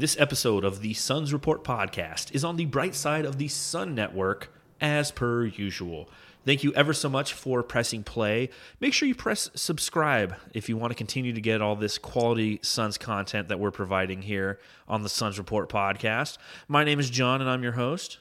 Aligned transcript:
This 0.00 0.18
episode 0.18 0.64
of 0.64 0.80
the 0.80 0.94
Suns 0.94 1.30
Report 1.30 1.62
podcast 1.62 2.34
is 2.34 2.42
on 2.42 2.56
the 2.56 2.64
bright 2.64 2.94
side 2.94 3.26
of 3.26 3.36
the 3.36 3.48
Sun 3.48 3.94
Network, 3.94 4.50
as 4.80 5.10
per 5.10 5.44
usual. 5.44 6.08
Thank 6.46 6.64
you 6.64 6.72
ever 6.72 6.94
so 6.94 7.10
much 7.10 7.34
for 7.34 7.62
pressing 7.62 8.02
play. 8.02 8.48
Make 8.80 8.94
sure 8.94 9.06
you 9.06 9.14
press 9.14 9.50
subscribe 9.54 10.36
if 10.54 10.70
you 10.70 10.78
want 10.78 10.90
to 10.90 10.94
continue 10.94 11.34
to 11.34 11.40
get 11.42 11.60
all 11.60 11.76
this 11.76 11.98
quality 11.98 12.60
Suns 12.62 12.96
content 12.96 13.48
that 13.48 13.60
we're 13.60 13.70
providing 13.70 14.22
here 14.22 14.58
on 14.88 15.02
the 15.02 15.10
Suns 15.10 15.36
Report 15.36 15.68
podcast. 15.68 16.38
My 16.66 16.82
name 16.82 16.98
is 16.98 17.10
John, 17.10 17.42
and 17.42 17.50
I'm 17.50 17.62
your 17.62 17.72
host. 17.72 18.20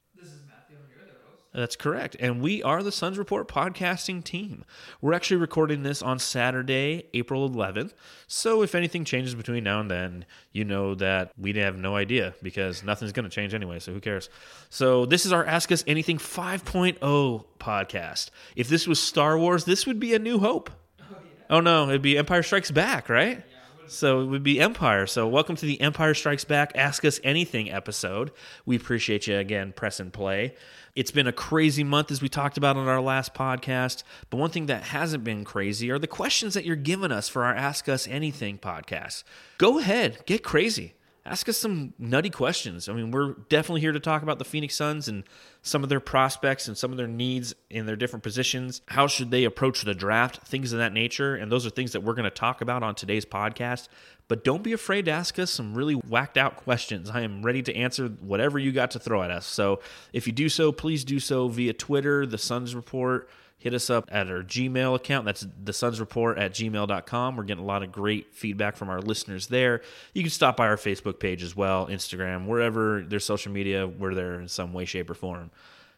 That's 1.54 1.75
correct. 1.75 2.16
And 2.20 2.41
we 2.41 2.61
are 2.61 2.84
the 2.84 2.91
Suns 2.91 3.18
Report 3.18 3.47
podcasting 3.47 4.23
team. 4.23 4.63
We're 5.02 5.13
actually 5.13 5.38
recording 5.38 5.82
this 5.82 6.04
on 6.04 6.20
Saturday, 6.20 7.05
April 7.15 7.50
11th. 7.50 7.93
So 8.27 8.61
if 8.61 8.75
anything 8.75 9.04
changes 9.04 9.33
between 9.33 9.64
now 9.64 9.79
and 9.79 9.89
then, 9.89 10.25
you 10.51 10.64
know 10.64 10.93
that 10.96 11.32
we 11.39 11.54
have 11.54 11.75
no 11.75 11.96
idea 11.96 12.36
because 12.43 12.83
nothing's 12.83 13.14
going 13.14 13.23
to 13.23 13.32
change 13.32 13.55
anyway. 13.55 13.79
So 13.79 13.92
who 13.92 14.00
cares? 14.00 14.29
So 14.70 15.07
this 15.07 15.25
is 15.25 15.33
our 15.33 15.43
Ask 15.43 15.71
Us 15.71 15.83
Anything 15.87 16.20
5.0 16.20 17.46
podcast. 17.59 18.29
If 18.56 18.70
this 18.70 18.87
was 18.87 19.01
Star 19.01 19.36
Wars, 19.36 19.65
this 19.65 19.87
would 19.87 20.00
be 20.00 20.14
a 20.14 20.20
new 20.20 20.37
hope. 20.37 20.70
Oh, 21.01 21.15
oh 21.50 21.59
no, 21.61 21.89
it'd 21.89 22.04
be 22.04 22.15
Empire 22.15 22.43
Strikes 22.43 22.70
Back, 22.70 23.09
right? 23.09 23.43
So 23.87 24.21
it 24.21 24.25
would 24.25 24.43
be 24.43 24.61
Empire. 24.61 25.07
So 25.07 25.28
welcome 25.28 25.56
to 25.56 25.65
the 25.65 25.81
Empire 25.81 26.14
Strikes 26.14 26.45
Back 26.45 26.73
Ask 26.75 27.04
Us 27.06 27.20
Anything 27.23 27.71
episode. 27.71 28.31
We 28.68 28.75
appreciate 28.75 29.25
you 29.25 29.37
again, 29.37 29.73
press 29.73 30.00
and 30.00 30.14
play. 30.14 30.54
It's 30.96 31.11
been 31.11 31.28
a 31.28 31.32
crazy 31.32 31.84
month 31.84 32.11
as 32.11 32.22
we 32.22 32.30
talked 32.30 32.58
about 32.58 32.78
on 32.78 32.88
our 32.88 33.02
last 33.02 33.34
podcast. 33.34 34.03
But 34.30 34.38
one 34.38 34.50
thing 34.50 34.67
that 34.67 34.84
hasn't 34.84 35.23
been 35.23 35.44
crazy 35.44 35.89
are 35.92 36.00
the 36.00 36.08
questions 36.08 36.53
that 36.53 36.66
you're 36.66 36.75
giving 36.75 37.12
us 37.12 37.30
for 37.30 37.44
our 37.44 37.56
Ask 37.56 37.88
Us 37.89 38.08
Anything 38.08 38.58
podcast. 38.58 39.23
Go 39.58 39.80
ahead, 39.80 40.25
get 40.25 40.44
crazy 40.44 40.94
ask 41.30 41.47
us 41.47 41.58
some 41.58 41.94
nutty 42.00 42.31
questions. 42.31 42.89
I 42.89 42.94
mean, 42.94 43.11
we're 43.11 43.33
definitely 43.50 43.81
here 43.81 43.92
to 43.92 44.00
talk 44.00 44.23
about 44.23 44.39
the 44.39 44.45
Phoenix 44.45 44.75
Suns 44.75 45.08
and 45.08 45.23
some 45.61 45.84
of 45.84 45.90
their 45.90 46.00
prospects 46.00 46.67
and 46.67 46.76
some 46.76 46.92
of 46.92 46.98
their 46.98 47.08
needs 47.08 47.53
in 47.70 47.86
their 47.86 47.95
different 47.95 48.23
positions. 48.23 48.81
How 48.88 49.06
should 49.06 49.30
they 49.30 49.44
approach 49.44 49.84
the 49.84 49.94
draft? 49.94 50.48
Things 50.48 50.73
of 50.73 50.80
that 50.80 50.92
nature. 50.92 51.36
And 51.36 51.52
those 51.52 51.66
are 51.68 51.70
things 51.70 51.92
that 51.92 52.02
we're 52.02 52.16
going 52.16 52.23
to 52.23 52.31
talk 52.31 52.62
about 52.62 52.81
on 52.81 52.95
today's 52.95 53.26
podcast. 53.26 53.90
But 54.28 54.44
don't 54.44 54.64
be 54.64 54.73
afraid 54.73 55.06
to 55.06 55.12
ask 55.12 55.38
us 55.38 55.52
some 55.52 55.76
really 55.76 55.95
whacked 55.95 56.38
out 56.38 56.58
questions. 56.58 57.09
I 57.09 57.22
am 57.22 57.44
ready 57.44 57.62
to 57.64 57.75
answer 57.75 58.08
whatever 58.08 58.58
you 58.58 58.72
got 58.72 58.92
to 58.92 59.00
throw 59.00 59.22
at 59.22 59.31
us. 59.31 59.46
So 59.46 59.81
if 60.14 60.25
you 60.25 60.34
do 60.34 60.50
so, 60.50 60.72
please 60.72 61.03
do 61.03 61.20
so 61.20 61.48
via 61.48 61.73
Twitter, 61.73 62.25
the 62.25 62.38
Suns 62.38 62.73
Report 62.73 63.30
hit 63.60 63.74
us 63.74 63.90
up 63.90 64.10
at 64.12 64.28
our 64.30 64.42
Gmail 64.42 64.96
account. 64.96 65.26
That's 65.26 65.46
the 65.64 65.74
Suns 65.74 66.00
Report 66.00 66.38
at 66.38 66.54
gmail.com. 66.54 67.36
We're 67.36 67.44
getting 67.44 67.64
a 67.64 67.68
lot 67.68 67.84
of 67.84 67.92
great 67.92 68.34
feedback 68.34 68.78
from 68.78 68.90
our 68.90 69.02
listeners 69.02 69.48
there. 69.48 69.82
You 70.14 70.24
can 70.24 70.32
stop 70.32 70.58
by 70.58 70.68
our 70.68 70.78
Facebook 70.78 71.20
page 71.20 71.44
as 71.44 71.56
well, 71.56 71.88
Instagram, 71.88 72.48
wherever 72.48 73.04
there's 73.04 73.26
social 73.26 73.52
media, 73.52 73.86
we're 73.88 74.16
there 74.16 74.40
in 74.40 74.48
some 74.48 74.74
way, 74.74 74.86
shape, 74.86 75.10
or 75.10 75.14
form. 75.14 75.52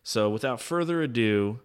So 0.03 0.29
without 0.31 0.59
further 0.59 1.03
ado, 1.03 1.59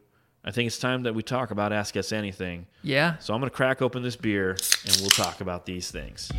I 0.44 0.50
think 0.50 0.66
it's 0.66 0.78
time 0.78 1.04
that 1.04 1.14
we 1.14 1.22
talk 1.22 1.50
about 1.50 1.72
Ask 1.72 1.96
Us 1.96 2.12
Anything. 2.12 2.66
Yeah. 2.82 3.16
So 3.18 3.34
I'm 3.34 3.40
going 3.40 3.50
to 3.50 3.56
crack 3.56 3.80
open 3.80 4.02
this 4.02 4.16
beer 4.16 4.50
and 4.50 4.96
we'll 5.00 5.10
talk 5.10 5.40
about 5.40 5.64
these 5.64 5.90
things. 5.90 6.30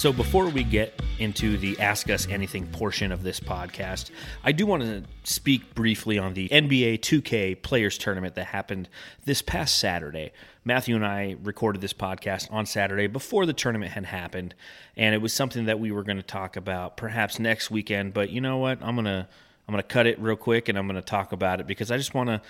So, 0.00 0.14
before 0.14 0.48
we 0.48 0.64
get 0.64 0.98
into 1.18 1.58
the 1.58 1.78
Ask 1.78 2.08
Us 2.08 2.26
Anything 2.26 2.66
portion 2.68 3.12
of 3.12 3.22
this 3.22 3.38
podcast, 3.38 4.10
I 4.42 4.50
do 4.50 4.64
want 4.64 4.82
to 4.82 5.02
speak 5.24 5.74
briefly 5.74 6.16
on 6.18 6.32
the 6.32 6.48
NBA 6.48 7.00
2K 7.00 7.60
Players 7.60 7.98
Tournament 7.98 8.34
that 8.36 8.46
happened 8.46 8.88
this 9.26 9.42
past 9.42 9.78
Saturday. 9.78 10.32
Matthew 10.64 10.96
and 10.96 11.04
I 11.04 11.36
recorded 11.42 11.82
this 11.82 11.92
podcast 11.92 12.50
on 12.50 12.64
Saturday 12.64 13.08
before 13.08 13.44
the 13.44 13.52
tournament 13.52 13.92
had 13.92 14.06
happened, 14.06 14.54
and 14.96 15.14
it 15.14 15.18
was 15.18 15.34
something 15.34 15.66
that 15.66 15.78
we 15.78 15.92
were 15.92 16.02
going 16.02 16.16
to 16.16 16.22
talk 16.22 16.56
about 16.56 16.96
perhaps 16.96 17.38
next 17.38 17.70
weekend. 17.70 18.14
But 18.14 18.30
you 18.30 18.40
know 18.40 18.56
what? 18.56 18.78
I'm 18.80 18.96
gonna 18.96 19.28
I'm 19.68 19.72
gonna 19.74 19.82
cut 19.82 20.06
it 20.06 20.18
real 20.18 20.34
quick, 20.34 20.70
and 20.70 20.78
I'm 20.78 20.86
gonna 20.86 21.02
talk 21.02 21.32
about 21.32 21.60
it 21.60 21.66
because 21.66 21.90
I 21.90 21.98
just 21.98 22.14
want 22.14 22.30
to 22.30 22.40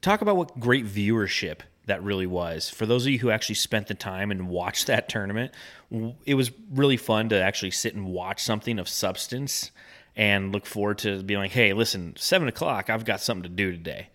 talk 0.00 0.22
about 0.22 0.36
what 0.36 0.58
great 0.58 0.84
viewership 0.84 1.60
that 1.86 2.02
really 2.02 2.26
was. 2.26 2.68
For 2.68 2.84
those 2.84 3.06
of 3.06 3.12
you 3.12 3.18
who 3.18 3.30
actually 3.30 3.54
spent 3.54 3.86
the 3.86 3.94
time 3.94 4.30
and 4.30 4.48
watched 4.48 4.88
that 4.88 5.08
tournament, 5.08 5.52
it 6.24 6.34
was 6.34 6.50
really 6.72 6.96
fun 6.96 7.28
to 7.30 7.40
actually 7.40 7.70
sit 7.70 7.94
and 7.94 8.06
watch 8.06 8.42
something 8.42 8.78
of 8.78 8.88
substance 8.88 9.70
and 10.16 10.52
look 10.52 10.66
forward 10.66 10.98
to 10.98 11.22
being 11.22 11.40
like, 11.40 11.52
hey, 11.52 11.72
listen, 11.72 12.14
seven 12.16 12.48
o'clock, 12.48 12.90
I've 12.90 13.04
got 13.04 13.20
something 13.20 13.44
to 13.44 13.48
do 13.48 13.70
today. 13.70 14.08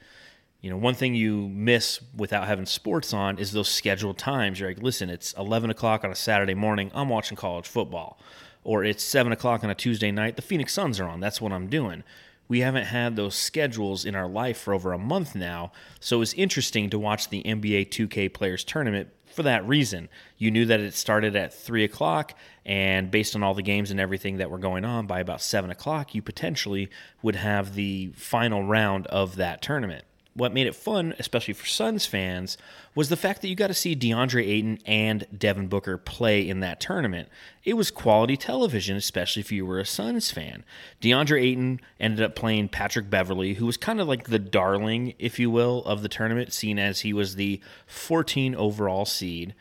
You 0.60 0.70
know, 0.70 0.78
one 0.78 0.94
thing 0.94 1.16
you 1.16 1.48
miss 1.48 2.00
without 2.16 2.48
having 2.48 2.66
sports 2.66 3.14
on 3.14 3.40
is 3.40 3.52
those 3.52 3.70
scheduled 3.70 4.18
times. 4.18 4.60
You're 4.60 4.70
like, 4.70 4.84
listen, 4.84 5.10
it's 5.10 5.34
11 5.34 5.70
o'clock 5.70 6.04
on 6.04 6.12
a 6.12 6.16
Saturday 6.16 6.54
morning, 6.54 6.92
I'm 6.94 7.10
watching 7.10 7.38
college 7.38 7.68
football. 7.68 8.20
Or 8.64 8.84
it's 8.84 9.04
7 9.04 9.32
o'clock 9.32 9.64
on 9.64 9.72
a 9.72 9.76
Tuesday 9.76 10.12
night, 10.12 10.36
the 10.36 10.44
Phoenix 10.44 10.74
Suns 10.74 11.00
are 11.00 11.08
on. 11.08 11.20
That's 11.20 11.42
what 11.42 11.52
I'm 11.52 11.68
doing 11.68 12.04
we 12.52 12.60
haven't 12.60 12.84
had 12.84 13.16
those 13.16 13.34
schedules 13.34 14.04
in 14.04 14.14
our 14.14 14.28
life 14.28 14.58
for 14.58 14.74
over 14.74 14.92
a 14.92 14.98
month 14.98 15.36
now. 15.36 15.72
So 16.02 16.18
it 16.18 16.20
was 16.20 16.34
interesting 16.34 16.90
to 16.90 17.00
watch 17.00 17.30
the 17.30 17.42
NBA 17.44 17.88
2K 17.88 18.34
Players 18.34 18.66
Tournament 18.66 19.08
for 19.26 19.44
that 19.44 19.66
reason. 19.66 20.10
You 20.38 20.52
knew 20.52 20.66
that 20.66 20.82
it 20.82 20.94
started 20.94 21.34
at 21.38 21.54
3 21.54 21.86
o'clock, 21.86 22.38
and 22.66 23.10
based 23.10 23.38
on 23.38 23.42
all 23.42 23.54
the 23.54 23.62
games 23.62 23.90
and 23.90 24.02
everything 24.02 24.36
that 24.40 24.52
were 24.52 24.58
going 24.58 24.84
on, 24.84 25.08
by 25.08 25.22
about 25.22 25.42
7 25.42 25.70
o'clock, 25.70 26.14
you 26.14 26.22
potentially 26.22 26.90
would 27.22 27.38
have 27.38 27.74
the 27.74 28.12
final 28.18 28.66
round 28.66 29.08
of 29.08 29.38
that 29.38 29.62
tournament 29.62 30.04
what 30.34 30.54
made 30.54 30.68
it 30.68 30.76
fun, 30.76 31.14
especially 31.20 31.54
for 31.54 31.66
Suns 31.66 32.06
fans, 32.06 32.58
was 32.96 33.10
the 33.10 33.18
fact 33.18 33.42
that 33.42 33.50
you 33.50 33.56
got 33.56 33.68
to 33.68 33.74
see 33.74 33.96
DeAndre 33.96 34.48
Ayton 34.48 34.80
and 34.86 35.28
Devin 35.38 35.68
Booker 35.68 35.98
play 35.98 36.48
in 36.48 36.62
that 36.62 36.80
tournament. 36.80 37.28
It 37.64 37.74
was 37.74 37.92
quality 37.92 38.38
television, 38.38 38.96
especially 38.96 39.42
if 39.42 39.52
you 39.52 39.66
were 39.66 39.80
a 39.80 39.86
Suns 39.86 40.32
fan. 40.32 40.64
DeAndre 41.02 41.42
Ayton 41.42 41.82
ended 42.00 42.24
up 42.24 42.36
playing 42.36 42.70
Patrick 42.70 43.10
Beverley, 43.10 43.56
who 43.56 43.66
was 43.66 43.78
kind 43.78 44.00
of 44.00 44.08
like 44.08 44.28
the 44.28 44.40
darling, 44.40 45.14
if 45.20 45.38
you 45.38 45.50
will, 45.50 45.84
of 45.86 46.02
the 46.02 46.10
tournament, 46.10 46.54
seen 46.54 46.80
as 46.80 47.02
he 47.02 47.12
was 47.12 47.36
the 47.36 47.60
14 47.86 48.56
overall 48.56 49.06
seed. 49.06 49.54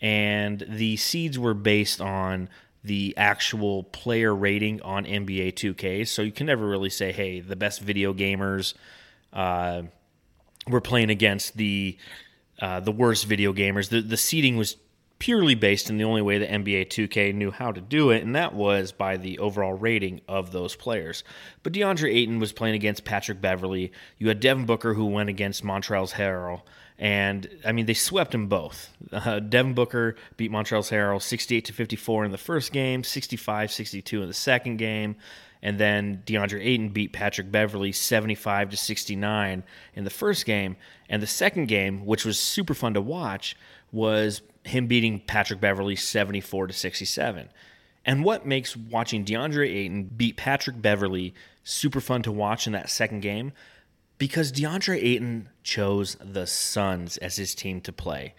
And 0.00 0.64
the 0.68 0.96
seeds 0.96 1.38
were 1.38 1.54
based 1.54 2.00
on 2.00 2.48
the 2.82 3.14
actual 3.16 3.82
player 3.82 4.34
rating 4.34 4.80
on 4.82 5.04
NBA 5.04 5.54
2K. 5.54 6.06
So 6.06 6.22
you 6.22 6.32
can 6.32 6.46
never 6.46 6.66
really 6.66 6.90
say, 6.90 7.12
hey, 7.12 7.40
the 7.40 7.56
best 7.56 7.80
video 7.80 8.14
gamers. 8.14 8.74
Uh, 9.32 9.82
we're 10.68 10.80
playing 10.80 11.10
against 11.10 11.56
the 11.56 11.96
uh, 12.60 12.80
the 12.80 12.92
worst 12.92 13.26
video 13.26 13.52
gamers. 13.52 13.88
The 13.88 14.00
the 14.00 14.16
seating 14.16 14.56
was 14.56 14.76
purely 15.18 15.54
based 15.54 15.88
in 15.88 15.96
the 15.96 16.04
only 16.04 16.20
way 16.20 16.38
the 16.38 16.46
NBA 16.46 16.88
2K 16.88 17.34
knew 17.34 17.50
how 17.50 17.72
to 17.72 17.80
do 17.80 18.10
it, 18.10 18.22
and 18.22 18.34
that 18.36 18.54
was 18.54 18.92
by 18.92 19.16
the 19.16 19.38
overall 19.38 19.72
rating 19.72 20.20
of 20.28 20.52
those 20.52 20.76
players. 20.76 21.24
But 21.62 21.72
DeAndre 21.72 22.14
Ayton 22.14 22.38
was 22.38 22.52
playing 22.52 22.74
against 22.74 23.04
Patrick 23.04 23.40
Beverley. 23.40 23.92
You 24.18 24.28
had 24.28 24.40
Devin 24.40 24.66
Booker 24.66 24.94
who 24.94 25.06
went 25.06 25.30
against 25.30 25.64
Montrezl 25.64 26.12
Harrell. 26.12 26.62
And 26.98 27.48
I 27.64 27.72
mean, 27.72 27.86
they 27.86 27.94
swept 27.94 28.32
them 28.32 28.46
both. 28.46 28.90
Uh, 29.12 29.38
Devin 29.38 29.74
Booker 29.74 30.16
beat 30.36 30.50
Montrezl 30.50 30.90
Harrell 30.90 31.20
68 31.20 31.66
to 31.66 31.72
54 31.72 32.24
in 32.24 32.30
the 32.30 32.38
first 32.38 32.72
game, 32.72 33.04
65 33.04 33.70
62 33.70 34.22
in 34.22 34.28
the 34.28 34.34
second 34.34 34.78
game. 34.78 35.16
And 35.66 35.80
then 35.80 36.22
DeAndre 36.24 36.64
Ayton 36.64 36.90
beat 36.90 37.12
Patrick 37.12 37.50
Beverley 37.50 37.90
75 37.90 38.70
to 38.70 38.76
69 38.76 39.64
in 39.96 40.04
the 40.04 40.10
first 40.10 40.46
game. 40.46 40.76
And 41.08 41.20
the 41.20 41.26
second 41.26 41.66
game, 41.66 42.06
which 42.06 42.24
was 42.24 42.38
super 42.38 42.72
fun 42.72 42.94
to 42.94 43.00
watch, 43.00 43.56
was 43.90 44.42
him 44.62 44.86
beating 44.86 45.18
Patrick 45.18 45.60
Beverley 45.60 45.96
74 45.96 46.68
to 46.68 46.72
67. 46.72 47.48
And 48.04 48.22
what 48.24 48.46
makes 48.46 48.76
watching 48.76 49.24
DeAndre 49.24 49.68
Ayton 49.68 50.04
beat 50.04 50.36
Patrick 50.36 50.80
Beverley 50.80 51.34
super 51.64 52.00
fun 52.00 52.22
to 52.22 52.30
watch 52.30 52.68
in 52.68 52.72
that 52.74 52.88
second 52.88 53.22
game? 53.22 53.52
Because 54.18 54.52
DeAndre 54.52 55.02
Ayton 55.02 55.48
chose 55.64 56.16
the 56.20 56.46
Suns 56.46 57.16
as 57.16 57.38
his 57.38 57.56
team 57.56 57.80
to 57.80 57.92
play 57.92 58.34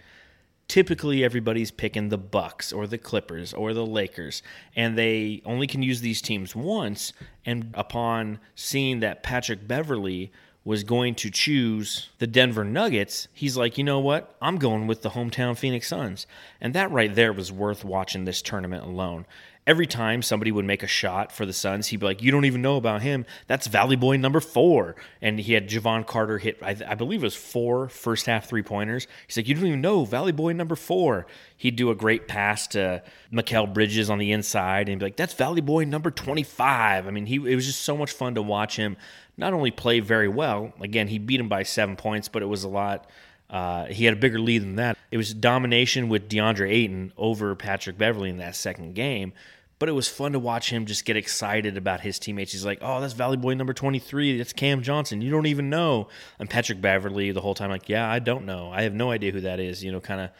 typically 0.68 1.24
everybody's 1.24 1.70
picking 1.70 2.10
the 2.10 2.18
Bucks 2.18 2.72
or 2.72 2.86
the 2.86 2.98
Clippers 2.98 3.54
or 3.54 3.72
the 3.72 3.86
Lakers 3.86 4.42
and 4.76 4.96
they 4.96 5.42
only 5.44 5.66
can 5.66 5.82
use 5.82 6.00
these 6.02 6.22
teams 6.22 6.54
once 6.54 7.12
and 7.44 7.70
upon 7.74 8.38
seeing 8.54 9.00
that 9.00 9.22
Patrick 9.22 9.66
Beverley 9.66 10.30
was 10.68 10.84
going 10.84 11.14
to 11.14 11.30
choose 11.30 12.10
the 12.18 12.26
Denver 12.26 12.62
Nuggets, 12.62 13.28
he's 13.32 13.56
like, 13.56 13.78
"You 13.78 13.84
know 13.84 14.00
what? 14.00 14.36
I'm 14.42 14.58
going 14.58 14.86
with 14.86 15.00
the 15.00 15.10
hometown 15.10 15.56
Phoenix 15.56 15.88
Suns." 15.88 16.26
And 16.60 16.74
that 16.74 16.90
right 16.90 17.14
there 17.14 17.32
was 17.32 17.50
worth 17.50 17.86
watching 17.86 18.26
this 18.26 18.42
tournament 18.42 18.84
alone. 18.84 19.24
Every 19.68 19.86
time 19.86 20.22
somebody 20.22 20.50
would 20.50 20.64
make 20.64 20.82
a 20.82 20.86
shot 20.86 21.30
for 21.30 21.44
the 21.44 21.52
Suns, 21.52 21.88
he'd 21.88 22.00
be 22.00 22.06
like, 22.06 22.22
"You 22.22 22.32
don't 22.32 22.46
even 22.46 22.62
know 22.62 22.78
about 22.78 23.02
him. 23.02 23.26
That's 23.48 23.66
Valley 23.66 23.96
Boy 23.96 24.16
number 24.16 24.40
four. 24.40 24.96
And 25.20 25.38
he 25.38 25.52
had 25.52 25.68
Jevon 25.68 26.06
Carter 26.06 26.38
hit, 26.38 26.56
I, 26.62 26.74
I 26.88 26.94
believe 26.94 27.22
it 27.22 27.26
was 27.26 27.36
four 27.36 27.90
first 27.90 28.24
half 28.24 28.48
three 28.48 28.62
pointers. 28.62 29.06
He's 29.26 29.36
like, 29.36 29.46
"You 29.46 29.54
don't 29.54 29.66
even 29.66 29.82
know 29.82 30.06
Valley 30.06 30.32
Boy 30.32 30.54
number 30.54 30.74
four. 30.74 31.26
He'd 31.54 31.76
do 31.76 31.90
a 31.90 31.94
great 31.94 32.26
pass 32.26 32.66
to 32.68 33.02
Mikal 33.30 33.70
Bridges 33.72 34.08
on 34.08 34.16
the 34.16 34.32
inside, 34.32 34.88
and 34.88 34.98
be 34.98 35.04
like, 35.04 35.16
"That's 35.16 35.34
Valley 35.34 35.60
Boy 35.60 35.84
number 35.84 36.10
twenty-five. 36.10 37.06
I 37.06 37.10
mean, 37.10 37.26
he 37.26 37.36
it 37.36 37.54
was 37.54 37.66
just 37.66 37.82
so 37.82 37.94
much 37.94 38.12
fun 38.12 38.36
to 38.36 38.42
watch 38.42 38.76
him 38.76 38.96
not 39.36 39.52
only 39.52 39.70
play 39.70 40.00
very 40.00 40.28
well. 40.28 40.72
Again, 40.80 41.08
he 41.08 41.18
beat 41.18 41.40
him 41.40 41.50
by 41.50 41.62
seven 41.62 41.94
points, 41.94 42.28
but 42.28 42.42
it 42.42 42.46
was 42.46 42.64
a 42.64 42.68
lot. 42.68 43.06
Uh, 43.50 43.84
he 43.86 44.04
had 44.04 44.14
a 44.14 44.16
bigger 44.16 44.38
lead 44.38 44.62
than 44.62 44.76
that. 44.76 44.96
It 45.10 45.16
was 45.16 45.32
domination 45.32 46.08
with 46.08 46.28
DeAndre 46.28 46.70
Ayton 46.70 47.12
over 47.16 47.54
Patrick 47.54 47.96
Beverley 47.96 48.28
in 48.30 48.38
that 48.38 48.56
second 48.56 48.94
game 48.94 49.32
but 49.78 49.88
it 49.88 49.92
was 49.92 50.08
fun 50.08 50.32
to 50.32 50.38
watch 50.38 50.70
him 50.70 50.86
just 50.86 51.04
get 51.04 51.16
excited 51.16 51.76
about 51.76 52.00
his 52.00 52.18
teammates. 52.18 52.52
He's 52.52 52.64
like, 52.64 52.78
"Oh, 52.82 53.00
that's 53.00 53.12
Valley 53.12 53.36
Boy 53.36 53.54
number 53.54 53.72
23. 53.72 54.38
That's 54.38 54.52
Cam 54.52 54.82
Johnson. 54.82 55.20
You 55.20 55.30
don't 55.30 55.46
even 55.46 55.70
know." 55.70 56.08
And 56.38 56.50
Patrick 56.50 56.80
Beverley 56.80 57.30
the 57.30 57.40
whole 57.40 57.54
time 57.54 57.70
like, 57.70 57.88
"Yeah, 57.88 58.08
I 58.08 58.18
don't 58.18 58.46
know. 58.46 58.70
I 58.72 58.82
have 58.82 58.94
no 58.94 59.10
idea 59.10 59.32
who 59.32 59.40
that 59.42 59.60
is." 59.60 59.84
You 59.84 59.92
know, 59.92 60.00
kind 60.00 60.20
of 60.20 60.30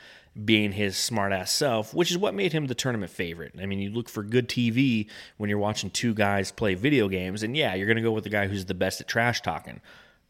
being 0.44 0.72
his 0.72 0.94
smartass 0.94 1.48
self, 1.48 1.92
which 1.94 2.10
is 2.10 2.18
what 2.18 2.34
made 2.34 2.52
him 2.52 2.66
the 2.66 2.74
tournament 2.74 3.10
favorite. 3.10 3.54
I 3.60 3.66
mean, 3.66 3.80
you 3.80 3.90
look 3.90 4.08
for 4.08 4.22
good 4.22 4.48
TV 4.48 5.08
when 5.36 5.50
you're 5.50 5.58
watching 5.58 5.90
two 5.90 6.14
guys 6.14 6.52
play 6.52 6.74
video 6.74 7.08
games, 7.08 7.42
and 7.42 7.56
yeah, 7.56 7.74
you're 7.74 7.86
going 7.86 7.96
to 7.96 8.02
go 8.02 8.12
with 8.12 8.24
the 8.24 8.30
guy 8.30 8.46
who's 8.46 8.66
the 8.66 8.74
best 8.74 9.00
at 9.00 9.08
trash 9.08 9.40
talking. 9.40 9.80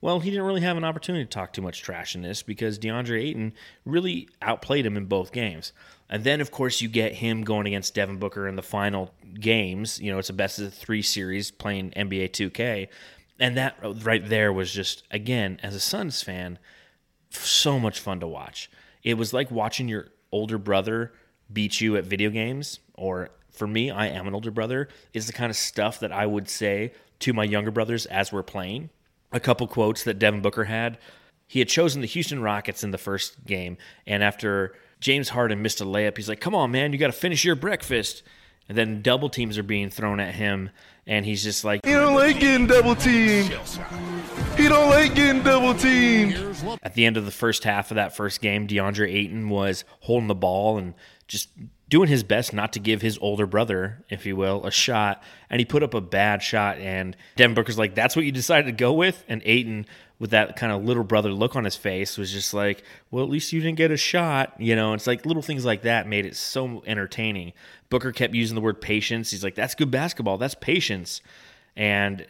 Well, 0.01 0.21
he 0.21 0.31
didn't 0.31 0.47
really 0.47 0.61
have 0.61 0.77
an 0.77 0.85
opportunity 0.85 1.25
to 1.25 1.31
talk 1.31 1.53
too 1.53 1.63
much 1.63 1.83
trash 1.83 2.15
in 2.15 2.23
this 2.23 2.43
because 2.43 2.79
DeAndre 2.79 3.21
Ayton 3.21 3.53
really 3.85 4.29
outplayed 4.41 4.87
him 4.87 4.97
in 4.97 5.07
both 5.07 5.33
games. 5.33 5.73
And 6.11 6.25
then, 6.25 6.41
of 6.41 6.51
course, 6.51 6.81
you 6.81 6.89
get 6.89 7.15
him 7.15 7.43
going 7.43 7.67
against 7.67 7.95
Devin 7.95 8.19
Booker 8.19 8.49
in 8.49 8.57
the 8.57 8.63
final 8.63 9.13
games. 9.39 10.01
You 10.01 10.11
know, 10.11 10.19
it's 10.19 10.31
a 10.31 10.35
best 10.35 10.59
of 10.59 10.73
three 10.73 11.03
series 11.03 11.51
playing 11.51 11.91
NBA 11.91 12.31
2K. 12.31 12.89
And 13.39 13.57
that 13.57 13.77
right 13.83 14.27
there 14.27 14.53
was 14.53 14.73
just, 14.73 15.05
again, 15.11 15.61
as 15.63 15.75
a 15.75 15.81
Suns 15.81 16.23
fan, 16.23 16.59
so 17.31 17.79
much 17.79 18.01
fun 18.01 18.21
to 18.21 18.27
watch. 18.27 18.71
It 19.03 19.15
was 19.15 19.33
like 19.33 19.51
watching 19.51 19.89
your 19.89 20.09
older 20.33 20.59
brother 20.59 21.13
beat 21.53 21.81
you 21.81 21.97
at 21.97 22.05
video 22.05 22.31
games, 22.31 22.81
or 22.95 23.31
for 23.51 23.67
me, 23.67 23.91
I 23.91 24.07
am 24.09 24.27
an 24.27 24.35
older 24.35 24.51
brother, 24.51 24.89
is 25.13 25.27
the 25.27 25.33
kind 25.33 25.51
of 25.51 25.57
stuff 25.57 26.01
that 26.01 26.13
I 26.13 26.27
would 26.27 26.49
say 26.49 26.93
to 27.21 27.33
my 27.33 27.45
younger 27.45 27.71
brothers 27.71 28.07
as 28.07 28.33
we're 28.33 28.43
playing. 28.43 28.91
A 29.33 29.41
couple 29.41 29.67
quotes 29.67 30.05
that 30.05 30.19
Devin 30.19 30.41
Booker 30.41 30.65
had. 30.65 30.99
He 31.47 31.59
had 31.59 31.69
chosen 31.69 32.01
the 32.01 32.07
Houston 32.07 32.43
Rockets 32.43 32.83
in 32.83 32.91
the 32.91 32.99
first 32.99 33.45
game, 33.47 33.77
and 34.07 34.23
after 34.23 34.75
James 35.01 35.31
Harden 35.31 35.63
missed 35.63 35.81
a 35.81 35.85
layup. 35.85 36.17
He's 36.17 36.29
like, 36.29 36.41
"Come 36.41 36.55
on, 36.55 36.71
man, 36.71 36.93
you 36.93 36.99
got 36.99 37.07
to 37.09 37.13
finish 37.13 37.45
your 37.45 37.57
breakfast." 37.57 38.23
And 38.69 38.77
then 38.77 39.01
double 39.01 39.31
teams 39.31 39.57
are 39.57 39.63
being 39.63 39.89
thrown 39.89 40.21
at 40.21 40.35
him, 40.35 40.71
and 41.07 41.25
he's 41.25 41.43
just 41.43 41.65
like, 41.65 41.87
"He 41.87 41.93
don't 41.93 42.15
like 42.15 42.39
getting 42.39 42.67
double 42.67 42.95
teamed. 42.95 43.57
He 44.57 44.69
don't 44.69 44.91
like 44.91 45.15
getting 45.15 45.43
double 45.43 45.75
teamed." 45.75 46.35
At 46.83 46.95
the 46.95 47.07
end 47.07 47.17
of 47.17 47.25
the 47.25 47.31
first 47.31 47.65
half 47.65 47.91
of 47.91 47.95
that 47.95 48.15
first 48.15 48.41
game, 48.43 48.67
DeAndre 48.67 49.13
Ayton 49.13 49.49
was 49.49 49.85
holding 50.01 50.29
the 50.29 50.35
ball 50.35 50.77
and 50.77 50.95
just 51.27 51.49
doing 51.89 52.09
his 52.09 52.23
best 52.23 52.53
not 52.53 52.73
to 52.75 52.81
give 52.81 53.01
his 53.03 53.19
older 53.19 53.47
brother, 53.47 54.05
if 54.11 54.27
you 54.27 54.37
will, 54.37 54.65
a 54.67 54.71
shot. 54.71 55.23
And 55.49 55.59
he 55.59 55.65
put 55.65 55.83
up 55.83 55.95
a 55.95 56.01
bad 56.01 56.43
shot. 56.43 56.79
And 56.79 57.17
Devin 57.37 57.55
Booker's 57.55 57.79
like, 57.79 57.95
that's 57.95 58.15
what 58.15 58.25
you 58.25 58.33
decided 58.33 58.67
to 58.67 58.73
go 58.73 58.93
with? 58.93 59.25
And 59.29 59.43
Ayton 59.45 59.87
with 60.19 60.31
that 60.31 60.57
kind 60.57 60.73
of 60.73 60.85
little 60.85 61.05
brother 61.05 61.31
look 61.31 61.55
on 61.55 61.65
his 61.65 61.77
face 61.77 62.19
was 62.19 62.33
just 62.33 62.53
like, 62.53 62.83
well, 63.11 63.25
at 63.25 63.31
least 63.31 63.53
you 63.53 63.61
didn't 63.61 63.77
get 63.77 63.91
a 63.91 63.97
shot. 63.97 64.53
You 64.59 64.75
know, 64.75 64.93
it's 64.93 65.07
like 65.07 65.25
little 65.25 65.43
things 65.43 65.65
like 65.65 65.83
that 65.83 66.09
made 66.09 66.27
it 66.27 66.37
so 66.37 66.83
entertaining. 66.87 67.53
Booker 67.89 68.13
kept 68.13 68.35
using 68.35 68.55
the 68.55 68.61
word 68.61 68.81
patience. 68.81 69.31
He's 69.31 69.45
like, 69.45 69.55
that's 69.55 69.75
good 69.75 69.91
basketball. 69.91 70.37
That's 70.37 70.57
patience. 70.57 71.21
And 71.77 72.27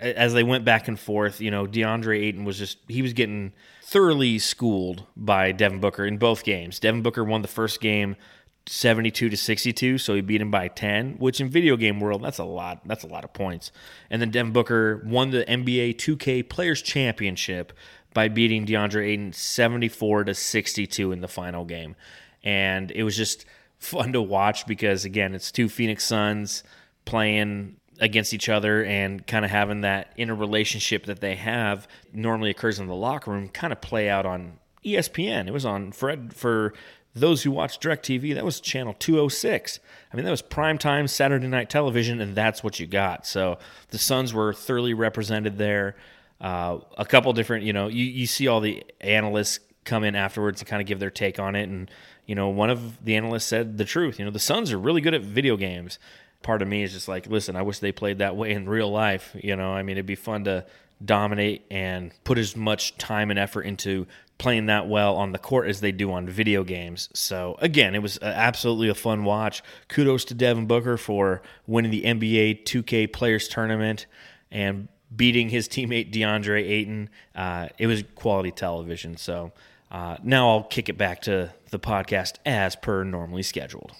as 0.00 0.32
they 0.32 0.42
went 0.42 0.64
back 0.64 0.88
and 0.88 0.98
forth, 0.98 1.40
you 1.40 1.50
know, 1.50 1.66
DeAndre 1.66 2.22
Ayton 2.22 2.44
was 2.44 2.58
just, 2.58 2.78
he 2.88 3.02
was 3.02 3.12
getting 3.12 3.52
thoroughly 3.82 4.38
schooled 4.38 5.04
by 5.16 5.52
Devin 5.52 5.80
Booker 5.80 6.04
in 6.04 6.18
both 6.18 6.42
games. 6.42 6.80
Devin 6.80 7.02
Booker 7.02 7.22
won 7.22 7.42
the 7.42 7.48
first 7.48 7.80
game 7.80 8.16
72 8.66 9.28
to 9.28 9.36
62 9.36 9.98
so 9.98 10.14
he 10.14 10.20
beat 10.20 10.40
him 10.40 10.50
by 10.50 10.66
10 10.66 11.16
which 11.18 11.40
in 11.40 11.48
video 11.48 11.76
game 11.76 12.00
world 12.00 12.22
that's 12.22 12.38
a 12.38 12.44
lot 12.44 12.80
that's 12.86 13.04
a 13.04 13.08
lot 13.08 13.24
of 13.24 13.32
points 13.32 13.70
and 14.10 14.20
then 14.20 14.30
devin 14.30 14.52
booker 14.52 15.02
won 15.06 15.30
the 15.30 15.44
nba 15.44 15.94
2k 15.94 16.48
players 16.48 16.82
championship 16.82 17.72
by 18.12 18.26
beating 18.26 18.66
deandre 18.66 19.06
ayton 19.06 19.32
74 19.32 20.24
to 20.24 20.34
62 20.34 21.12
in 21.12 21.20
the 21.20 21.28
final 21.28 21.64
game 21.64 21.94
and 22.42 22.90
it 22.90 23.04
was 23.04 23.16
just 23.16 23.44
fun 23.78 24.12
to 24.12 24.20
watch 24.20 24.66
because 24.66 25.04
again 25.04 25.34
it's 25.34 25.52
two 25.52 25.68
phoenix 25.68 26.04
suns 26.04 26.64
playing 27.04 27.76
against 28.00 28.34
each 28.34 28.48
other 28.48 28.84
and 28.84 29.26
kind 29.26 29.44
of 29.44 29.50
having 29.50 29.82
that 29.82 30.12
inner 30.16 30.34
relationship 30.34 31.06
that 31.06 31.20
they 31.20 31.36
have 31.36 31.86
normally 32.12 32.50
occurs 32.50 32.78
in 32.78 32.86
the 32.86 32.94
locker 32.94 33.30
room 33.30 33.48
kind 33.48 33.72
of 33.72 33.80
play 33.80 34.08
out 34.08 34.26
on 34.26 34.58
ESPN. 34.84 35.48
It 35.48 35.52
was 35.52 35.66
on 35.66 35.92
Fred 35.92 36.32
for 36.32 36.72
those 37.16 37.42
who 37.42 37.50
watch 37.50 37.80
DirecTV, 37.80 38.34
that 38.34 38.44
was 38.44 38.60
channel 38.60 38.94
206. 38.98 39.80
I 40.12 40.16
mean, 40.16 40.24
that 40.26 40.30
was 40.30 40.42
prime 40.42 40.76
time 40.76 41.08
Saturday 41.08 41.46
night 41.46 41.70
television, 41.70 42.20
and 42.20 42.36
that's 42.36 42.62
what 42.62 42.78
you 42.78 42.86
got. 42.86 43.26
So 43.26 43.58
the 43.88 43.98
Suns 43.98 44.34
were 44.34 44.52
thoroughly 44.52 44.92
represented 44.92 45.56
there. 45.56 45.96
Uh, 46.40 46.78
a 46.98 47.06
couple 47.06 47.32
different, 47.32 47.64
you 47.64 47.72
know, 47.72 47.88
you, 47.88 48.04
you 48.04 48.26
see 48.26 48.46
all 48.46 48.60
the 48.60 48.84
analysts 49.00 49.60
come 49.84 50.04
in 50.04 50.14
afterwards 50.14 50.60
and 50.60 50.68
kind 50.68 50.82
of 50.82 50.86
give 50.86 51.00
their 51.00 51.10
take 51.10 51.38
on 51.38 51.56
it. 51.56 51.70
And, 51.70 51.90
you 52.26 52.34
know, 52.34 52.50
one 52.50 52.68
of 52.68 53.02
the 53.02 53.16
analysts 53.16 53.46
said 53.46 53.78
the 53.78 53.86
truth. 53.86 54.18
You 54.18 54.26
know, 54.26 54.30
the 54.30 54.38
Suns 54.38 54.70
are 54.70 54.78
really 54.78 55.00
good 55.00 55.14
at 55.14 55.22
video 55.22 55.56
games. 55.56 55.98
Part 56.42 56.60
of 56.60 56.68
me 56.68 56.82
is 56.82 56.92
just 56.92 57.08
like, 57.08 57.26
listen, 57.28 57.56
I 57.56 57.62
wish 57.62 57.78
they 57.78 57.92
played 57.92 58.18
that 58.18 58.36
way 58.36 58.52
in 58.52 58.68
real 58.68 58.90
life. 58.90 59.34
You 59.42 59.56
know, 59.56 59.72
I 59.72 59.82
mean, 59.82 59.96
it'd 59.96 60.04
be 60.04 60.16
fun 60.16 60.44
to 60.44 60.66
dominate 61.04 61.64
and 61.70 62.12
put 62.24 62.38
as 62.38 62.56
much 62.56 62.96
time 62.98 63.30
and 63.30 63.38
effort 63.38 63.62
into 63.62 64.06
playing 64.38 64.66
that 64.66 64.86
well 64.88 65.16
on 65.16 65.32
the 65.32 65.38
court 65.38 65.68
as 65.68 65.80
they 65.80 65.92
do 65.92 66.12
on 66.12 66.28
video 66.28 66.62
games. 66.62 67.08
So 67.14 67.56
again, 67.60 67.94
it 67.94 68.02
was 68.02 68.18
absolutely 68.20 68.88
a 68.88 68.94
fun 68.94 69.24
watch. 69.24 69.62
Kudos 69.88 70.24
to 70.26 70.34
Devin 70.34 70.66
Booker 70.66 70.96
for 70.96 71.42
winning 71.66 71.90
the 71.90 72.02
NBA 72.02 72.64
2K 72.64 73.12
Players 73.12 73.48
Tournament 73.48 74.06
and 74.50 74.88
beating 75.14 75.48
his 75.48 75.68
teammate 75.68 76.12
DeAndre 76.12 76.62
Ayton. 76.62 77.10
Uh, 77.34 77.68
it 77.78 77.86
was 77.86 78.04
quality 78.14 78.50
television. 78.50 79.16
So 79.16 79.52
uh, 79.90 80.16
now 80.22 80.50
I'll 80.50 80.64
kick 80.64 80.88
it 80.88 80.98
back 80.98 81.22
to 81.22 81.52
the 81.70 81.78
podcast 81.78 82.34
as 82.44 82.76
per 82.76 83.04
normally 83.04 83.42
scheduled. 83.42 83.92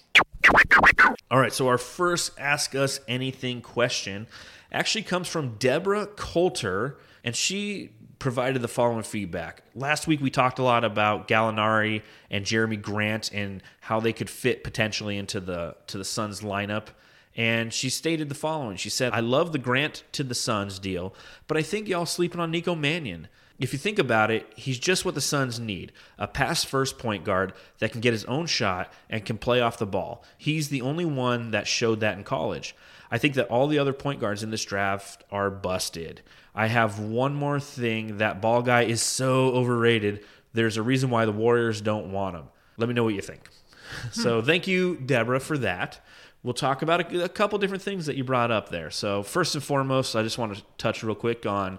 All 1.31 1.41
right, 1.41 1.53
so 1.53 1.67
our 1.69 1.79
first 1.79 2.33
Ask 2.39 2.75
Us 2.75 3.01
Anything 3.09 3.61
question 3.61 4.27
actually 4.73 5.03
comes 5.03 5.29
from 5.29 5.57
Deborah 5.59 6.07
Coulter, 6.07 6.99
and 7.25 7.35
she 7.35 7.91
provided 8.19 8.63
the 8.63 8.69
following 8.69 9.03
feedback. 9.03 9.63
Last 9.75 10.07
week 10.07 10.21
we 10.21 10.31
talked 10.31 10.59
a 10.59 10.63
lot 10.63 10.85
about 10.85 11.29
Gallinari 11.29 12.03
and 12.31 12.45
Jerami 12.45 12.81
Grant 12.81 13.31
and 13.33 13.63
how 13.81 14.01
they 14.01 14.13
could 14.13 14.31
fit 14.31 14.65
potentially 14.65 15.19
into 15.19 15.41
the 15.41 15.77
to 15.89 15.99
the 15.99 16.05
Suns 16.05 16.41
lineup. 16.41 16.89
And 17.37 17.73
she 17.73 17.91
stated 17.91 18.31
the 18.31 18.35
following. 18.35 18.79
She 18.79 18.89
said, 18.89 19.13
I 19.13 19.21
love 19.21 19.53
the 19.53 19.59
Grant 19.59 20.05
to 20.13 20.25
the 20.25 20.35
Suns 20.35 20.79
deal, 20.79 21.15
but 21.47 21.59
I 21.59 21.63
think 21.63 21.87
y'all 21.87 22.07
sleeping 22.07 22.41
on 22.41 22.51
Nico 22.51 22.75
Mannion. 22.75 23.29
If 23.59 23.73
you 23.73 23.79
think 23.79 23.99
about 23.99 24.31
it, 24.31 24.51
he's 24.57 24.79
just 24.79 25.05
what 25.05 25.15
the 25.15 25.21
Suns 25.21 25.59
need 25.59 25.93
a 26.19 26.27
pass 26.27 26.65
first 26.65 26.99
point 26.99 27.25
guard 27.25 27.53
that 27.79 27.93
can 27.93 28.01
get 28.01 28.13
his 28.13 28.25
own 28.27 28.47
shot 28.47 28.93
and 29.09 29.25
can 29.25 29.39
play 29.39 29.61
off 29.61 29.79
the 29.79 29.87
ball. 29.87 30.25
He's 30.37 30.69
the 30.69 30.83
only 30.83 31.05
one 31.05 31.51
that 31.51 31.67
showed 31.67 32.01
that 32.01 32.17
in 32.17 32.25
college. 32.25 32.75
I 33.11 33.19
think 33.19 33.35
that 33.35 33.49
all 33.49 33.67
the 33.67 33.79
other 33.79 33.93
point 33.93 34.21
guards 34.21 34.43
in 34.43 34.51
this 34.51 34.65
draft 34.65 35.25
are 35.31 35.51
busted. 35.51 36.23
I 36.55 36.69
have 36.69 36.99
one 36.99 37.35
more 37.35 37.61
thing. 37.61 38.19
That 38.19 38.41
ball 38.41 38.63
guy 38.63 38.83
is 38.83 39.03
so 39.03 39.51
overrated. 39.51 40.25
There's 40.53 40.77
a 40.77 40.83
reason 40.83 41.11
why 41.11 41.25
the 41.25 41.33
Warriors 41.33 41.81
don't 41.81 42.13
want 42.13 42.37
him. 42.37 42.45
Let 42.77 42.89
me 42.89 42.95
know 42.95 43.05
what 43.05 43.15
you 43.15 43.21
think. 43.21 43.49
so 44.13 44.43
thank 44.43 44.67
you, 44.67 44.97
Deborah, 44.97 45.41
for 45.41 45.59
that. 45.59 46.01
We'll 46.43 46.55
talk 46.55 46.83
about 46.83 47.13
a, 47.13 47.25
a 47.25 47.29
couple 47.29 47.59
different 47.59 47.83
things 47.83 48.07
that 48.07 48.17
you 48.17 48.25
brought 48.25 48.51
up 48.51 48.69
there. 48.71 48.91
So 48.91 49.23
first 49.23 49.55
and 49.55 49.63
foremost, 49.63 50.15
I 50.15 50.23
just 50.23 50.39
want 50.39 50.57
to 50.57 50.63
touch 50.79 51.03
real 51.03 51.15
quick 51.15 51.45
on 51.45 51.79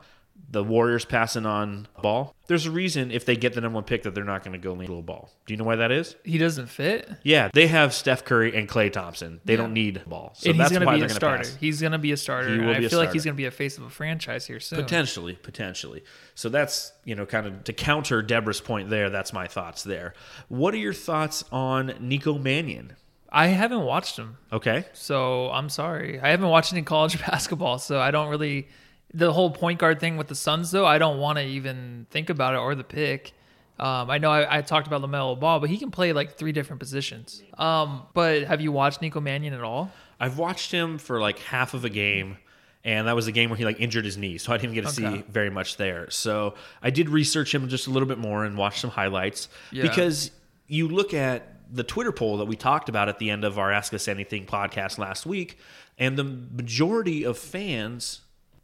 the 0.50 0.64
Warriors 0.64 1.04
passing 1.04 1.46
on 1.46 1.88
ball. 2.02 2.34
There's 2.48 2.66
a 2.66 2.72
reason 2.72 3.12
if 3.12 3.26
they 3.26 3.36
get 3.36 3.54
the 3.54 3.62
number 3.62 3.76
one 3.76 3.84
pick 3.84 4.04
that 4.04 4.16
they're 4.16 4.24
not 4.24 4.44
going 4.44 4.54
to 4.54 4.58
go 4.58 4.74
lean 4.74 4.90
a 4.90 5.02
ball. 5.02 5.30
Do 5.46 5.54
you 5.54 5.58
know 5.58 5.66
why 5.66 5.76
that 5.78 5.92
is? 5.92 6.16
He 6.24 6.38
doesn't 6.38 6.68
fit. 6.68 7.10
Yeah, 7.24 7.50
they 7.54 7.68
have 7.68 7.94
Steph 7.94 8.24
Curry 8.24 8.56
and 8.56 8.70
Klay 8.70 8.92
Thompson. 8.92 9.42
They 9.44 9.54
yeah. 9.54 9.58
don't 9.58 9.74
need 9.74 10.04
ball. 10.08 10.34
So 10.36 10.50
and 10.50 10.60
he's 10.60 10.70
going 10.70 10.86
to 10.86 10.92
be 10.92 11.02
a 11.02 11.10
starter. 11.10 11.44
Pass. 11.44 11.58
He's 11.60 11.82
going 11.82 11.92
to 11.92 11.98
be 11.98 12.14
a 12.14 12.18
starter. 12.18 12.54
He 12.54 12.60
will 12.60 12.70
I 12.70 12.88
feel 12.88 13.00
like 13.00 13.12
he's 13.12 13.26
going 13.26 13.36
to 13.36 13.38
be 13.38 13.46
a 13.46 13.52
face 13.52 13.78
of 13.78 13.84
a 13.84 13.90
franchise 13.90 14.46
here 14.48 14.62
soon. 14.62 14.82
Potentially, 14.82 15.34
potentially. 15.34 16.04
So 16.36 16.48
that's 16.48 16.94
you 17.04 17.16
know 17.16 17.26
kind 17.26 17.46
of 17.46 17.66
to 17.66 17.74
counter 17.74 18.22
Deborah's 18.22 18.62
point 18.62 18.90
there. 18.90 19.10
That's 19.10 19.34
my 19.34 19.48
thoughts 19.48 19.84
there. 19.84 20.14
What 20.48 20.74
are 20.74 20.78
your 20.78 20.94
thoughts 20.94 21.44
on 21.52 21.94
Nico 22.00 22.38
Mannion? 22.38 22.96
I 23.30 23.48
haven't 23.48 23.82
watched 23.82 24.18
him. 24.18 24.38
Okay. 24.54 24.86
So 24.94 25.52
I'm 25.52 25.68
sorry. 25.68 26.20
I 26.22 26.30
haven't 26.30 26.48
watched 26.48 26.72
any 26.72 26.84
college 26.84 27.20
basketball, 27.28 27.80
so 27.80 28.00
I 28.00 28.12
don't 28.12 28.30
really 28.30 28.70
the 29.18 29.34
whole 29.34 29.50
point 29.50 29.80
guard 29.80 30.00
thing 30.00 30.16
with 30.16 30.28
the 30.28 30.36
Suns, 30.36 30.70
though, 30.70 30.86
I 30.86 31.00
don't 31.00 31.18
want 31.18 31.40
to 31.40 31.44
even 31.44 32.06
think 32.12 32.30
about 32.30 32.54
it 32.54 32.58
or 32.58 32.76
the 32.76 32.84
pick. 32.84 33.34
Um, 33.80 34.10
I 34.10 34.20
know 34.20 34.32
I, 34.32 34.58
I, 34.58 34.62
talked 34.62 34.88
about 34.88 35.02
LaMelo 35.02 35.40
Ball, 35.40 35.60
but 35.60 35.70
he 35.70 35.78
can 35.78 35.92
play 35.92 36.14
like 36.14 36.36
three 36.36 36.52
different 36.52 36.80
positions. 36.80 37.44
Um, 37.58 38.04
but 38.14 38.44
have 38.44 38.62
you 38.62 38.72
watched 38.72 39.02
Nico 39.02 39.20
Mannion 39.20 39.54
at 39.54 39.62
all? 39.62 39.92
I've 40.20 40.38
watched 40.38 40.72
him 40.72 40.98
for 40.98 41.20
like 41.20 41.40
half 41.40 41.76
of 41.76 41.86
a 41.86 41.90
game, 41.90 42.38
and 42.84 43.08
that 43.08 43.16
was 43.16 43.28
a 43.28 43.32
game 43.32 43.50
where 43.50 43.58
he 43.58 43.66
like 43.66 43.80
injured 43.80 44.06
his 44.06 44.18
knee, 44.18 44.38
so 44.40 44.52
I 44.52 44.58
didn't 44.58 44.74
get 44.74 44.88
to 44.88 45.06
okay. 45.06 45.18
see 45.18 45.24
very 45.30 45.52
much 45.52 45.78
there. 45.78 46.10
So 46.10 46.56
I 46.82 46.90
did 46.90 47.10
research 47.10 47.54
him 47.54 47.70
just 47.70 47.86
a 47.88 47.92
little 47.92 48.08
bit 48.08 48.18
more 48.18 48.46
and 48.46 48.58
watch 48.58 48.80
some 48.80 48.90
highlights 48.90 49.48
yeah. 49.72 49.84
because 49.84 50.32
you 50.68 50.88
look 50.88 51.14
at 51.14 51.56
the 51.72 51.84
Twitter 51.84 52.12
poll 52.12 52.38
that 52.38 52.46
we 52.46 52.56
talked 52.56 52.90
about 52.90 53.10
at 53.10 53.20
the 53.20 53.30
end 53.30 53.44
of 53.44 53.60
our 53.60 53.72
Ask 53.72 53.94
Us 53.94 54.08
Anything 54.08 54.46
podcast 54.46 54.98
last 54.98 55.26
week, 55.26 55.58
and 56.00 56.18
the 56.18 56.24
majority 56.24 57.24
of 57.24 57.38
fans 57.38 58.22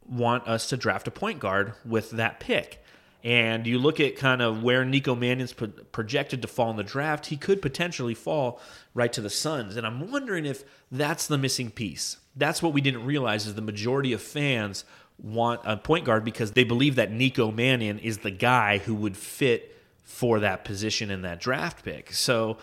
want 0.08 0.48
us 0.48 0.68
to 0.70 0.78
draft 0.78 1.08
a 1.08 1.12
point 1.12 1.40
guard 1.40 1.74
with 1.86 2.12
that 2.12 2.40
pick. 2.40 2.84
And 3.24 3.66
you 3.66 3.80
look 3.80 4.02
at 4.02 4.18
kind 4.18 4.42
of 4.42 4.64
where 4.64 4.84
Nico 4.84 5.16
Mannion's 5.16 5.54
pro- 5.54 5.68
projected 5.68 6.42
to 6.42 6.48
fall 6.48 6.70
in 6.72 6.76
the 6.76 6.84
draft, 6.84 7.28
he 7.28 7.38
could 7.38 7.62
potentially 7.62 8.14
fall 8.14 8.60
right 8.94 9.14
to 9.14 9.22
the 9.22 9.30
Suns. 9.30 9.78
And 9.78 9.88
I'm 9.88 10.12
wondering 10.12 10.46
if 10.46 10.64
that's 10.92 11.28
the 11.28 11.38
missing 11.38 11.72
piece. 11.72 12.18
That's 12.36 12.62
what 12.62 12.74
we 12.74 12.82
didn't 12.82 13.06
realize 13.06 13.46
is 13.46 13.56
the 13.56 13.62
majority 13.62 14.12
of 14.12 14.22
fans 14.22 14.84
want 15.22 15.62
a 15.64 15.78
point 15.78 16.04
guard 16.04 16.26
because 16.26 16.52
they 16.52 16.66
believe 16.66 16.96
that 16.96 17.12
Nico 17.12 17.50
Mannion 17.50 18.00
is 18.00 18.20
the 18.20 18.32
guy 18.32 18.80
who 18.80 18.96
would 18.96 19.16
fit 19.16 19.78
for 20.04 20.42
that 20.42 20.66
position 20.66 21.10
in 21.10 21.22
that 21.22 21.40
draft 21.40 21.86
pick. 21.86 22.12
So 22.12 22.58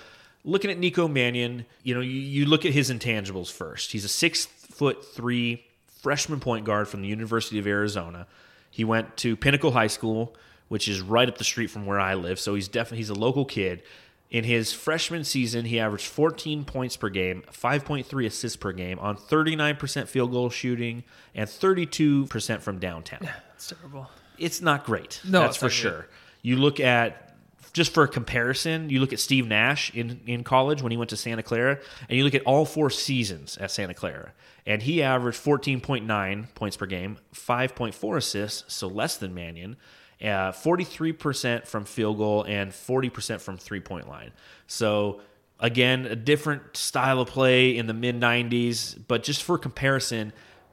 looking 0.44 0.70
at 0.70 0.78
Nico 0.78 1.09
Mannion, 1.09 1.64
you 1.82 1.94
know, 1.94 2.00
you, 2.00 2.11
you 2.11 2.44
look 2.44 2.66
at 2.66 2.73
his 2.73 2.90
intangibles 2.90 3.50
first. 3.50 3.92
He's 3.92 4.04
a 4.04 4.09
six 4.09 4.44
foot 4.44 5.04
three 5.14 5.64
freshman 6.02 6.40
point 6.40 6.64
guard 6.64 6.88
from 6.88 7.02
the 7.02 7.09
University 7.09 7.59
of 7.59 7.66
Arizona. 7.66 8.26
He 8.71 8.85
went 8.85 9.16
to 9.19 9.37
Pinnacle 9.37 9.73
High 9.73 9.88
School, 9.88 10.35
which 10.69 10.88
is 10.88 11.00
right 11.00 11.28
up 11.28 11.38
the 11.38 11.45
street 11.45 11.69
from 11.71 11.87
where 11.87 12.00
I 12.00 12.14
live. 12.14 12.38
So 12.38 12.54
he's 12.54 12.69
definitely 12.69 12.99
he's 12.99 13.11
a 13.11 13.14
local 13.14 13.45
kid. 13.45 13.83
In 14.30 14.45
his 14.45 14.73
freshman 14.73 15.25
season, 15.25 15.64
he 15.64 15.80
averaged 15.80 16.07
14 16.07 16.64
points 16.64 16.97
per 16.97 17.09
game, 17.09 17.42
5.3 17.52 18.26
assists 18.26 18.57
per 18.57 18.71
game 18.71 18.97
on 19.00 19.16
39% 19.16 20.07
field 20.07 20.30
goal 20.30 20.50
shooting 20.50 21.02
and 21.35 21.49
32% 21.49 22.61
from 22.61 22.78
downtown. 22.78 23.28
It's 23.61 23.69
terrible. 23.69 24.09
It's 24.38 24.62
not 24.62 24.87
great. 24.87 25.21
No, 25.23 25.40
that's 25.40 25.59
for 25.59 25.69
sure. 25.69 26.07
You 26.40 26.57
look 26.57 26.80
at 26.80 27.29
just 27.72 27.94
for 27.94 28.06
comparison, 28.06 28.90
you 28.90 29.00
look 29.00 29.12
at 29.12 29.20
Steve 29.20 29.46
Nash 29.46 29.94
in, 29.94 30.20
in 30.26 30.44
college 30.44 30.82
when 30.82 30.90
he 30.90 30.98
went 30.98 31.10
to 31.10 31.16
Santa 31.16 31.42
Clara, 31.42 31.78
and 32.08 32.18
you 32.18 32.24
look 32.24 32.34
at 32.34 32.42
all 32.42 32.64
four 32.64 32.90
seasons 32.90 33.56
at 33.58 33.70
Santa 33.70 33.94
Clara, 33.94 34.32
and 34.66 34.82
he 34.82 35.02
averaged 35.02 35.42
14.9 35.42 36.54
points 36.54 36.76
per 36.76 36.86
game, 36.86 37.18
5.4 37.34 38.16
assists, 38.16 38.74
so 38.74 38.88
less 38.88 39.16
than 39.16 39.34
Mannion, 39.34 39.76
uh, 40.20 40.52
43% 40.52 41.66
from 41.66 41.84
field 41.84 42.18
goal, 42.18 42.44
and 42.44 42.72
40% 42.72 43.40
from 43.40 43.56
three 43.56 43.80
point 43.80 44.08
line. 44.08 44.32
So, 44.66 45.20
again, 45.58 46.06
a 46.06 46.16
different 46.16 46.76
style 46.76 47.20
of 47.20 47.28
play 47.28 47.76
in 47.76 47.86
the 47.86 47.94
mid 47.94 48.20
90s, 48.20 48.98
but 49.06 49.22
just 49.22 49.42
for 49.42 49.56
comparison, 49.58 50.32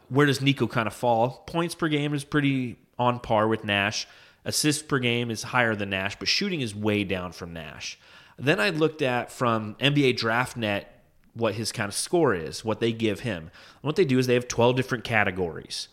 where 0.09 0.25
does 0.25 0.41
Nico 0.41 0.67
kind 0.67 0.87
of 0.87 0.93
fall? 0.93 1.43
Points 1.47 1.75
per 1.75 1.87
game 1.87 2.13
is 2.13 2.23
pretty 2.23 2.77
on 2.97 3.19
par 3.19 3.47
with 3.47 3.63
Nash. 3.63 4.07
Assists 4.47 4.81
per 4.81 4.97
game 4.97 5.29
is 5.29 5.43
higher 5.43 5.75
than 5.75 5.89
Nash, 5.89 6.17
but 6.17 6.29
shooting 6.29 6.61
is 6.61 6.73
way 6.73 7.03
down 7.03 7.33
from 7.33 7.51
Nash. 7.51 7.99
Then 8.39 8.61
I 8.61 8.69
looked 8.69 9.01
at 9.01 9.29
from 9.29 9.75
NBA 9.75 10.17
DraftNet 10.17 10.85
what 11.33 11.55
his 11.55 11.73
kind 11.73 11.89
of 11.89 11.93
score 11.93 12.33
is, 12.33 12.63
what 12.63 12.79
they 12.79 12.93
give 12.93 13.19
him. 13.19 13.43
And 13.43 13.81
what 13.81 13.97
they 13.97 14.05
do 14.05 14.17
is 14.17 14.25
they 14.25 14.35
have 14.35 14.47
12 14.47 14.77
different 14.77 15.03
categories 15.03 15.89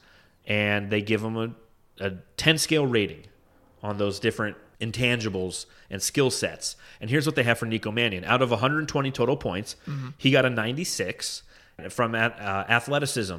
and 0.46 0.88
they 0.88 1.02
give 1.02 1.22
him 1.24 1.36
a, 1.36 1.50
a 1.98 2.12
10 2.36 2.58
scale 2.58 2.86
rating 2.86 3.24
on 3.82 3.98
those 3.98 4.20
different 4.20 4.56
intangibles 4.80 5.66
and 5.90 6.00
skill 6.00 6.30
sets. 6.30 6.76
And 7.00 7.10
here's 7.10 7.26
what 7.26 7.34
they 7.34 7.42
have 7.42 7.58
for 7.58 7.66
Nico 7.66 7.90
Mannion. 7.90 8.22
Out 8.22 8.40
of 8.40 8.52
120 8.52 9.10
total 9.10 9.36
points, 9.36 9.74
mm-hmm. 9.88 10.10
he 10.16 10.30
got 10.30 10.44
a 10.44 10.50
96 10.50 11.42
from 11.90 12.14
uh, 12.14 12.18
athleticism, 12.18 13.36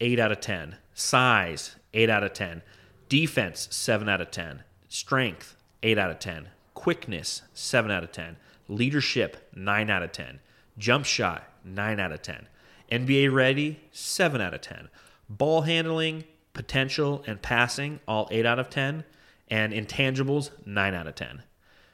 8 0.00 0.18
out 0.18 0.32
of 0.32 0.40
10, 0.40 0.76
size, 0.92 1.76
8 1.94 2.10
out 2.10 2.24
of 2.24 2.32
10, 2.32 2.62
Defense, 3.08 3.68
7 3.70 4.08
out 4.08 4.20
of 4.20 4.30
10. 4.30 4.62
Strength, 4.88 5.56
8 5.82 5.98
out 5.98 6.10
of 6.10 6.18
10. 6.18 6.48
Quickness, 6.74 7.42
7 7.54 7.90
out 7.90 8.04
of 8.04 8.12
10. 8.12 8.36
Leadership, 8.68 9.48
9 9.54 9.90
out 9.90 10.02
of 10.02 10.12
10. 10.12 10.40
Jump 10.78 11.04
shot, 11.04 11.44
9 11.64 12.00
out 12.00 12.12
of 12.12 12.22
10. 12.22 12.48
NBA 12.90 13.32
ready, 13.32 13.80
7 13.92 14.40
out 14.40 14.54
of 14.54 14.60
10. 14.60 14.88
Ball 15.28 15.62
handling, 15.62 16.24
potential, 16.52 17.22
and 17.26 17.42
passing, 17.42 18.00
all 18.06 18.28
8 18.30 18.46
out 18.46 18.58
of 18.58 18.70
10. 18.70 19.04
And 19.48 19.72
intangibles, 19.72 20.50
9 20.64 20.94
out 20.94 21.06
of 21.06 21.14
10. 21.14 21.42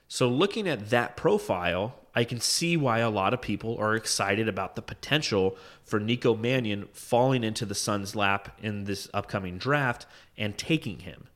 So 0.08 0.28
looking 0.28 0.66
at 0.68 0.90
that 0.90 1.16
profile, 1.16 1.94
I 2.14 2.24
can 2.24 2.40
see 2.40 2.76
why 2.76 2.98
a 2.98 3.10
lot 3.10 3.32
of 3.32 3.40
people 3.40 3.76
are 3.78 3.94
excited 3.94 4.48
about 4.48 4.76
the 4.76 4.82
potential 4.82 5.56
for 5.84 5.98
Nico 5.98 6.36
Mannion 6.36 6.88
falling 6.92 7.42
into 7.42 7.64
the 7.64 7.74
Suns' 7.74 8.14
lap 8.14 8.58
in 8.62 8.84
this 8.84 9.08
upcoming 9.14 9.58
draft 9.58 10.06
and 10.36 10.56
taking 10.56 11.00
him. 11.00 11.28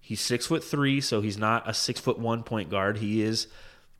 He's 0.00 0.20
six 0.20 0.46
foot 0.46 0.64
three, 0.64 1.00
so 1.00 1.20
he's 1.20 1.38
not 1.38 1.68
a 1.68 1.74
six 1.74 2.00
foot 2.00 2.18
one 2.18 2.42
point 2.42 2.70
guard. 2.70 2.98
He 2.98 3.22
is 3.22 3.46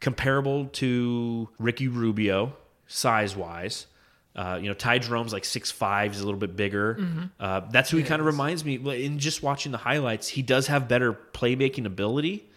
comparable 0.00 0.66
to 0.66 1.48
Ricky 1.58 1.88
Rubio 1.88 2.54
size 2.86 3.36
wise. 3.36 3.86
Uh, 4.34 4.58
you 4.60 4.68
know, 4.68 4.74
Ty 4.74 4.98
Jerome's 4.98 5.32
like 5.32 5.44
six 5.44 5.70
five, 5.70 6.12
he's 6.12 6.22
a 6.22 6.24
little 6.24 6.40
bit 6.40 6.56
bigger. 6.56 6.96
Mm-hmm. 6.98 7.24
Uh, 7.38 7.60
that's 7.70 7.90
who 7.90 7.98
he, 7.98 8.02
he 8.02 8.08
kind 8.08 8.20
of 8.20 8.26
reminds 8.26 8.64
me. 8.64 8.76
In 9.04 9.18
just 9.18 9.42
watching 9.42 9.70
the 9.72 9.78
highlights, 9.78 10.28
he 10.28 10.40
does 10.40 10.68
have 10.68 10.88
better 10.88 11.12
playmaking 11.12 11.84
ability 11.84 12.48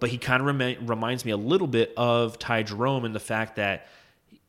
but 0.00 0.10
he 0.10 0.18
kind 0.18 0.40
of 0.40 0.46
rem- 0.46 0.86
reminds 0.86 1.24
me 1.24 1.32
a 1.32 1.36
little 1.36 1.66
bit 1.66 1.92
of 1.96 2.38
Ty 2.38 2.64
Jerome 2.64 3.04
in 3.04 3.12
the 3.12 3.20
fact 3.20 3.56
that 3.56 3.86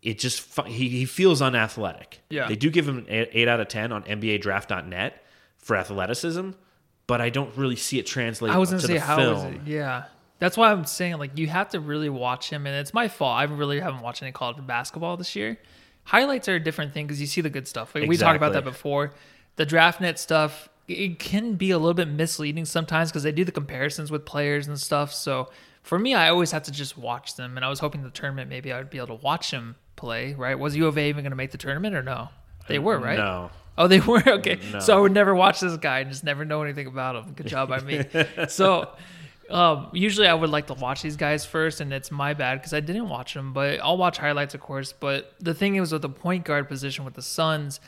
it 0.01 0.19
just 0.19 0.59
he, 0.67 0.89
he 0.89 1.05
feels 1.05 1.41
unathletic. 1.41 2.21
Yeah, 2.29 2.47
they 2.47 2.55
do 2.55 2.69
give 2.69 2.87
him 2.87 2.99
an 2.99 3.27
eight 3.31 3.47
out 3.47 3.59
of 3.59 3.67
ten 3.67 3.91
on 3.91 4.03
NBA 4.03 4.41
Draft.net 4.41 5.23
for 5.57 5.75
athleticism, 5.75 6.51
but 7.07 7.21
I 7.21 7.29
don't 7.29 7.55
really 7.57 7.75
see 7.75 7.99
it 7.99 8.05
translate. 8.05 8.51
I 8.51 8.57
was 8.57 8.69
going 8.69 8.81
to 8.81 8.87
say 8.87 8.97
how 8.97 9.17
film. 9.17 9.47
is 9.47 9.55
it? 9.55 9.61
Yeah, 9.65 10.05
that's 10.39 10.57
why 10.57 10.71
I'm 10.71 10.85
saying 10.85 11.17
like 11.17 11.37
you 11.37 11.47
have 11.47 11.69
to 11.69 11.79
really 11.79 12.09
watch 12.09 12.49
him, 12.49 12.67
and 12.67 12.75
it's 12.75 12.93
my 12.93 13.07
fault. 13.07 13.37
I 13.37 13.43
really 13.43 13.79
haven't 13.79 14.01
watched 14.01 14.21
any 14.21 14.31
college 14.31 14.65
basketball 14.65 15.17
this 15.17 15.35
year. 15.35 15.57
Highlights 16.03 16.47
are 16.47 16.55
a 16.55 16.59
different 16.59 16.93
thing 16.93 17.05
because 17.05 17.19
you 17.19 17.27
see 17.27 17.41
the 17.41 17.49
good 17.49 17.67
stuff. 17.67 17.93
Like, 17.93 18.03
exactly. 18.03 18.09
We 18.09 18.17
talked 18.17 18.37
about 18.37 18.53
that 18.53 18.63
before. 18.63 19.13
The 19.57 19.65
draft 19.65 19.99
net 19.99 20.19
stuff 20.19 20.69
it 20.87 21.19
can 21.19 21.55
be 21.55 21.71
a 21.71 21.77
little 21.77 21.93
bit 21.93 22.07
misleading 22.07 22.65
sometimes 22.65 23.09
because 23.09 23.23
they 23.23 23.31
do 23.31 23.43
the 23.43 23.51
comparisons 23.51 24.09
with 24.09 24.25
players 24.25 24.67
and 24.67 24.79
stuff. 24.79 25.13
So 25.13 25.49
for 25.83 25.99
me, 25.99 26.13
I 26.13 26.29
always 26.29 26.51
have 26.51 26.63
to 26.63 26.71
just 26.71 26.97
watch 26.97 27.35
them. 27.35 27.57
And 27.57 27.65
I 27.65 27.69
was 27.69 27.79
hoping 27.79 28.03
the 28.03 28.09
tournament 28.09 28.49
maybe 28.49 28.71
I 28.71 28.77
would 28.77 28.89
be 28.89 28.97
able 28.97 29.07
to 29.07 29.15
watch 29.15 29.51
them 29.51 29.75
play. 29.95 30.33
Right? 30.33 30.57
Was 30.57 30.75
U 30.75 30.87
of 30.87 30.97
A 30.97 31.09
even 31.09 31.23
going 31.23 31.31
to 31.31 31.37
make 31.37 31.51
the 31.51 31.57
tournament 31.57 31.95
or 31.95 32.03
no? 32.03 32.29
They 32.67 32.79
were 32.79 32.99
right. 32.99 33.17
No. 33.17 33.51
Oh, 33.77 33.87
they 33.87 33.99
were 34.01 34.23
okay. 34.27 34.59
No. 34.71 34.79
So 34.79 34.97
I 34.97 35.01
would 35.01 35.13
never 35.13 35.35
watch 35.35 35.59
this 35.59 35.75
guy 35.77 35.99
and 35.99 36.09
just 36.09 36.23
never 36.23 36.45
know 36.45 36.63
anything 36.63 36.87
about 36.87 37.15
him. 37.15 37.33
Good 37.33 37.47
job 37.47 37.69
by 37.69 37.79
me. 37.81 38.03
so. 38.47 38.89
Um, 39.49 39.91
usually 39.93 40.27
I 40.27 40.33
would 40.33 40.49
like 40.49 40.67
to 40.67 40.73
watch 40.73 41.01
these 41.01 41.15
guys 41.15 41.45
first, 41.45 41.79
and 41.79 41.93
it's 41.93 42.11
my 42.11 42.33
bad 42.33 42.55
because 42.55 42.73
I 42.73 42.81
didn't 42.81 43.07
watch 43.07 43.33
them. 43.33 43.53
But 43.53 43.79
I'll 43.79 43.95
watch 43.95 44.17
highlights, 44.17 44.53
of 44.55 44.59
course. 44.59 44.91
But 44.91 45.35
the 45.39 45.53
thing 45.53 45.75
is, 45.75 45.93
with 45.93 46.01
the 46.01 46.09
point 46.09 46.43
guard 46.43 46.67
position 46.67 47.05
with 47.05 47.13
the 47.13 47.21
Suns, 47.21 47.79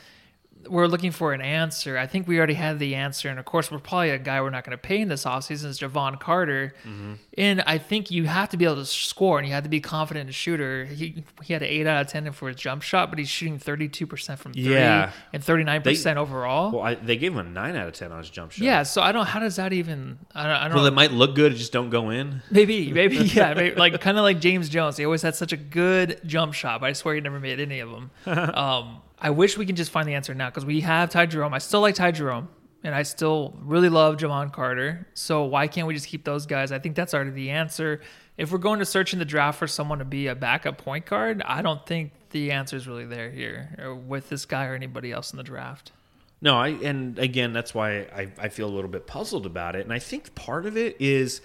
we're 0.68 0.86
looking 0.86 1.10
for 1.10 1.32
an 1.32 1.40
answer. 1.40 1.96
I 1.96 2.06
think 2.06 2.28
we 2.28 2.38
already 2.38 2.54
had 2.54 2.78
the 2.78 2.94
answer, 2.94 3.28
and 3.28 3.38
of 3.38 3.44
course, 3.44 3.70
we're 3.70 3.78
probably 3.78 4.10
a 4.10 4.18
guy 4.18 4.40
we're 4.40 4.50
not 4.50 4.64
going 4.64 4.76
to 4.76 4.82
pay 4.82 5.00
in 5.00 5.08
this 5.08 5.24
offseason 5.24 5.66
is 5.66 5.80
Jevon 5.80 6.20
Carter. 6.20 6.74
Mm-hmm. 6.84 7.14
And 7.38 7.62
I 7.62 7.78
think 7.78 8.10
you 8.10 8.24
have 8.24 8.50
to 8.50 8.56
be 8.56 8.64
able 8.64 8.76
to 8.76 8.84
score, 8.84 9.38
and 9.38 9.46
you 9.46 9.54
have 9.54 9.62
to 9.64 9.70
be 9.70 9.80
confident 9.80 10.28
in 10.28 10.32
shooter. 10.32 10.84
He 10.84 11.24
he 11.42 11.52
had 11.52 11.62
an 11.62 11.68
eight 11.68 11.86
out 11.86 12.02
of 12.02 12.08
ten 12.08 12.30
for 12.32 12.48
his 12.48 12.56
jump 12.56 12.82
shot, 12.82 13.10
but 13.10 13.18
he's 13.18 13.28
shooting 13.28 13.58
thirty 13.58 13.88
two 13.88 14.06
percent 14.06 14.40
from 14.40 14.52
three 14.52 14.74
yeah. 14.74 15.12
and 15.32 15.42
thirty 15.42 15.64
nine 15.64 15.82
percent 15.82 16.18
overall. 16.18 16.72
Well, 16.72 16.82
I, 16.82 16.94
they 16.94 17.16
gave 17.16 17.32
him 17.32 17.38
a 17.38 17.44
nine 17.44 17.76
out 17.76 17.88
of 17.88 17.94
ten 17.94 18.12
on 18.12 18.18
his 18.18 18.30
jump 18.30 18.52
shot. 18.52 18.64
Yeah, 18.64 18.82
so 18.82 19.02
I 19.02 19.12
don't. 19.12 19.26
How 19.26 19.40
does 19.40 19.56
that 19.56 19.72
even? 19.72 20.18
I 20.34 20.42
don't. 20.44 20.52
I 20.52 20.68
don't 20.68 20.76
well, 20.76 20.86
it 20.86 20.94
might 20.94 21.12
look 21.12 21.34
good, 21.34 21.54
just 21.56 21.72
don't 21.72 21.90
go 21.90 22.10
in. 22.10 22.42
Maybe, 22.50 22.92
maybe, 22.92 23.16
yeah, 23.16 23.54
maybe, 23.54 23.76
like 23.76 23.98
kind 24.00 24.18
of 24.18 24.22
like 24.22 24.40
James 24.40 24.68
Jones. 24.68 24.96
He 24.96 25.04
always 25.04 25.22
had 25.22 25.34
such 25.34 25.52
a 25.52 25.56
good 25.56 26.20
jump 26.26 26.54
shot, 26.54 26.80
but 26.80 26.88
I 26.88 26.92
swear 26.92 27.14
he 27.14 27.20
never 27.20 27.40
made 27.40 27.60
any 27.60 27.80
of 27.80 27.90
them. 27.90 28.10
um, 28.26 29.02
I 29.20 29.30
wish 29.30 29.58
we 29.58 29.66
can 29.66 29.76
just 29.76 29.90
find 29.90 30.08
the 30.08 30.14
answer 30.14 30.34
now 30.34 30.48
because 30.48 30.64
we 30.64 30.80
have 30.80 31.10
Ty 31.10 31.26
Jerome. 31.26 31.52
I 31.52 31.58
still 31.58 31.82
like 31.82 31.94
Ty 31.94 32.12
Jerome, 32.12 32.48
and 32.82 32.94
I 32.94 33.02
still 33.02 33.58
really 33.60 33.90
love 33.90 34.16
Jevon 34.16 34.52
Carter. 34.52 35.06
So 35.14 35.44
why 35.44 35.68
can't 35.68 35.86
we 35.86 35.94
just 35.94 36.06
keep 36.06 36.24
those 36.24 36.46
guys? 36.46 36.72
I 36.72 36.78
think 36.78 36.96
that's 36.96 37.12
already 37.12 37.30
the 37.30 37.50
answer. 37.50 38.00
If 38.38 38.50
we're 38.50 38.58
going 38.58 38.78
to 38.78 38.86
search 38.86 39.12
in 39.12 39.18
the 39.18 39.26
draft 39.26 39.58
for 39.58 39.66
someone 39.66 39.98
to 39.98 40.04
be 40.06 40.28
a 40.28 40.34
backup 40.34 40.78
point 40.78 41.04
guard, 41.04 41.42
I 41.42 41.60
don't 41.60 41.84
think 41.84 42.12
the 42.30 42.52
answer 42.52 42.76
is 42.76 42.88
really 42.88 43.04
there 43.04 43.30
here 43.30 43.76
uh, 43.84 43.94
with 43.94 44.30
this 44.30 44.46
guy 44.46 44.66
or 44.66 44.74
anybody 44.74 45.12
else 45.12 45.32
in 45.32 45.36
the 45.36 45.42
draft. 45.42 45.92
No, 46.40 46.56
I 46.56 46.68
and 46.68 47.18
again 47.18 47.52
that's 47.52 47.74
why 47.74 47.98
I, 47.98 48.32
I 48.38 48.48
feel 48.48 48.66
a 48.66 48.72
little 48.72 48.88
bit 48.88 49.06
puzzled 49.06 49.44
about 49.44 49.76
it. 49.76 49.84
And 49.84 49.92
I 49.92 49.98
think 49.98 50.34
part 50.34 50.64
of 50.64 50.78
it 50.78 50.96
is 50.98 51.42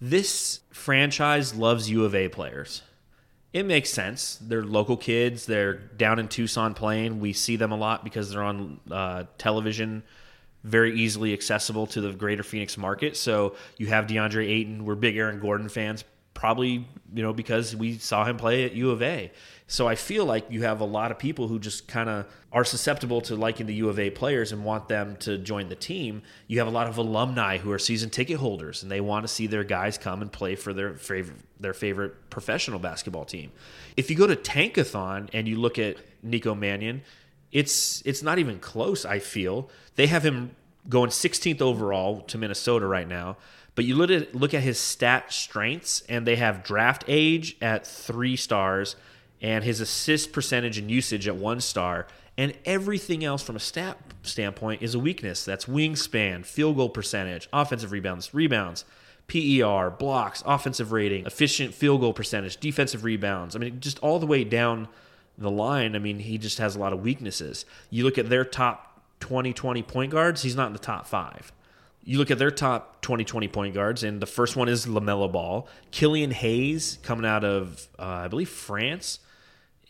this 0.00 0.60
franchise 0.72 1.54
loves 1.54 1.88
U 1.88 2.04
of 2.04 2.14
A 2.16 2.28
players 2.28 2.82
it 3.52 3.66
makes 3.66 3.90
sense. 3.90 4.38
They're 4.40 4.64
local 4.64 4.96
kids. 4.96 5.46
They're 5.46 5.74
down 5.74 6.18
in 6.18 6.28
Tucson 6.28 6.74
playing. 6.74 7.20
We 7.20 7.32
see 7.32 7.56
them 7.56 7.72
a 7.72 7.76
lot 7.76 8.02
because 8.02 8.30
they're 8.30 8.42
on 8.42 8.80
uh, 8.90 9.24
television, 9.36 10.02
very 10.64 10.94
easily 10.98 11.32
accessible 11.32 11.86
to 11.88 12.00
the 12.00 12.12
greater 12.12 12.42
Phoenix 12.42 12.78
market. 12.78 13.16
So 13.16 13.56
you 13.76 13.88
have 13.88 14.06
DeAndre 14.06 14.48
Ayton. 14.48 14.84
We're 14.84 14.94
big 14.94 15.16
Aaron 15.16 15.38
Gordon 15.40 15.68
fans. 15.68 16.04
probably 16.34 16.86
you 17.14 17.22
know 17.22 17.32
because 17.32 17.76
we 17.76 17.98
saw 17.98 18.24
him 18.24 18.36
play 18.36 18.64
at 18.64 18.72
U 18.72 18.90
of 18.90 19.02
A. 19.02 19.30
So 19.72 19.88
I 19.88 19.94
feel 19.94 20.26
like 20.26 20.50
you 20.50 20.64
have 20.64 20.82
a 20.82 20.84
lot 20.84 21.12
of 21.12 21.18
people 21.18 21.48
who 21.48 21.58
just 21.58 21.88
kind 21.88 22.10
of 22.10 22.26
are 22.52 22.62
susceptible 22.62 23.22
to 23.22 23.36
liking 23.36 23.64
the 23.64 23.74
U 23.76 23.88
of 23.88 23.98
A 23.98 24.10
players 24.10 24.52
and 24.52 24.66
want 24.66 24.86
them 24.86 25.16
to 25.20 25.38
join 25.38 25.70
the 25.70 25.74
team. 25.74 26.20
You 26.46 26.58
have 26.58 26.68
a 26.68 26.70
lot 26.70 26.88
of 26.88 26.98
alumni 26.98 27.56
who 27.56 27.72
are 27.72 27.78
season 27.78 28.10
ticket 28.10 28.36
holders 28.36 28.82
and 28.82 28.92
they 28.92 29.00
want 29.00 29.24
to 29.24 29.28
see 29.28 29.46
their 29.46 29.64
guys 29.64 29.96
come 29.96 30.20
and 30.20 30.30
play 30.30 30.56
for 30.56 30.74
their 30.74 30.92
favorite 30.92 31.38
their 31.58 31.72
favorite 31.72 32.28
professional 32.28 32.80
basketball 32.80 33.24
team. 33.24 33.50
If 33.96 34.10
you 34.10 34.16
go 34.16 34.26
to 34.26 34.36
Tankathon 34.36 35.30
and 35.32 35.48
you 35.48 35.58
look 35.58 35.78
at 35.78 35.96
Nico 36.22 36.54
Mannion, 36.54 37.00
it's 37.50 38.02
it's 38.04 38.22
not 38.22 38.38
even 38.38 38.58
close. 38.58 39.06
I 39.06 39.20
feel 39.20 39.70
they 39.96 40.06
have 40.06 40.22
him 40.22 40.54
going 40.86 41.08
16th 41.08 41.62
overall 41.62 42.20
to 42.20 42.36
Minnesota 42.36 42.86
right 42.86 43.08
now. 43.08 43.38
But 43.74 43.86
you 43.86 43.94
look 43.94 44.10
at 44.10 44.34
look 44.34 44.52
at 44.52 44.62
his 44.62 44.78
stat 44.78 45.32
strengths, 45.32 46.02
and 46.10 46.26
they 46.26 46.36
have 46.36 46.62
draft 46.62 47.04
age 47.08 47.56
at 47.62 47.86
three 47.86 48.36
stars, 48.36 48.96
and 49.42 49.64
his 49.64 49.80
assist 49.80 50.32
percentage 50.32 50.78
and 50.78 50.90
usage 50.90 51.28
at 51.28 51.36
one 51.36 51.60
star, 51.60 52.06
and 52.38 52.54
everything 52.64 53.22
else 53.24 53.42
from 53.42 53.56
a 53.56 53.60
stat 53.60 53.98
standpoint 54.22 54.80
is 54.80 54.94
a 54.94 54.98
weakness. 54.98 55.44
That's 55.44 55.66
wingspan, 55.66 56.46
field 56.46 56.76
goal 56.76 56.88
percentage, 56.88 57.48
offensive 57.52 57.92
rebounds, 57.92 58.32
rebounds, 58.32 58.86
PER, 59.26 59.90
blocks, 59.90 60.42
offensive 60.46 60.92
rating, 60.92 61.26
efficient 61.26 61.74
field 61.74 62.00
goal 62.00 62.12
percentage, 62.12 62.56
defensive 62.58 63.04
rebounds. 63.04 63.54
I 63.54 63.58
mean, 63.58 63.80
just 63.80 63.98
all 63.98 64.18
the 64.18 64.26
way 64.26 64.44
down 64.44 64.88
the 65.36 65.50
line. 65.50 65.96
I 65.96 65.98
mean, 65.98 66.20
he 66.20 66.38
just 66.38 66.58
has 66.58 66.76
a 66.76 66.78
lot 66.78 66.92
of 66.92 67.00
weaknesses. 67.00 67.64
You 67.90 68.04
look 68.04 68.18
at 68.18 68.28
their 68.28 68.44
top 68.44 69.00
2020 69.20 69.82
point 69.82 70.12
guards, 70.12 70.42
he's 70.42 70.56
not 70.56 70.68
in 70.68 70.72
the 70.72 70.78
top 70.78 71.06
five. 71.06 71.52
You 72.04 72.18
look 72.18 72.30
at 72.30 72.38
their 72.38 72.50
top 72.50 73.00
2020 73.02 73.48
point 73.48 73.74
guards, 73.74 74.02
and 74.02 74.20
the 74.20 74.26
first 74.26 74.56
one 74.56 74.68
is 74.68 74.86
LaMelo 74.86 75.30
Ball. 75.30 75.68
Killian 75.92 76.32
Hayes, 76.32 76.98
coming 77.02 77.24
out 77.24 77.44
of, 77.44 77.88
uh, 77.98 78.02
I 78.02 78.28
believe, 78.28 78.48
France. 78.48 79.20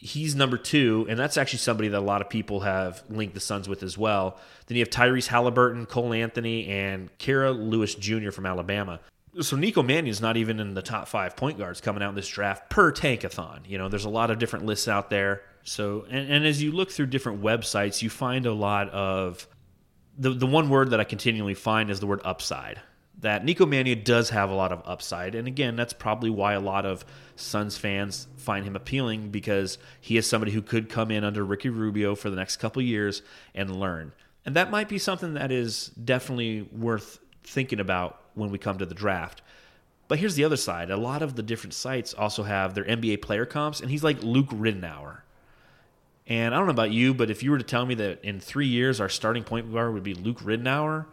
He's 0.05 0.35
number 0.35 0.59
two, 0.59 1.07
and 1.09 1.17
that's 1.17 1.37
actually 1.37 1.61
somebody 1.61 1.89
that 1.91 1.99
a 1.99 2.01
lot 2.01 2.23
of 2.23 2.29
people 2.29 2.61
have 2.61 3.05
linked 3.09 3.35
the 3.35 3.41
Suns 3.41 3.69
with 3.69 3.85
as 3.85 3.97
well. 3.97 4.37
Then 4.67 4.77
you 4.77 4.83
have 4.83 4.91
Tyrese 4.91 5.29
Halliburton, 5.29 5.87
Cole 5.87 6.13
Anthony, 6.13 6.67
and 6.67 7.17
Kira 7.19 7.57
Lewis 7.57 7.95
Jr. 7.95 8.33
from 8.33 8.45
Alabama. 8.45 8.99
So 9.41 9.57
Nico 9.57 9.81
Mannion's 9.81 10.21
not 10.21 10.37
even 10.37 10.59
in 10.59 10.75
the 10.75 10.83
top 10.83 11.07
five 11.07 11.37
point 11.37 11.57
guards 11.57 11.81
coming 11.81 12.03
out 12.03 12.09
in 12.09 12.15
this 12.17 12.27
draft 12.27 12.69
per 12.69 12.91
tankathon. 12.91 13.61
You 13.65 13.79
know, 13.79 13.89
there's 13.89 14.05
a 14.05 14.11
lot 14.11 14.33
of 14.33 14.41
different 14.41 14.67
lists 14.67 14.89
out 14.89 15.09
there. 15.09 15.43
So, 15.63 16.05
and, 16.11 16.29
and 16.29 16.45
as 16.45 16.61
you 16.61 16.73
look 16.73 16.91
through 16.91 17.07
different 17.07 17.41
websites, 17.41 18.03
you 18.03 18.11
find 18.11 18.45
a 18.45 18.53
lot 18.53 18.91
of 18.91 19.47
the 20.19 20.31
the 20.31 20.47
one 20.47 20.69
word 20.69 20.91
that 20.91 20.99
I 20.99 21.05
continually 21.05 21.55
find 21.55 21.91
is 21.91 22.01
the 22.01 22.09
word 22.09 22.23
upside. 22.25 22.81
That 23.23 23.45
Nico 23.45 23.67
Mannion 23.67 24.03
does 24.05 24.31
have 24.31 24.51
a 24.51 24.55
lot 24.55 24.73
of 24.73 24.83
upside, 24.85 25.35
and 25.35 25.49
again, 25.49 25.77
that's 25.77 25.93
probably 25.93 26.29
why 26.29 26.55
a 26.55 26.61
lot 26.61 26.85
of 26.85 27.05
Suns 27.37 27.79
fans 27.79 28.27
find 28.37 28.65
him 28.65 28.77
appealing 28.77 29.31
because 29.31 29.79
he 30.01 30.17
is 30.17 30.29
somebody 30.29 30.53
who 30.53 30.61
could 30.61 30.89
come 30.89 31.11
in 31.11 31.25
under 31.25 31.45
Ricky 31.45 31.69
Rubio 31.69 32.15
for 32.15 32.31
the 32.31 32.37
next 32.37 32.57
couple 32.57 32.83
years 32.83 33.23
and 33.55 33.75
learn. 33.75 34.13
And 34.45 34.57
that 34.57 34.71
might 34.71 34.89
be 34.89 34.99
something 34.99 35.35
that 35.35 35.53
is 35.53 35.89
definitely 35.91 36.69
worth 36.73 37.21
thinking 37.45 37.81
about 37.81 38.21
when 38.35 38.51
we 38.51 38.59
come 38.59 38.79
to 38.79 38.87
the 38.87 38.95
draft. 38.95 39.41
But 40.09 40.19
here's 40.19 40.35
the 40.35 40.45
other 40.45 40.57
side. 40.57 40.91
A 40.91 40.97
lot 40.97 41.23
of 41.23 41.37
the 41.37 41.43
different 41.43 41.75
sites 41.75 42.13
also 42.13 42.43
have 42.43 42.75
their 42.75 42.85
NBA 42.85 43.23
player 43.23 43.47
comps, 43.47 43.81
and 43.81 43.91
he's 43.91 44.05
like 44.05 44.23
Luke 44.23 44.51
Ridnour. 44.51 45.21
And 46.27 46.55
I 46.55 46.59
don't 46.59 46.67
know 46.67 46.73
about 46.73 46.93
you, 46.93 47.15
but 47.15 47.31
if 47.31 47.43
you 47.43 47.51
were 47.51 47.59
to 47.59 47.65
tell 47.65 47.87
me 47.87 47.95
that 47.97 48.25
in 48.25 48.41
three 48.41 48.67
years 48.67 49.01
our 49.01 49.09
starting 49.09 49.45
point 49.45 49.73
guard 49.73 49.93
would 49.95 50.03
be 50.03 50.15
Luke 50.15 50.41
Ridnour, 50.41 51.07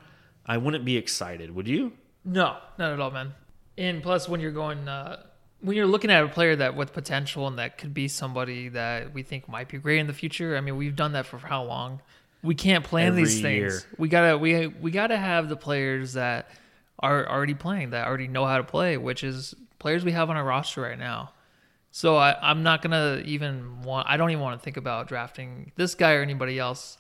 I 0.46 0.58
wouldn't 0.58 0.86
be 0.86 0.98
excited. 0.98 1.54
Would 1.56 1.68
you? 1.68 1.94
No, 2.26 2.58
not 2.78 2.92
at 2.94 3.00
all, 3.00 3.12
man. 3.12 3.34
And 3.78 4.04
plus, 4.04 4.28
when 4.28 4.42
you're 4.42 4.52
going, 4.52 4.88
uh, 4.88 5.24
when 5.62 5.76
you're 5.76 5.88
looking 5.88 6.12
at 6.12 6.24
a 6.24 6.28
player 6.28 6.56
that 6.56 6.76
with 6.76 6.94
potential 6.94 7.48
and 7.48 7.58
that 7.60 7.78
could 7.78 7.94
be 7.94 8.08
somebody 8.08 8.70
that 8.70 9.14
we 9.14 9.24
think 9.24 9.48
might 9.48 9.70
be 9.70 9.78
great 9.78 10.00
in 10.00 10.08
the 10.08 10.14
future. 10.14 10.58
I 10.58 10.62
mean, 10.62 10.78
we've 10.78 10.96
done 10.96 11.14
that 11.14 11.26
for 11.26 11.38
how 11.38 11.64
long? 11.64 12.02
We 12.42 12.56
can't 12.56 12.84
plan 12.86 13.08
Every 13.08 13.24
these 13.24 13.42
things. 13.42 13.44
year. 13.44 13.82
We 13.98 14.08
gotta 14.08 14.38
we 14.38 14.68
we 14.68 14.92
gotta 14.92 15.18
have 15.18 15.50
the 15.50 15.58
players 15.58 16.14
that 16.14 16.50
are 17.00 17.28
already 17.28 17.54
playing 17.54 17.92
that 17.92 18.08
already 18.08 18.28
know 18.28 18.46
how 18.46 18.58
to 18.58 18.64
play, 18.64 18.98
which 18.98 19.24
is 19.24 19.54
players 19.78 20.06
we 20.06 20.12
have 20.14 20.30
on 20.30 20.38
our 20.38 20.44
roster 20.44 20.82
right 20.82 21.00
now. 21.00 21.32
So 21.92 22.16
I, 22.18 22.36
I'm 22.42 22.64
not 22.64 22.82
gonna 22.82 23.22
even 23.26 23.82
want. 23.82 24.08
I 24.10 24.16
don't 24.18 24.30
even 24.32 24.42
want 24.44 24.60
to 24.60 24.64
think 24.64 24.78
about 24.78 25.08
drafting 25.08 25.72
this 25.76 25.96
guy 25.96 26.14
or 26.14 26.22
anybody 26.22 26.60
else, 26.60 26.98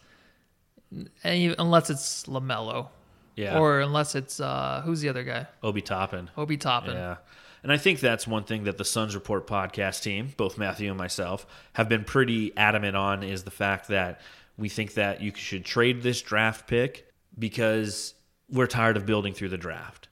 any, 1.23 1.55
unless 1.57 1.89
it's 1.89 2.25
Lamelo, 2.25 2.89
Yeah. 3.39 3.57
or 3.59 3.79
unless 3.79 4.15
it's 4.15 4.39
uh, 4.39 4.81
who's 4.83 5.01
the 5.01 5.09
other 5.09 5.23
guy, 5.23 5.47
Obi 5.63 5.81
Toppin. 5.81 6.29
Obi 6.37 6.57
Toppin. 6.57 6.93
Yeah. 6.93 7.17
And 7.63 7.71
I 7.71 7.77
think 7.77 7.99
that's 7.99 8.25
one 8.27 8.43
thing 8.45 8.63
that 8.65 8.77
the 8.77 8.85
Suns 8.85 9.15
Report 9.15 9.45
podcast 9.45 10.01
team, 10.01 10.33
both 10.37 10.57
Matthew 10.57 10.89
and 10.89 10.97
myself, 10.97 11.45
have 11.73 11.89
been 11.89 12.03
pretty 12.05 12.55
adamant 12.57 12.95
on 12.95 13.21
is 13.23 13.43
the 13.43 13.51
fact 13.51 13.89
that 13.89 14.21
we 14.57 14.69
think 14.69 14.93
that 14.93 15.21
you 15.21 15.33
should 15.35 15.65
trade 15.65 16.01
this 16.01 16.21
draft 16.21 16.67
pick 16.67 17.11
because 17.37 18.13
we're 18.49 18.67
tired 18.67 18.97
of 18.97 19.05
building 19.05 19.33
through 19.33 19.49
the 19.49 19.57
draft. 19.57 20.07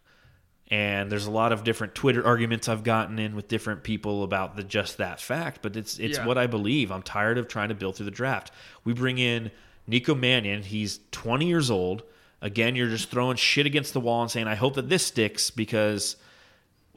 And 0.69 1.09
there's 1.09 1.25
a 1.25 1.31
lot 1.31 1.53
of 1.53 1.63
different 1.63 1.95
Twitter 1.95 2.25
arguments 2.25 2.67
I've 2.67 2.83
gotten 2.83 3.17
in 3.19 3.33
with 3.35 3.47
different 3.47 3.83
people 3.83 4.23
about 4.23 4.57
the 4.57 4.63
just 4.63 4.97
that 4.97 5.21
fact, 5.21 5.61
but 5.61 5.77
it's 5.77 5.97
it's 5.99 6.17
Yeah. 6.17 6.25
what 6.25 6.37
I 6.37 6.47
believe. 6.47 6.91
I'm 6.91 7.03
tired 7.03 7.37
of 7.37 7.47
trying 7.47 7.69
to 7.69 7.75
build 7.75 7.95
through 7.95 8.05
the 8.05 8.11
draft. 8.11 8.51
We 8.83 8.91
bring 8.91 9.17
in 9.17 9.51
Nico 9.87 10.13
Mannion. 10.13 10.63
He's 10.63 10.99
20 11.11 11.45
years 11.47 11.71
old. 11.71 12.03
Again, 12.41 12.75
you're 12.75 12.89
just 12.89 13.09
throwing 13.09 13.37
shit 13.37 13.65
against 13.65 13.93
the 13.93 13.99
wall 13.99 14.21
and 14.21 14.29
saying, 14.29 14.47
"I 14.47 14.55
hope 14.55 14.75
that 14.75 14.89
this 14.89 15.05
sticks 15.05 15.49
because 15.49 16.15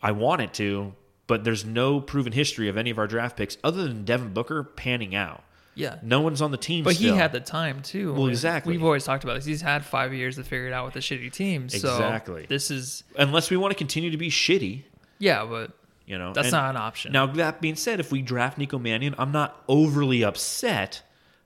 I 0.02 0.12
want 0.12 0.42
it 0.42 0.52
to." 0.54 0.94
But 1.26 1.44
there's 1.44 1.64
no 1.64 2.00
proven 2.00 2.32
history 2.32 2.68
of 2.68 2.76
any 2.76 2.90
of 2.90 2.98
our 2.98 3.06
draft 3.06 3.36
picks 3.36 3.56
other 3.62 3.84
than 3.86 4.04
Devin 4.04 4.32
Booker 4.32 4.64
panning 4.64 5.14
out. 5.14 5.44
Yeah. 5.74 5.96
No 6.02 6.20
one's 6.20 6.42
on 6.42 6.50
the 6.50 6.56
team. 6.56 6.84
But 6.84 6.96
still. 6.96 7.14
he 7.14 7.18
had 7.18 7.32
the 7.32 7.40
time 7.40 7.82
too. 7.82 8.12
Well, 8.12 8.26
exactly. 8.26 8.72
We've 8.72 8.84
always 8.84 9.04
talked 9.04 9.24
about 9.24 9.36
this. 9.36 9.44
He's 9.44 9.62
had 9.62 9.84
five 9.84 10.12
years 10.12 10.36
to 10.36 10.42
figure 10.44 10.66
it 10.66 10.72
out 10.72 10.86
with 10.86 10.96
a 10.96 10.98
shitty 10.98 11.32
team. 11.32 11.68
So 11.68 11.76
Exactly. 11.76 12.46
This 12.48 12.70
is 12.70 13.04
unless 13.16 13.50
we 13.50 13.56
want 13.56 13.70
to 13.70 13.78
continue 13.78 14.10
to 14.10 14.16
be 14.16 14.28
shitty. 14.28 14.82
yeah, 15.18 15.44
but 15.44 15.72
You 16.06 16.18
know, 16.18 16.32
That's 16.32 16.50
not 16.50 16.70
an 16.70 16.76
option. 16.76 17.12
Now 17.12 17.26
that 17.26 17.60
being 17.60 17.76
said, 17.76 18.00
if 18.00 18.10
we 18.10 18.20
draft 18.20 18.58
Nico 18.58 18.78
Mannion, 18.78 19.14
I'm 19.16 19.30
not 19.30 19.62
overly 19.68 20.24
upset. 20.24 21.02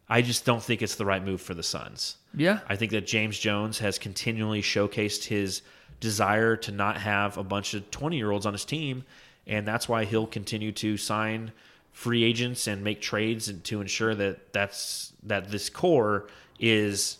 I 0.08 0.22
just 0.22 0.44
don't 0.44 0.62
think 0.62 0.82
it's 0.82 0.96
the 0.96 1.06
right 1.06 1.24
move 1.24 1.40
for 1.40 1.54
the 1.54 1.62
Suns. 1.62 2.16
yeah, 2.34 2.60
I 2.68 2.76
think 2.76 2.92
that 2.92 3.06
James 3.06 3.38
Jones 3.38 3.78
has 3.78 3.98
continually 3.98 4.62
showcased 4.62 5.24
his 5.24 5.62
desire 6.00 6.56
to 6.56 6.72
not 6.72 6.98
have 6.98 7.38
a 7.38 7.44
bunch 7.44 7.74
of 7.74 7.90
20 7.90 8.16
year 8.16 8.30
olds 8.30 8.46
on 8.46 8.52
his 8.52 8.64
team, 8.64 9.04
and 9.46 9.66
that's 9.66 9.88
why 9.88 10.04
he'll 10.04 10.26
continue 10.26 10.72
to 10.72 10.96
sign 10.96 11.52
free 11.92 12.24
agents 12.24 12.66
and 12.66 12.82
make 12.82 13.00
trades 13.00 13.48
and 13.48 13.62
to 13.64 13.80
ensure 13.80 14.14
that 14.14 14.52
that's 14.52 15.12
that 15.22 15.50
this 15.50 15.70
core 15.70 16.26
is 16.58 17.18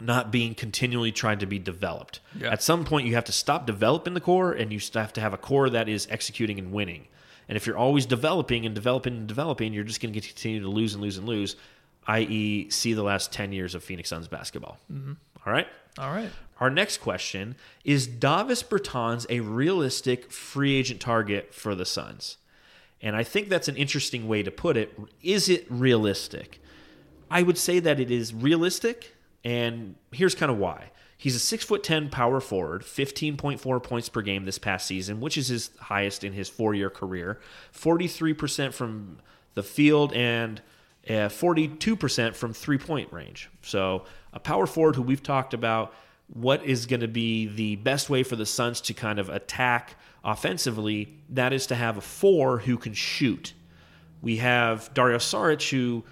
not 0.00 0.32
being 0.32 0.54
continually 0.54 1.12
trying 1.12 1.38
to 1.38 1.46
be 1.46 1.58
developed. 1.58 2.20
Yeah. 2.36 2.50
At 2.50 2.62
some 2.62 2.84
point, 2.84 3.06
you 3.06 3.14
have 3.14 3.24
to 3.24 3.32
stop 3.32 3.66
developing 3.66 4.14
the 4.14 4.20
core, 4.20 4.52
and 4.52 4.72
you 4.72 4.80
have 4.94 5.12
to 5.12 5.20
have 5.20 5.32
a 5.32 5.38
core 5.38 5.70
that 5.70 5.88
is 5.88 6.08
executing 6.10 6.58
and 6.58 6.72
winning. 6.72 7.06
And 7.48 7.56
if 7.56 7.66
you're 7.66 7.76
always 7.76 8.06
developing 8.06 8.66
and 8.66 8.74
developing 8.74 9.14
and 9.14 9.26
developing, 9.26 9.72
you're 9.72 9.84
just 9.84 10.00
going 10.00 10.12
to 10.14 10.20
continue 10.20 10.60
to 10.60 10.68
lose 10.68 10.94
and 10.94 11.02
lose 11.02 11.18
and 11.18 11.26
lose. 11.26 11.56
I.e., 12.06 12.70
see 12.70 12.94
the 12.94 13.02
last 13.02 13.32
ten 13.32 13.52
years 13.52 13.74
of 13.74 13.84
Phoenix 13.84 14.08
Suns 14.08 14.28
basketball. 14.28 14.78
Mm-hmm. 14.92 15.12
All 15.46 15.52
right. 15.52 15.66
all 15.98 16.12
right. 16.12 16.30
Our 16.60 16.70
next 16.70 16.98
question 16.98 17.56
is 17.84 18.06
Davis 18.06 18.62
Bertans 18.62 19.26
a 19.28 19.40
realistic 19.40 20.30
free 20.30 20.76
agent 20.76 21.00
target 21.00 21.52
for 21.52 21.74
the 21.74 21.84
Suns? 21.84 22.36
And 23.00 23.16
I 23.16 23.24
think 23.24 23.48
that's 23.48 23.66
an 23.66 23.76
interesting 23.76 24.28
way 24.28 24.44
to 24.44 24.50
put 24.52 24.76
it. 24.76 24.96
Is 25.22 25.48
it 25.48 25.66
realistic? 25.68 26.60
I 27.30 27.42
would 27.42 27.58
say 27.58 27.80
that 27.80 27.98
it 27.98 28.10
is 28.10 28.32
realistic, 28.32 29.16
and 29.42 29.96
here's 30.12 30.36
kind 30.36 30.52
of 30.52 30.58
why. 30.58 30.92
He's 31.16 31.34
a 31.34 31.40
six 31.40 31.64
foot 31.64 31.82
ten 31.82 32.10
power 32.10 32.40
forward, 32.40 32.84
fifteen 32.84 33.36
point 33.36 33.60
four 33.60 33.80
points 33.80 34.08
per 34.08 34.22
game 34.22 34.44
this 34.44 34.58
past 34.58 34.86
season, 34.86 35.20
which 35.20 35.36
is 35.36 35.48
his 35.48 35.70
highest 35.80 36.24
in 36.24 36.32
his 36.32 36.48
four 36.48 36.74
year 36.74 36.90
career. 36.90 37.40
Forty 37.72 38.06
three 38.06 38.34
percent 38.34 38.74
from 38.74 39.18
the 39.54 39.62
field 39.62 40.12
and 40.12 40.60
Uh, 41.08 41.28
forty 41.28 41.68
two 41.68 41.96
percent 41.96 42.36
from 42.36 42.52
three 42.52 42.78
point 42.78 43.12
range. 43.12 43.50
So 43.62 44.04
a 44.32 44.38
power 44.40 44.66
forward 44.66 44.96
who 44.96 45.02
we've 45.02 45.22
talked 45.22 45.54
about. 45.54 45.94
What 46.32 46.64
is 46.64 46.86
going 46.86 47.00
to 47.00 47.08
be 47.08 47.46
the 47.46 47.76
best 47.76 48.08
way 48.08 48.22
for 48.22 48.36
the 48.36 48.46
Suns 48.46 48.80
to 48.82 48.94
kind 48.94 49.18
of 49.18 49.28
attack 49.28 49.96
offensively? 50.24 51.18
That 51.30 51.52
is 51.52 51.66
to 51.66 51.74
have 51.74 51.98
a 51.98 52.00
four 52.00 52.58
who 52.58 52.78
can 52.78 52.94
shoot. 52.94 53.52
We 54.22 54.36
have 54.38 54.94
Dario 54.94 55.18
Saric 55.18 55.70
who 55.70 56.04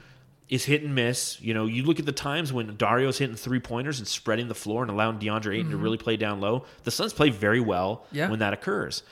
is 0.51 0.65
hit 0.65 0.83
and 0.83 0.95
miss. 0.95 1.41
You 1.41 1.55
know, 1.55 1.67
you 1.67 1.85
look 1.85 2.01
at 2.01 2.07
the 2.07 2.13
times 2.13 2.53
when 2.53 2.77
Dario's 2.77 3.19
hitting 3.19 3.37
three 3.37 3.61
pointers 3.61 4.01
and 4.01 4.09
spreading 4.09 4.49
the 4.49 4.55
floor 4.55 4.83
and 4.83 4.91
allowing 4.91 5.19
DeAndre 5.21 5.55
Ayton 5.55 5.71
to 5.71 5.77
mm-hmm. 5.77 5.83
really 5.83 5.97
play 5.97 6.17
down 6.17 6.41
low. 6.41 6.65
The 6.83 6.91
Suns 6.91 7.13
play 7.13 7.31
very 7.31 7.61
well 7.61 8.05
Yeah. 8.11 8.29
when 8.29 8.41
that 8.41 8.53
occurs. 8.53 9.05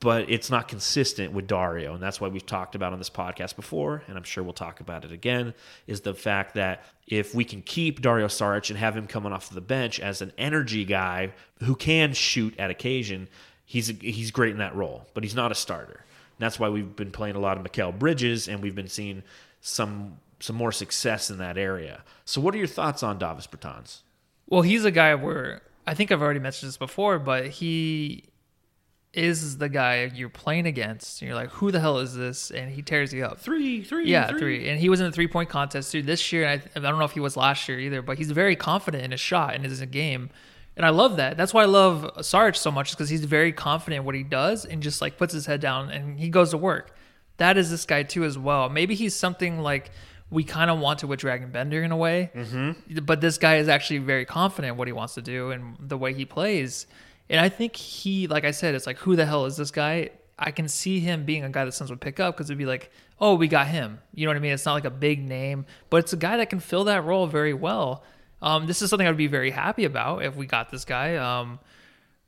But 0.00 0.30
it's 0.30 0.48
not 0.48 0.68
consistent 0.68 1.32
with 1.32 1.48
Dario, 1.48 1.92
and 1.92 2.00
that's 2.00 2.20
why 2.20 2.28
we've 2.28 2.46
talked 2.46 2.76
about 2.76 2.92
on 2.92 2.98
this 2.98 3.10
podcast 3.10 3.56
before, 3.56 4.04
and 4.06 4.16
I'm 4.16 4.22
sure 4.22 4.44
we'll 4.44 4.52
talk 4.52 4.78
about 4.78 5.04
it 5.04 5.10
again. 5.10 5.54
Is 5.88 6.02
the 6.02 6.14
fact 6.14 6.54
that 6.54 6.84
if 7.08 7.34
we 7.34 7.44
can 7.44 7.62
keep 7.62 8.00
Dario 8.00 8.28
Saric 8.28 8.70
and 8.70 8.78
have 8.78 8.96
him 8.96 9.08
coming 9.08 9.32
off 9.32 9.50
the 9.50 9.60
bench 9.60 9.98
as 9.98 10.22
an 10.22 10.32
energy 10.38 10.84
guy 10.84 11.32
who 11.64 11.74
can 11.74 12.12
shoot 12.12 12.54
at 12.60 12.70
occasion, 12.70 13.28
he's 13.64 13.88
he's 14.00 14.30
great 14.30 14.52
in 14.52 14.58
that 14.58 14.76
role, 14.76 15.06
but 15.14 15.24
he's 15.24 15.34
not 15.34 15.50
a 15.50 15.54
starter. 15.56 16.04
And 16.38 16.44
that's 16.44 16.60
why 16.60 16.68
we've 16.68 16.94
been 16.94 17.10
playing 17.10 17.34
a 17.34 17.40
lot 17.40 17.56
of 17.58 17.64
Mikal 17.64 17.98
Bridges, 17.98 18.46
and 18.46 18.62
we've 18.62 18.76
been 18.76 18.88
seeing 18.88 19.24
some 19.60 20.18
some 20.40 20.54
more 20.54 20.70
success 20.70 21.30
in 21.30 21.38
that 21.38 21.58
area. 21.58 22.04
So, 22.24 22.40
what 22.40 22.54
are 22.54 22.58
your 22.58 22.68
thoughts 22.68 23.02
on 23.02 23.18
Davis 23.18 23.48
Bertans? 23.48 24.02
Well, 24.46 24.62
he's 24.62 24.84
a 24.84 24.90
guy 24.90 25.14
where 25.14 25.62
I 25.86 25.94
think 25.94 26.12
I've 26.12 26.22
already 26.22 26.40
mentioned 26.40 26.68
this 26.68 26.76
before, 26.76 27.18
but 27.18 27.48
he 27.48 28.24
is 29.18 29.58
the 29.58 29.68
guy 29.68 30.10
you're 30.14 30.28
playing 30.28 30.66
against. 30.66 31.20
And 31.20 31.28
you're 31.28 31.36
like, 31.36 31.50
who 31.50 31.70
the 31.70 31.80
hell 31.80 31.98
is 31.98 32.14
this? 32.14 32.50
And 32.50 32.70
he 32.70 32.82
tears 32.82 33.12
you 33.12 33.24
up. 33.24 33.40
Three, 33.40 33.82
three, 33.82 34.08
Yeah, 34.08 34.28
three. 34.28 34.68
And 34.68 34.80
he 34.80 34.88
was 34.88 35.00
in 35.00 35.06
the 35.06 35.12
three 35.12 35.28
point 35.28 35.48
contest 35.48 35.92
too 35.92 36.02
this 36.02 36.32
year. 36.32 36.48
I, 36.48 36.62
I 36.76 36.80
don't 36.80 36.98
know 36.98 37.04
if 37.04 37.12
he 37.12 37.20
was 37.20 37.36
last 37.36 37.68
year 37.68 37.78
either, 37.78 38.00
but 38.00 38.18
he's 38.18 38.30
very 38.30 38.56
confident 38.56 39.04
in 39.04 39.10
his 39.10 39.20
shot 39.20 39.54
and 39.54 39.64
his 39.64 39.80
game. 39.82 40.30
And 40.76 40.86
I 40.86 40.90
love 40.90 41.16
that. 41.16 41.36
That's 41.36 41.52
why 41.52 41.62
I 41.62 41.66
love 41.66 42.24
Sarge 42.24 42.56
so 42.56 42.70
much, 42.70 42.92
because 42.92 43.08
he's 43.08 43.24
very 43.24 43.52
confident 43.52 44.00
in 44.00 44.04
what 44.06 44.14
he 44.14 44.22
does 44.22 44.64
and 44.64 44.80
just 44.80 45.00
like 45.00 45.18
puts 45.18 45.34
his 45.34 45.46
head 45.46 45.60
down 45.60 45.90
and 45.90 46.20
he 46.20 46.28
goes 46.28 46.50
to 46.50 46.56
work. 46.56 46.96
That 47.38 47.58
is 47.58 47.70
this 47.70 47.84
guy 47.84 48.04
too 48.04 48.24
as 48.24 48.38
well. 48.38 48.68
Maybe 48.68 48.94
he's 48.94 49.14
something 49.14 49.58
like 49.60 49.90
we 50.30 50.44
kind 50.44 50.70
of 50.70 50.78
want 50.78 51.00
to 51.00 51.06
with 51.06 51.20
Dragan 51.20 51.50
Bender 51.50 51.82
in 51.82 51.90
a 51.90 51.96
way, 51.96 52.30
mm-hmm. 52.34 52.98
but 53.04 53.20
this 53.20 53.38
guy 53.38 53.56
is 53.56 53.68
actually 53.68 53.98
very 53.98 54.24
confident 54.24 54.76
what 54.76 54.86
he 54.86 54.92
wants 54.92 55.14
to 55.14 55.22
do 55.22 55.50
and 55.50 55.76
the 55.80 55.96
way 55.96 56.12
he 56.12 56.24
plays. 56.24 56.86
And 57.30 57.40
I 57.40 57.48
think 57.48 57.76
he, 57.76 58.26
like 58.26 58.44
I 58.44 58.52
said, 58.52 58.74
it's 58.74 58.86
like 58.86 58.98
who 58.98 59.16
the 59.16 59.26
hell 59.26 59.44
is 59.46 59.56
this 59.56 59.70
guy? 59.70 60.10
I 60.38 60.50
can 60.50 60.68
see 60.68 61.00
him 61.00 61.24
being 61.24 61.44
a 61.44 61.50
guy 61.50 61.64
that 61.64 61.72
Suns 61.72 61.90
would 61.90 62.00
pick 62.00 62.20
up 62.20 62.36
because 62.36 62.48
it'd 62.48 62.58
be 62.58 62.66
like, 62.66 62.90
oh, 63.20 63.34
we 63.34 63.48
got 63.48 63.66
him. 63.66 63.98
You 64.14 64.24
know 64.24 64.30
what 64.30 64.36
I 64.36 64.40
mean? 64.40 64.52
It's 64.52 64.64
not 64.64 64.74
like 64.74 64.84
a 64.84 64.90
big 64.90 65.20
name, 65.20 65.66
but 65.90 65.98
it's 65.98 66.12
a 66.12 66.16
guy 66.16 66.36
that 66.36 66.48
can 66.48 66.60
fill 66.60 66.84
that 66.84 67.04
role 67.04 67.26
very 67.26 67.54
well. 67.54 68.04
Um, 68.40 68.66
this 68.66 68.80
is 68.80 68.90
something 68.90 69.06
I 69.06 69.10
would 69.10 69.16
be 69.16 69.26
very 69.26 69.50
happy 69.50 69.84
about 69.84 70.24
if 70.24 70.36
we 70.36 70.46
got 70.46 70.70
this 70.70 70.84
guy. 70.84 71.16
Um, 71.16 71.58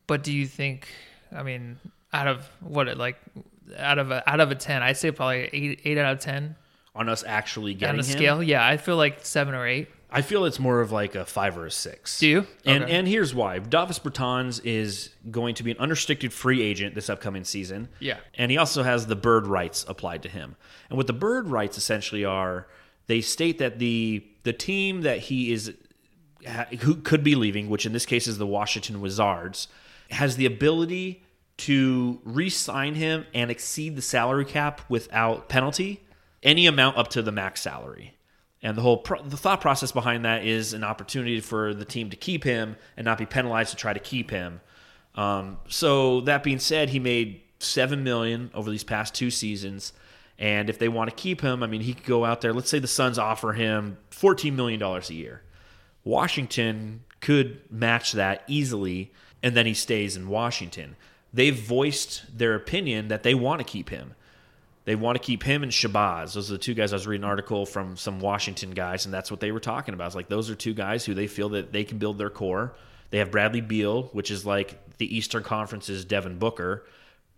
but 0.08 0.24
do 0.24 0.32
you 0.32 0.46
think? 0.46 0.88
I 1.32 1.44
mean, 1.44 1.78
out 2.12 2.26
of 2.26 2.50
what 2.60 2.96
like 2.96 3.16
out 3.78 3.98
of 3.98 4.10
a, 4.10 4.28
out 4.28 4.40
of 4.40 4.50
a 4.50 4.56
ten, 4.56 4.82
I'd 4.82 4.96
say 4.96 5.12
probably 5.12 5.48
eight 5.52 5.80
eight 5.84 5.98
out 5.98 6.14
of 6.14 6.20
ten 6.20 6.56
on 6.96 7.08
us 7.08 7.22
actually 7.24 7.74
getting 7.74 8.00
on 8.00 8.04
the 8.04 8.10
him. 8.10 8.18
scale. 8.18 8.42
Yeah, 8.42 8.66
I 8.66 8.76
feel 8.76 8.96
like 8.96 9.24
seven 9.24 9.54
or 9.54 9.66
eight. 9.66 9.88
I 10.12 10.22
feel 10.22 10.44
it's 10.44 10.58
more 10.58 10.80
of 10.80 10.90
like 10.92 11.14
a 11.14 11.24
five 11.24 11.56
or 11.56 11.66
a 11.66 11.70
six. 11.70 12.18
Do 12.18 12.28
you? 12.28 12.46
And 12.64 12.84
Okay. 12.84 12.92
and 12.92 13.06
here's 13.08 13.34
why: 13.34 13.58
Davis 13.58 13.98
Bertans 13.98 14.60
is 14.64 15.10
going 15.30 15.54
to 15.56 15.62
be 15.62 15.70
an 15.70 15.78
unrestricted 15.78 16.32
free 16.32 16.62
agent 16.62 16.94
this 16.94 17.08
upcoming 17.10 17.44
season. 17.44 17.88
Yeah. 18.00 18.18
and 18.34 18.50
he 18.50 18.58
also 18.58 18.82
has 18.82 19.06
the 19.06 19.16
bird 19.16 19.46
rights 19.46 19.84
applied 19.88 20.22
to 20.24 20.28
him. 20.28 20.56
And 20.88 20.96
what 20.96 21.06
the 21.06 21.12
bird 21.12 21.48
rights 21.48 21.78
essentially 21.78 22.24
are, 22.24 22.66
they 23.06 23.20
state 23.20 23.58
that 23.58 23.78
the 23.78 24.24
the 24.42 24.52
team 24.52 25.02
that 25.02 25.18
he 25.18 25.52
is 25.52 25.74
who 26.80 26.96
could 26.96 27.22
be 27.22 27.34
leaving, 27.34 27.68
which 27.68 27.84
in 27.86 27.92
this 27.92 28.06
case 28.06 28.26
is 28.26 28.38
the 28.38 28.46
Washington 28.46 29.00
Wizards, 29.00 29.68
has 30.10 30.36
the 30.36 30.46
ability 30.46 31.22
to 31.58 32.18
re-sign 32.24 32.94
him 32.94 33.26
and 33.34 33.50
exceed 33.50 33.94
the 33.94 34.00
salary 34.02 34.46
cap 34.46 34.80
without 34.88 35.50
penalty, 35.50 36.00
any 36.42 36.66
amount 36.66 36.96
up 36.96 37.08
to 37.08 37.20
the 37.20 37.30
max 37.30 37.60
salary. 37.60 38.14
And 38.62 38.76
the 38.76 38.82
whole 38.82 38.98
pro- 38.98 39.22
the 39.22 39.38
thought 39.38 39.60
process 39.60 39.90
behind 39.90 40.24
that 40.26 40.44
is 40.44 40.74
an 40.74 40.84
opportunity 40.84 41.40
for 41.40 41.72
the 41.72 41.84
team 41.86 42.10
to 42.10 42.16
keep 42.16 42.44
him 42.44 42.76
and 42.96 43.04
not 43.06 43.16
be 43.16 43.24
penalized 43.24 43.70
to 43.70 43.76
try 43.76 43.92
to 43.94 44.00
keep 44.00 44.30
him. 44.30 44.60
Um, 45.14 45.56
so 45.68 46.20
that 46.22 46.42
being 46.42 46.58
said, 46.58 46.90
he 46.90 46.98
made 46.98 47.40
seven 47.58 48.04
million 48.04 48.50
over 48.54 48.70
these 48.70 48.84
past 48.84 49.14
two 49.14 49.30
seasons, 49.30 49.92
and 50.38 50.70
if 50.70 50.78
they 50.78 50.88
want 50.88 51.10
to 51.10 51.16
keep 51.16 51.40
him, 51.40 51.62
I 51.62 51.66
mean, 51.66 51.80
he 51.80 51.94
could 51.94 52.06
go 52.06 52.24
out 52.24 52.42
there. 52.42 52.52
Let's 52.52 52.70
say 52.70 52.78
the 52.78 52.86
Suns 52.86 53.18
offer 53.18 53.52
him 53.52 53.96
fourteen 54.10 54.56
million 54.56 54.78
dollars 54.78 55.10
a 55.10 55.14
year. 55.14 55.42
Washington 56.04 57.04
could 57.20 57.60
match 57.70 58.12
that 58.12 58.44
easily, 58.46 59.12
and 59.42 59.54
then 59.54 59.66
he 59.66 59.74
stays 59.74 60.16
in 60.16 60.28
Washington. 60.28 60.96
They've 61.32 61.58
voiced 61.58 62.38
their 62.38 62.54
opinion 62.54 63.08
that 63.08 63.22
they 63.22 63.34
want 63.34 63.60
to 63.60 63.64
keep 63.64 63.90
him. 63.90 64.14
They 64.90 64.96
want 64.96 65.14
to 65.14 65.22
keep 65.22 65.44
him 65.44 65.62
and 65.62 65.70
Shabazz. 65.70 66.32
Those 66.32 66.50
are 66.50 66.54
the 66.54 66.58
two 66.58 66.74
guys. 66.74 66.92
I 66.92 66.96
was 66.96 67.06
reading 67.06 67.22
an 67.22 67.30
article 67.30 67.64
from 67.64 67.96
some 67.96 68.18
Washington 68.18 68.72
guys, 68.72 69.04
and 69.04 69.14
that's 69.14 69.30
what 69.30 69.38
they 69.38 69.52
were 69.52 69.60
talking 69.60 69.94
about. 69.94 70.06
It's 70.06 70.16
like 70.16 70.28
those 70.28 70.50
are 70.50 70.56
two 70.56 70.74
guys 70.74 71.04
who 71.04 71.14
they 71.14 71.28
feel 71.28 71.50
that 71.50 71.72
they 71.72 71.84
can 71.84 71.98
build 71.98 72.18
their 72.18 72.28
core. 72.28 72.74
They 73.10 73.18
have 73.18 73.30
Bradley 73.30 73.60
Beal, 73.60 74.08
which 74.12 74.32
is 74.32 74.44
like 74.44 74.96
the 74.96 75.16
Eastern 75.16 75.44
Conference's 75.44 76.04
Devin 76.04 76.40
Booker. 76.40 76.86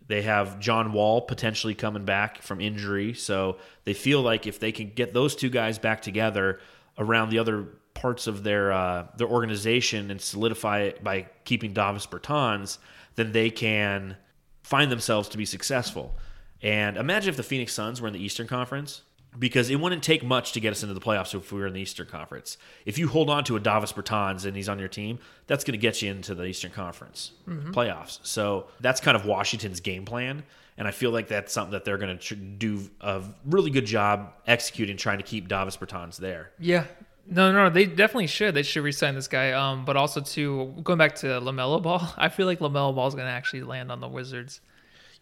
They 0.06 0.22
have 0.22 0.60
John 0.60 0.94
Wall 0.94 1.20
potentially 1.20 1.74
coming 1.74 2.06
back 2.06 2.40
from 2.40 2.58
injury. 2.58 3.12
So 3.12 3.58
they 3.84 3.92
feel 3.92 4.22
like 4.22 4.46
if 4.46 4.58
they 4.58 4.72
can 4.72 4.88
get 4.88 5.12
those 5.12 5.36
two 5.36 5.50
guys 5.50 5.78
back 5.78 6.00
together 6.00 6.58
around 6.96 7.28
the 7.28 7.38
other 7.38 7.64
parts 7.92 8.28
of 8.28 8.44
their 8.44 8.72
uh, 8.72 9.08
their 9.18 9.28
organization 9.28 10.10
and 10.10 10.22
solidify 10.22 10.84
it 10.84 11.04
by 11.04 11.26
keeping 11.44 11.74
Davis 11.74 12.06
Bertans, 12.06 12.78
then 13.16 13.32
they 13.32 13.50
can 13.50 14.16
find 14.62 14.90
themselves 14.90 15.28
to 15.28 15.36
be 15.36 15.44
successful. 15.44 16.16
And 16.62 16.96
imagine 16.96 17.30
if 17.30 17.36
the 17.36 17.42
Phoenix 17.42 17.72
Suns 17.72 18.00
were 18.00 18.06
in 18.08 18.14
the 18.14 18.22
Eastern 18.22 18.46
Conference, 18.46 19.02
because 19.38 19.70
it 19.70 19.80
wouldn't 19.80 20.02
take 20.02 20.22
much 20.22 20.52
to 20.52 20.60
get 20.60 20.72
us 20.72 20.82
into 20.82 20.94
the 20.94 21.00
playoffs 21.00 21.34
if 21.34 21.52
we 21.52 21.60
were 21.60 21.66
in 21.66 21.72
the 21.72 21.80
Eastern 21.80 22.06
Conference. 22.06 22.58
If 22.84 22.98
you 22.98 23.08
hold 23.08 23.30
on 23.30 23.44
to 23.44 23.56
a 23.56 23.60
Davis 23.60 23.92
Bertans 23.92 24.44
and 24.44 24.54
he's 24.54 24.68
on 24.68 24.78
your 24.78 24.88
team, 24.88 25.18
that's 25.46 25.64
going 25.64 25.72
to 25.72 25.78
get 25.78 26.02
you 26.02 26.10
into 26.10 26.34
the 26.34 26.44
Eastern 26.44 26.70
Conference 26.70 27.32
playoffs. 27.48 28.18
So 28.22 28.66
that's 28.80 29.00
kind 29.00 29.16
of 29.16 29.24
Washington's 29.24 29.80
game 29.80 30.04
plan. 30.04 30.42
And 30.76 30.88
I 30.88 30.90
feel 30.90 31.10
like 31.10 31.28
that's 31.28 31.52
something 31.52 31.72
that 31.72 31.84
they're 31.84 31.98
going 31.98 32.16
to 32.16 32.22
tr- 32.22 32.34
do 32.34 32.90
a 33.00 33.22
really 33.44 33.70
good 33.70 33.86
job 33.86 34.32
executing, 34.46 34.96
trying 34.96 35.18
to 35.18 35.24
keep 35.24 35.48
Davis 35.48 35.76
Bertans 35.76 36.16
there. 36.16 36.50
Yeah. 36.58 36.84
No, 37.26 37.52
no, 37.52 37.70
they 37.70 37.86
definitely 37.86 38.26
should. 38.26 38.54
They 38.54 38.64
should 38.64 38.82
resign 38.82 39.14
this 39.14 39.28
guy. 39.28 39.52
Um, 39.52 39.84
but 39.84 39.96
also 39.96 40.20
to 40.20 40.74
going 40.82 40.98
back 40.98 41.14
to 41.16 41.26
Lamelo 41.26 41.80
Ball, 41.80 42.12
I 42.16 42.28
feel 42.28 42.46
like 42.46 42.58
Lamelo 42.58 42.94
Ball 42.94 43.06
is 43.06 43.14
going 43.14 43.26
to 43.26 43.32
actually 43.32 43.62
land 43.62 43.92
on 43.92 44.00
the 44.00 44.08
Wizards. 44.08 44.60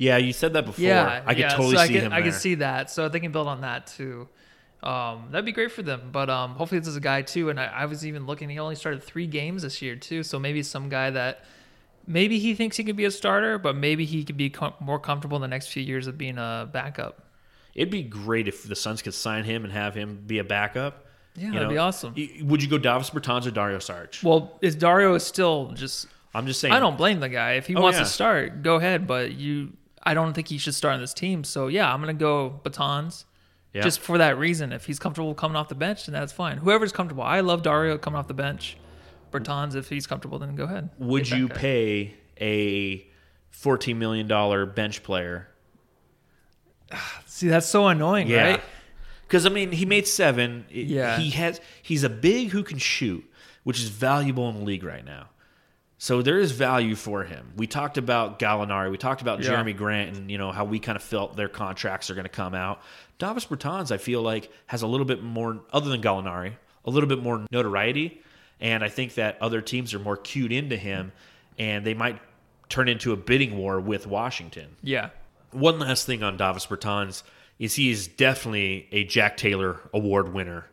Yeah, 0.00 0.16
you 0.16 0.32
said 0.32 0.54
that 0.54 0.64
before. 0.64 0.82
Yeah, 0.82 1.22
I 1.26 1.34
could 1.34 1.40
yeah. 1.40 1.48
totally 1.50 1.76
so 1.76 1.76
see 1.76 1.82
I 1.82 1.86
could, 1.88 2.02
him. 2.04 2.12
I 2.14 2.22
could 2.22 2.32
see 2.32 2.54
that. 2.54 2.90
So 2.90 3.10
they 3.10 3.20
can 3.20 3.32
build 3.32 3.46
on 3.46 3.60
that 3.60 3.86
too. 3.86 4.28
Um, 4.82 5.28
that'd 5.30 5.44
be 5.44 5.52
great 5.52 5.72
for 5.72 5.82
them. 5.82 6.08
But 6.10 6.30
um, 6.30 6.52
hopefully 6.52 6.78
this 6.78 6.88
is 6.88 6.96
a 6.96 7.00
guy 7.02 7.20
too. 7.20 7.50
And 7.50 7.60
I, 7.60 7.66
I 7.66 7.84
was 7.84 8.06
even 8.06 8.24
looking. 8.24 8.48
He 8.48 8.58
only 8.58 8.76
started 8.76 9.04
three 9.04 9.26
games 9.26 9.60
this 9.60 9.82
year 9.82 9.96
too. 9.96 10.22
So 10.22 10.38
maybe 10.38 10.62
some 10.62 10.88
guy 10.88 11.10
that 11.10 11.44
maybe 12.06 12.38
he 12.38 12.54
thinks 12.54 12.78
he 12.78 12.84
could 12.84 12.96
be 12.96 13.04
a 13.04 13.10
starter, 13.10 13.58
but 13.58 13.76
maybe 13.76 14.06
he 14.06 14.24
could 14.24 14.38
be 14.38 14.48
com- 14.48 14.72
more 14.80 14.98
comfortable 14.98 15.36
in 15.36 15.42
the 15.42 15.48
next 15.48 15.66
few 15.66 15.82
years 15.82 16.06
of 16.06 16.16
being 16.16 16.38
a 16.38 16.66
backup. 16.72 17.26
It'd 17.74 17.90
be 17.90 18.02
great 18.02 18.48
if 18.48 18.62
the 18.62 18.74
Suns 18.76 19.02
could 19.02 19.12
sign 19.12 19.44
him 19.44 19.64
and 19.64 19.72
have 19.72 19.94
him 19.94 20.22
be 20.26 20.38
a 20.38 20.44
backup. 20.44 21.04
Yeah, 21.36 21.52
that'd 21.52 21.68
be 21.68 21.76
awesome. 21.76 22.14
Would 22.44 22.62
you 22.62 22.70
go 22.70 22.78
Davis 22.78 23.10
Bertans 23.10 23.46
or 23.46 23.50
Dario 23.50 23.80
Sarge? 23.80 24.24
Well, 24.24 24.58
is 24.62 24.74
Dario 24.76 25.14
is 25.14 25.24
still 25.24 25.72
just 25.72 26.06
I'm 26.34 26.46
just 26.46 26.58
saying. 26.58 26.72
I 26.72 26.80
don't 26.80 26.96
blame 26.96 27.20
the 27.20 27.28
guy. 27.28 27.52
If 27.52 27.66
he 27.66 27.74
Oh, 27.74 27.82
wants 27.82 27.98
yeah. 27.98 28.04
to 28.04 28.08
start, 28.08 28.62
go 28.62 28.76
ahead. 28.76 29.06
But 29.06 29.32
you, 29.32 29.72
I 30.02 30.14
don't 30.14 30.32
think 30.32 30.48
he 30.48 30.58
should 30.58 30.74
start 30.74 30.94
on 30.94 31.00
this 31.00 31.12
team. 31.14 31.44
So 31.44 31.66
yeah, 31.68 31.92
I'm 31.92 32.00
gonna 32.00 32.14
go 32.14 32.60
Bertans, 32.64 33.24
Yeah. 33.74 33.82
just 33.82 34.00
for 34.00 34.18
that 34.18 34.38
reason. 34.38 34.72
If 34.72 34.86
he's 34.86 34.98
comfortable 34.98 35.34
coming 35.34 35.56
off 35.56 35.68
the 35.68 35.74
bench, 35.74 36.06
then 36.06 36.12
that's 36.14 36.32
fine. 36.32 36.58
Whoever's 36.58 36.92
comfortable. 36.92 37.22
I 37.22 37.40
love 37.40 37.62
Dario 37.62 37.98
coming 37.98 38.18
off 38.18 38.26
the 38.28 38.34
bench. 38.34 38.76
Bertans, 39.30 39.74
if 39.76 39.88
he's 39.88 40.06
comfortable, 40.06 40.38
then 40.38 40.56
go 40.56 40.64
ahead. 40.64 40.90
Would 40.98 41.30
you 41.30 41.48
guy. 41.48 41.54
pay 41.54 42.14
a 42.40 43.06
$14 43.52 43.96
million 43.96 44.26
bench 44.72 45.02
player? 45.02 45.48
See, 47.26 47.48
that's 47.48 47.66
so 47.68 47.86
annoying, 47.88 48.30
right? 48.30 48.60
Because 49.26 49.46
I 49.46 49.48
mean, 49.50 49.70
he 49.72 49.84
made 49.86 50.06
seven. 50.08 50.64
Yeah. 50.70 51.18
he 51.18 51.30
has. 51.30 51.60
He's 51.82 52.02
a 52.02 52.08
big 52.10 52.48
who 52.48 52.64
can 52.64 52.78
shoot, 52.78 53.24
which 53.62 53.78
is 53.80 53.88
valuable 53.88 54.48
in 54.48 54.56
the 54.58 54.64
league 54.64 54.82
right 54.82 55.04
now. 55.04 55.28
So 56.02 56.22
there 56.22 56.38
is 56.38 56.52
value 56.52 56.94
for 56.94 57.24
him. 57.24 57.52
We 57.56 57.66
talked 57.66 57.98
about 57.98 58.38
Gallinari. 58.38 58.90
We 58.90 58.96
talked 58.96 59.20
about 59.20 59.44
Yeah. 59.44 59.50
Jerami 59.50 59.76
Grant, 59.76 60.16
and 60.16 60.30
you 60.30 60.38
know 60.38 60.50
how 60.50 60.64
we 60.64 60.78
kind 60.78 60.96
of 60.96 61.02
felt 61.02 61.36
their 61.36 61.50
contracts 61.50 62.08
are 62.08 62.14
going 62.14 62.24
to 62.24 62.30
come 62.30 62.54
out. 62.54 62.80
Davis 63.18 63.44
Bertans, 63.44 63.90
I 63.92 63.98
feel 63.98 64.22
like, 64.22 64.50
has 64.66 64.80
a 64.80 64.86
little 64.86 65.04
bit 65.04 65.22
more, 65.22 65.60
other 65.74 65.90
than 65.90 66.00
Gallinari, 66.00 66.54
a 66.86 66.90
little 66.90 67.06
bit 67.06 67.22
more 67.22 67.44
notoriety, 67.50 68.22
and 68.60 68.82
I 68.82 68.88
think 68.88 69.12
that 69.16 69.36
other 69.42 69.60
teams 69.60 69.92
are 69.92 69.98
more 69.98 70.16
cued 70.16 70.52
into 70.52 70.74
him, 70.74 71.12
and 71.58 71.84
they 71.84 71.92
might 71.92 72.18
turn 72.70 72.88
into 72.88 73.12
a 73.12 73.16
bidding 73.16 73.58
war 73.58 73.78
with 73.78 74.06
Washington. 74.06 74.76
Yeah. 74.82 75.10
One 75.50 75.80
last 75.80 76.06
thing 76.06 76.22
on 76.22 76.38
Davis 76.38 76.64
Bertans 76.64 77.24
is 77.58 77.74
he 77.74 77.90
is 77.90 78.08
definitely 78.08 78.88
a 78.90 79.04
Jack 79.04 79.36
Taylor 79.36 79.78
award 79.92 80.32
winner. 80.32 80.64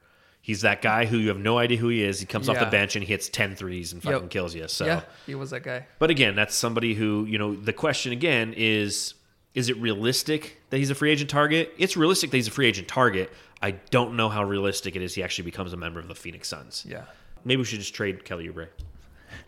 He's 0.48 0.62
that 0.62 0.82
guy 0.82 1.04
who 1.04 1.18
you 1.18 1.28
have 1.28 1.40
no 1.40 1.58
idea 1.58 1.78
who 1.78 1.90
he 1.90 2.02
is. 2.02 2.22
He 2.22 2.26
comes 2.26 2.48
off 2.48 2.56
Yeah. 2.56 2.64
the 2.64 2.72
bench 2.72 2.96
and 2.96 3.04
he 3.04 3.12
hits 3.12 3.28
10 3.28 3.54
threes 3.58 3.92
and 3.92 4.02
fucking 4.02 4.22
Yep. 4.22 4.30
kills 4.30 4.56
you. 4.56 4.66
So, 4.70 4.86
Yeah, 4.86 5.02
he 5.26 5.36
was 5.36 5.50
that 5.50 5.62
guy. 5.62 5.86
but 6.00 6.10
again, 6.10 6.36
that's 6.38 6.56
somebody 6.56 6.94
who, 6.94 7.26
you 7.26 7.38
know, 7.38 7.54
the 7.54 7.74
question 7.74 8.14
again 8.14 8.54
is 8.56 9.14
is 9.54 9.68
it 9.70 9.76
realistic 9.78 10.62
that 10.70 10.78
he's 10.78 10.90
a 10.90 10.96
free 10.96 11.12
agent 11.12 11.30
target? 11.30 11.74
It's 11.78 11.98
realistic 11.98 12.32
that 12.32 12.38
he's 12.38 12.48
a 12.48 12.52
free 12.52 12.68
agent 12.68 12.88
target. 12.88 13.30
I 13.62 13.72
don't 13.72 14.16
know 14.16 14.30
how 14.30 14.46
realistic 14.46 14.96
it 14.96 15.02
is 15.02 15.16
he 15.16 15.22
actually 15.24 15.44
becomes 15.46 15.74
a 15.74 15.78
member 15.78 16.00
of 16.00 16.08
the 16.08 16.16
Phoenix 16.16 16.48
Suns. 16.48 16.86
Yeah. 16.88 17.02
Maybe 17.44 17.58
we 17.58 17.66
should 17.66 17.80
just 17.80 17.94
trade 17.94 18.24
Kelly 18.24 18.48
Oubre. 18.48 18.68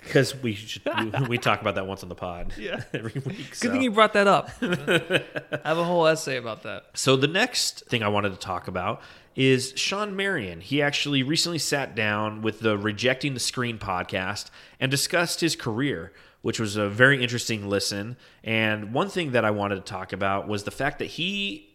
Because 0.03 0.35
we 0.35 0.53
should 0.53 0.81
we, 0.85 1.27
we 1.27 1.37
talk 1.37 1.61
about 1.61 1.75
that 1.75 1.85
once 1.87 2.03
on 2.03 2.09
the 2.09 2.15
pod. 2.15 2.53
Yeah. 2.57 2.81
every 2.93 3.21
week. 3.25 3.59
Good 3.59 3.71
thing 3.71 3.81
you 3.81 3.91
brought 3.91 4.13
that 4.13 4.27
up. 4.27 4.49
I 4.61 5.67
have 5.67 5.77
a 5.77 5.83
whole 5.83 6.07
essay 6.07 6.37
about 6.37 6.63
that. 6.63 6.85
So 6.93 7.15
the 7.15 7.27
next 7.27 7.85
thing 7.87 8.03
I 8.03 8.07
wanted 8.07 8.31
to 8.31 8.37
talk 8.37 8.67
about 8.67 9.01
is 9.35 9.73
Shawn 9.75 10.15
Marion. 10.15 10.61
He 10.61 10.81
actually 10.81 11.23
recently 11.23 11.59
sat 11.59 11.95
down 11.95 12.41
with 12.41 12.59
the 12.59 12.77
Rejecting 12.77 13.33
the 13.33 13.39
Screen 13.39 13.77
podcast 13.77 14.49
and 14.79 14.91
discussed 14.91 15.41
his 15.41 15.55
career, 15.55 16.11
which 16.41 16.59
was 16.59 16.75
a 16.75 16.89
very 16.89 17.21
interesting 17.21 17.69
listen. 17.69 18.17
And 18.43 18.93
one 18.93 19.09
thing 19.09 19.31
that 19.31 19.45
I 19.45 19.51
wanted 19.51 19.75
to 19.75 19.81
talk 19.81 20.11
about 20.11 20.47
was 20.47 20.63
the 20.63 20.71
fact 20.71 20.99
that 20.99 21.05
he 21.05 21.69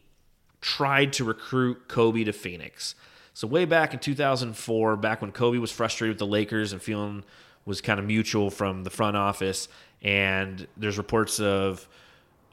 tried 0.60 1.12
to 1.14 1.24
recruit 1.24 1.88
Kobe 1.88 2.24
to 2.24 2.32
Phoenix. 2.32 2.94
So 3.32 3.46
way 3.46 3.64
back 3.64 3.92
in 3.92 3.98
2004, 4.00 4.96
back 4.96 5.20
when 5.20 5.32
Kobe 5.32 5.58
was 5.58 5.72
frustrated 5.72 6.14
with 6.14 6.18
the 6.18 6.26
Lakers 6.26 6.72
and 6.72 6.80
feeling 6.80 7.24
was 7.64 7.80
kind 7.80 7.98
of 7.98 8.06
mutual 8.06 8.50
from 8.50 8.84
the 8.84 8.90
front 8.90 9.16
office, 9.16 9.68
and 10.02 10.66
there's 10.76 10.98
reports 10.98 11.40
of 11.40 11.88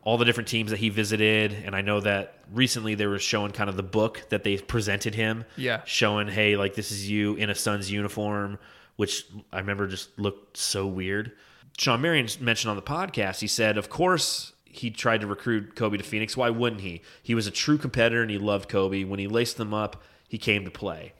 all 0.04 0.18
the 0.18 0.26
different 0.26 0.48
teams 0.48 0.72
that 0.72 0.78
he 0.80 0.90
visited, 0.90 1.54
and 1.66 1.76
I 1.76 1.82
know 1.82 2.00
that 2.00 2.36
recently 2.52 2.96
they 2.96 3.06
were 3.06 3.20
showing 3.20 3.52
kind 3.52 3.70
of 3.70 3.76
the 3.78 3.84
book 3.84 4.24
that 4.30 4.44
they 4.44 4.58
presented 4.58 5.14
him, 5.14 5.46
Yeah. 5.58 5.82
showing 5.86 6.28
hey, 6.28 6.56
like 6.58 6.74
this 6.74 6.92
is 6.92 7.08
you 7.10 7.36
in 7.36 7.50
a 7.52 7.56
Suns 7.56 7.92
uniform, 7.92 8.58
which 8.96 9.26
I 9.54 9.60
remember 9.60 9.88
just 9.88 10.18
looked 10.18 10.58
so 10.58 10.88
weird. 10.88 11.34
Shawn 11.78 12.02
Marion 12.02 12.28
mentioned 12.40 12.70
on 12.72 12.76
the 12.78 12.82
podcast, 12.82 13.40
he 13.42 13.48
said, 13.48 13.78
of 13.78 13.90
course 13.90 14.54
he 14.66 14.90
tried 14.90 15.22
to 15.22 15.28
recruit 15.28 15.76
Kobe 15.76 15.98
to 15.98 16.04
Phoenix. 16.04 16.36
Why 16.38 16.50
wouldn't 16.50 16.82
he? 16.82 17.02
He 17.22 17.36
was 17.36 17.46
a 17.46 17.52
true 17.52 17.78
competitor 17.78 18.22
and 18.22 18.32
he 18.32 18.38
loved 18.38 18.70
Kobe. 18.70 19.04
When 19.04 19.20
he 19.20 19.28
laced 19.28 19.58
them 19.58 19.74
up, 19.74 20.02
he 20.30 20.38
came 20.38 20.64
to 20.66 20.72
play. 20.72 21.14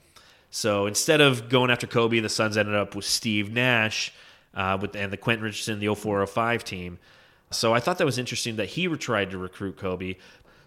So 0.54 0.84
instead 0.86 1.20
of 1.22 1.48
going 1.48 1.70
after 1.70 1.86
Kobe, 1.86 2.20
the 2.20 2.28
Suns 2.28 2.56
ended 2.58 2.74
up 2.74 2.94
with 2.94 3.06
Steve 3.06 3.50
Nash 3.50 4.12
uh, 4.54 4.76
with 4.80 4.94
and 4.94 5.10
the 5.10 5.16
Quentin 5.16 5.42
Richardson, 5.44 5.80
the 5.80 5.92
0405 5.94 6.62
team. 6.62 6.98
So 7.50 7.72
I 7.74 7.80
thought 7.80 7.96
that 7.98 8.04
was 8.04 8.18
interesting 8.18 8.56
that 8.56 8.66
he 8.68 8.86
tried 8.96 9.30
to 9.30 9.38
recruit 9.38 9.78
Kobe. 9.78 10.16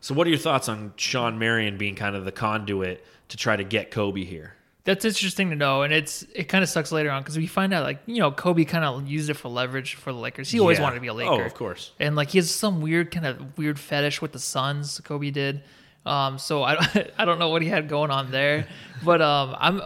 So 0.02 0.16
what 0.16 0.26
are 0.26 0.32
your 0.32 0.40
thoughts 0.40 0.68
on 0.70 0.94
Shawn 0.98 1.38
Marion 1.38 1.78
being 1.78 1.94
kind 1.96 2.16
of 2.16 2.26
the 2.26 2.32
conduit 2.32 3.06
to 3.30 3.38
try 3.38 3.56
to 3.56 3.64
get 3.64 3.92
Kobe 3.92 4.24
here? 4.24 4.56
That's 4.86 5.06
interesting 5.06 5.50
to 5.52 5.56
know, 5.56 5.82
and 5.84 5.94
it's 5.94 6.24
it 6.36 6.44
kind 6.44 6.64
of 6.64 6.70
sucks 6.70 6.92
later 6.92 7.10
on 7.12 7.22
because 7.22 7.38
we 7.38 7.46
find 7.48 7.72
out 7.74 7.84
like 7.84 8.00
you 8.08 8.20
know 8.20 8.32
Kobe 8.32 8.66
kind 8.66 8.84
of 8.86 9.08
used 9.08 9.30
it 9.30 9.34
for 9.36 9.50
leverage 9.50 9.96
for 9.96 10.12
the 10.12 10.20
Lakers. 10.20 10.50
He 10.52 10.60
always 10.60 10.78
Yeah. 10.80 10.84
wanted 10.84 10.96
to 10.96 11.02
be 11.02 11.08
a 11.08 11.14
Laker. 11.14 11.32
Oh, 11.32 11.42
of 11.42 11.54
course. 11.54 11.92
and 12.00 12.16
like 12.16 12.30
he 12.30 12.38
has 12.40 12.50
some 12.52 12.82
weird 12.82 13.10
kind 13.12 13.26
of 13.28 13.56
weird 13.58 13.80
fetish 13.80 14.22
with 14.22 14.32
the 14.32 14.40
Suns. 14.40 15.00
Kobe 15.04 15.30
did. 15.32 15.62
Um, 16.06 16.38
so 16.38 16.64
I 16.64 16.76
I 17.18 17.26
don't 17.26 17.40
know 17.40 17.50
what 17.50 17.62
he 17.62 17.68
had 17.70 17.90
going 17.90 18.12
on 18.12 18.32
there, 18.32 18.68
but 19.04 19.22
um, 19.22 19.56
I'm 19.60 19.82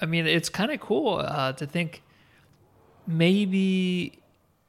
I 0.00 0.06
mean 0.06 0.26
it's 0.26 0.48
kind 0.48 0.70
of 0.70 0.80
cool 0.80 1.18
uh, 1.18 1.52
to 1.54 1.66
think 1.66 2.02
maybe 3.06 4.18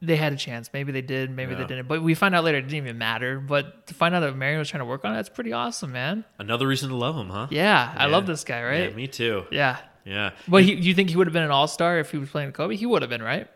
they 0.00 0.16
had 0.16 0.32
a 0.32 0.36
chance. 0.36 0.70
Maybe 0.72 0.90
they 0.90 1.00
did. 1.00 1.30
Maybe 1.30 1.54
they 1.54 1.64
didn't. 1.64 1.86
But 1.86 2.02
we 2.02 2.14
find 2.14 2.34
out 2.34 2.42
later 2.42 2.58
it 2.58 2.62
didn't 2.62 2.74
even 2.74 2.98
matter. 2.98 3.38
But 3.38 3.86
to 3.86 3.94
find 3.94 4.14
out 4.16 4.20
that 4.20 4.36
Marion 4.36 4.58
was 4.58 4.68
trying 4.68 4.80
to 4.80 4.84
work 4.84 5.04
on 5.04 5.12
it, 5.12 5.14
that's 5.14 5.28
pretty 5.28 5.52
awesome, 5.52 5.92
man. 5.92 6.24
Another 6.40 6.66
reason 6.66 6.88
to 6.88 6.96
love 6.96 7.16
him, 7.16 7.28
huh? 7.28 7.46
Yeah, 7.50 7.94
I 7.96 8.06
love 8.06 8.26
this 8.26 8.42
guy, 8.42 8.62
right? 8.64 8.90
Yeah, 8.90 8.96
me 8.96 9.06
too. 9.06 9.44
Yeah. 9.52 9.78
Yeah. 10.04 10.30
But 10.48 10.64
he, 10.64 10.74
you 10.74 10.94
think 10.94 11.10
he 11.10 11.16
would 11.16 11.28
have 11.28 11.32
been 11.32 11.44
an 11.44 11.52
all 11.52 11.68
star 11.68 12.00
if 12.00 12.10
he 12.10 12.18
was 12.18 12.28
playing 12.28 12.48
with 12.48 12.56
Kobe? 12.56 12.74
He 12.74 12.84
would 12.84 13.02
have 13.02 13.10
been, 13.10 13.22
right? 13.22 13.46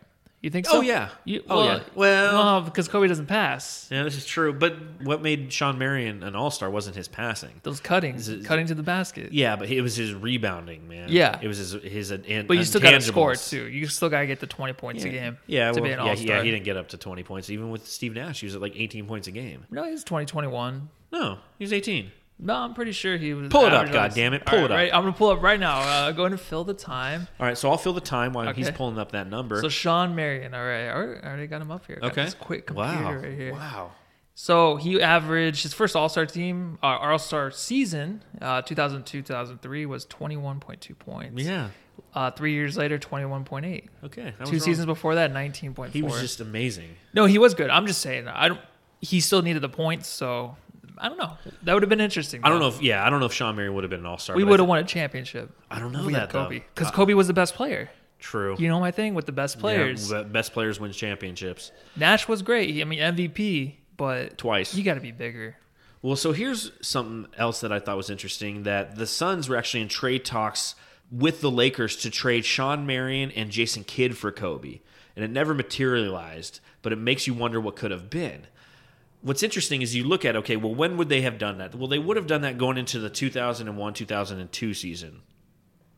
You 0.41 0.51
think 0.51 0.67
oh, 0.69 0.73
so? 0.73 0.77
Oh, 0.77 0.81
yeah. 0.81 1.09
You, 1.25 1.43
Oh, 1.49 1.63
yeah. 1.63 1.79
Well- 1.95 2.33
well, 2.35 2.61
because 2.61 2.87
Kobe 2.87 3.07
doesn't 3.07 3.25
pass. 3.25 3.87
Yeah, 3.89 4.03
this 4.03 4.15
is 4.15 4.25
true. 4.25 4.53
But 4.53 4.75
what 5.01 5.21
made 5.23 5.51
Shawn 5.51 5.79
Marion 5.79 6.21
an 6.21 6.35
all 6.35 6.51
star 6.51 6.69
wasn't 6.69 6.95
his 6.95 7.07
passing. 7.07 7.59
Those 7.63 7.79
cuttings, 7.79 8.29
Is 8.29 8.41
it- 8.43 8.45
cutting 8.45 8.67
to 8.67 8.75
the 8.75 8.83
basket. 8.83 9.33
Yeah, 9.33 9.55
but 9.55 9.69
it 9.69 9.81
was 9.81 9.95
his 9.95 10.13
rebounding, 10.13 10.87
man. 10.87 11.09
Yeah. 11.09 11.39
It 11.41 11.47
was 11.47 11.57
his 11.57 11.73
his 11.83 12.11
in, 12.11 12.45
But 12.45 12.57
you 12.57 12.63
still 12.63 12.81
got 12.81 12.91
to 12.91 13.01
score 13.01 13.35
too. 13.35 13.65
You 13.67 13.87
still 13.87 14.09
got 14.09 14.19
to 14.21 14.27
get 14.27 14.39
the 14.39 14.47
twenty 14.47 14.73
points 14.73 15.03
Yeah, 15.03 15.09
a 15.09 15.13
game. 15.13 15.37
yeah, 15.47 15.71
to 15.71 15.73
well, 15.73 15.83
be 15.83 15.91
an 15.91 15.99
yeah, 15.99 16.09
All-Star. 16.11 16.37
yeah. 16.37 16.43
He 16.43 16.51
didn't 16.51 16.65
get 16.65 16.77
up 16.77 16.89
to 16.89 16.97
twenty 16.97 17.23
points. 17.23 17.49
Even 17.49 17.71
with 17.71 17.87
Steve 17.87 18.13
Nash, 18.13 18.39
he 18.41 18.45
was 18.45 18.53
at 18.55 18.61
like 18.61 18.75
eighteen 18.75 19.07
points 19.07 19.27
a 19.27 19.31
game. 19.31 19.65
No, 19.71 19.83
he 19.85 19.89
he's 19.91 20.03
twenty 20.03 20.27
twenty 20.27 20.49
one. 20.49 20.89
No, 21.11 21.39
he 21.57 21.63
was 21.63 21.73
eighteen. 21.73 22.11
No, 22.39 22.53
I'm 22.53 22.73
pretty 22.73 22.91
sure 22.91 23.17
he 23.17 23.33
was. 23.33 23.49
Pull 23.49 23.65
it 23.65 23.73
up, 23.73 23.87
average 23.87 23.95
on- 23.95 24.09
goddammit, 24.11 24.45
pull 24.45 24.59
right, 24.59 24.65
it 24.65 24.71
up. 24.71 24.77
Right, 24.77 24.93
I'm 24.93 25.01
gonna 25.01 25.13
pull 25.13 25.29
up 25.29 25.41
right 25.41 25.59
now. 25.59 25.79
Uh, 25.79 26.11
going 26.11 26.31
to 26.31 26.37
fill 26.37 26.63
the 26.63 26.73
time. 26.73 27.27
All 27.39 27.47
right, 27.47 27.57
so 27.57 27.69
I'll 27.71 27.77
fill 27.77 27.93
the 27.93 28.01
time 28.01 28.33
while 28.33 28.53
he's 28.53 28.69
pulling 28.71 28.99
up 28.99 29.11
that 29.13 29.27
number. 29.27 29.59
So 29.61 29.69
Shawn 29.69 30.15
Marion. 30.15 30.53
All 30.53 30.63
right, 30.63 30.85
I 30.85 30.91
already- 30.91 31.47
got 31.47 31.61
him 31.61 31.71
up 31.71 31.85
here. 31.87 31.97
Got 31.97 32.11
okay. 32.11 32.25
this 32.25 32.33
quick 32.33 32.67
computer 32.67 33.03
wow. 33.03 33.13
right 33.13 33.33
here. 33.33 33.53
Wow. 33.53 33.91
So 34.39 34.75
he 34.75 35.01
averaged 35.01 35.63
his 35.63 35.73
first 35.73 35.95
All 35.95 36.09
Star 36.09 36.27
team, 36.27 36.77
uh, 36.83 36.97
All 36.97 37.17
Star 37.17 37.49
season, 37.49 38.23
uh, 38.39 38.61
2002 38.61 39.23
2003, 39.23 39.85
was 39.87 40.05
21.2 40.05 40.97
points. 40.99 41.43
Yeah. 41.43 41.69
Uh, 42.13 42.29
three 42.29 42.53
years 42.53 42.77
later, 42.77 42.99
21.8. 42.99 43.85
Okay. 44.03 44.33
Two 44.37 44.43
wrong. 44.43 44.59
seasons 44.59 44.85
before 44.85 45.15
that, 45.15 45.33
19.4. 45.33 45.89
He 45.89 46.03
was 46.03 46.21
just 46.21 46.39
amazing. 46.39 46.89
no, 47.13 47.25
he 47.25 47.39
was 47.39 47.55
good. 47.55 47.71
I'm 47.71 47.87
just 47.87 47.99
saying, 47.99 48.27
I 48.27 48.49
don't. 48.49 48.61
He 49.01 49.21
still 49.21 49.41
needed 49.41 49.63
the 49.63 49.69
points, 49.69 50.07
so 50.07 50.55
I 50.99 51.09
don't 51.09 51.17
know. 51.17 51.37
That 51.63 51.73
would 51.73 51.83
have 51.83 51.89
been 51.89 52.01
interesting. 52.01 52.41
I 52.43 52.49
don't 52.49 52.59
know 52.59 52.67
if 52.69 52.81
yeah, 52.81 53.05
I 53.05 53.09
don't 53.09 53.19
know 53.19 53.25
if 53.27 53.33
Shawn 53.33 53.55
Marion 53.55 53.73
would 53.75 53.83
have 53.83 53.91
been 53.91 54.01
an 54.01 54.05
all 54.05 54.17
star. 54.17 54.35
we 54.35 54.43
would 54.43 54.59
have 54.59 54.67
won 54.69 54.79
a 54.79 54.83
championship. 54.83 55.51
I 55.69 55.79
don't 55.79 55.91
know 55.91 56.05
we 56.05 56.13
that 56.13 56.29
Kobe 56.29 56.63
because 56.73 56.89
Uh, 56.89 56.91
Kobe 56.91 57.13
was 57.13 57.27
the 57.27 57.33
best 57.33 57.55
player. 57.55 57.89
True. 58.19 58.55
You 58.57 58.67
know 58.67 58.79
my 58.79 58.91
thing 58.91 59.13
with 59.13 59.25
the 59.27 59.31
best 59.31 59.59
players. 59.59 60.11
Yeah, 60.11 60.23
best 60.23 60.53
players 60.53 60.79
wins 60.79 60.97
championships. 60.97 61.71
Nash 61.95 62.27
was 62.27 62.41
great. 62.41 62.81
I 62.81 62.83
mean 62.85 62.99
MVP, 62.99 63.75
but 63.95 64.37
Twice. 64.37 64.73
You 64.75 64.83
got 64.83 64.95
to 64.95 64.99
be 65.01 65.11
bigger. 65.11 65.55
Well, 66.01 66.15
so 66.15 66.31
here's 66.31 66.71
something 66.81 67.31
else 67.37 67.61
that 67.61 67.71
I 67.71 67.79
thought 67.79 67.97
was 67.97 68.09
interesting 68.09 68.63
that 68.63 68.95
the 68.95 69.07
Suns 69.07 69.49
were 69.49 69.55
actually 69.57 69.81
in 69.81 69.87
trade 69.87 70.23
talks 70.25 70.75
with 71.11 71.41
the 71.41 71.49
Lakers 71.51 71.95
to 71.97 72.09
trade 72.09 72.45
Shawn 72.45 72.85
Marion 72.85 73.31
and 73.31 73.49
Jason 73.49 73.83
Kidd 73.83 74.17
for 74.17 74.31
Kobe. 74.31 74.79
And 75.15 75.23
it 75.25 75.31
never 75.31 75.53
materialized, 75.55 76.59
but 76.81 76.93
it 76.93 76.97
makes 76.97 77.25
you 77.27 77.33
wonder 77.33 77.59
what 77.59 77.75
could 77.75 77.91
have 77.91 78.09
been. 78.09 78.45
What's 79.21 79.43
interesting 79.43 79.81
is 79.81 79.95
you 79.95 80.03
look 80.03 80.25
at, 80.25 80.35
okay, 80.37 80.55
well, 80.55 80.73
when 80.75 80.95
would 80.97 81.09
they 81.09 81.21
have 81.21 81.37
done 81.37 81.57
that? 81.57 81.73
Well, 81.75 81.87
they 81.87 81.99
would 81.99 82.17
have 82.17 82.27
done 82.27 82.41
that 82.41 82.57
going 82.57 82.77
into 82.77 82.99
the 82.99 83.09
2001 83.09 83.93
2002 83.93 84.73
season 84.73 85.21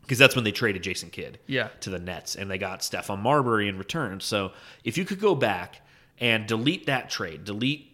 because 0.02 0.18
that's 0.18 0.36
when 0.36 0.44
they 0.44 0.52
traded 0.52 0.82
Jason 0.84 1.10
Kidd 1.10 1.38
Yeah. 1.46 1.68
to 1.82 1.90
the 1.90 2.00
Nets 2.00 2.36
and 2.36 2.50
they 2.50 2.58
got 2.58 2.80
Stephon 2.80 3.20
Marbury 3.20 3.68
in 3.68 3.78
return. 3.78 4.20
So 4.22 4.54
if 4.84 4.98
you 4.98 5.06
could 5.06 5.20
go 5.20 5.36
back 5.36 5.82
and 6.20 6.48
delete 6.48 6.88
that 6.88 7.10
trade, 7.10 7.44
delete 7.44 7.92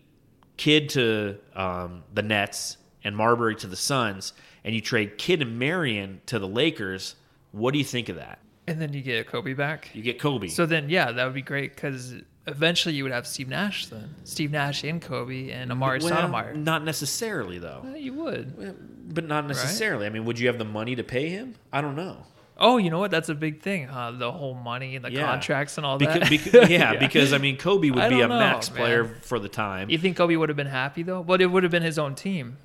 Kidd 0.57 0.89
to 0.89 1.37
um, 1.55 2.03
the 2.13 2.21
Nets 2.21 2.77
and 3.03 3.17
Marbury 3.17 3.55
to 3.57 3.67
the 3.67 3.75
Suns, 3.75 4.31
and 4.63 4.73
you 4.73 4.79
trade 4.81 5.17
Kidd 5.17 5.41
and 5.41 5.59
Marion 5.59 6.21
to 6.27 6.39
the 6.39 6.47
Lakers, 6.47 7.15
what 7.51 7.71
do 7.73 7.77
you 7.79 7.83
think 7.85 8.07
of 8.09 8.15
that? 8.15 8.39
And 8.67 8.81
then 8.81 8.93
you 8.93 9.01
get 9.01 9.27
Kobe 9.27 9.53
back. 9.53 9.91
You 9.93 10.01
get 10.01 10.19
Kobe. 10.19 10.47
So 10.47 10.65
then, 10.65 10.89
yeah, 10.89 11.11
that 11.11 11.25
would 11.25 11.33
be 11.35 11.41
great 11.41 11.75
because 11.75 12.15
eventually 12.47 12.95
you 12.95 13.03
would 13.03 13.11
have 13.11 13.25
Steve 13.27 13.47
Nash 13.49 13.87
then. 13.87 14.15
Steve 14.23 14.51
Nash 14.51 14.83
and 14.83 15.01
Kobe 15.01 15.49
and 15.51 15.71
Amar'e 15.71 16.01
well, 16.03 16.11
Stoudemire. 16.29 16.55
not 16.55 16.83
necessarily 16.83 17.57
though, 17.59 17.83
Uh, 17.85 17.95
You 17.95 18.13
would. 18.13 19.13
but 19.13 19.25
not 19.25 19.47
necessarily. 19.47 20.05
I 20.05 20.09
mean, 20.09 20.25
would 20.25 20.39
you 20.39 20.47
have 20.47 20.57
the 20.57 20.65
money 20.65 20.95
to 20.95 21.03
pay 21.03 21.29
him? 21.29 21.55
I 21.73 21.81
don't 21.81 21.95
know. 21.95 22.17
Oh, 22.57 22.77
you 22.77 22.89
know 22.89 22.99
what? 22.99 23.11
That's 23.11 23.27
a 23.27 23.35
big 23.35 23.61
thing, 23.61 23.87
huh? 23.87 24.11
The 24.11 24.31
whole 24.31 24.53
money 24.53 24.95
and 24.95 25.03
the 25.03 25.11
Yeah. 25.11 25.25
contracts 25.25 25.77
and 25.77 25.85
all 25.85 25.97
Because, 25.97 26.21
that. 26.21 26.29
because, 26.29 26.69
yeah, 26.69 26.95
because 26.95 27.33
I 27.33 27.37
mean, 27.37 27.57
Kobe 27.57 27.89
would 27.89 27.99
I 28.03 28.07
be 28.09 28.21
a 28.21 28.27
know, 28.29 28.39
max 28.39 28.69
man. 28.69 28.77
player 28.77 29.05
for 29.23 29.39
the 29.39 29.49
time. 29.49 29.89
you 29.89 29.97
think 29.97 30.15
Kobe 30.15 30.35
would 30.37 30.47
have 30.47 30.55
been 30.55 30.65
happy 30.67 31.03
though? 31.03 31.21
But 31.21 31.41
it 31.41 31.47
would 31.47 31.63
have 31.63 31.71
been 31.71 31.83
his 31.83 31.99
own 31.99 32.15
team. 32.15 32.57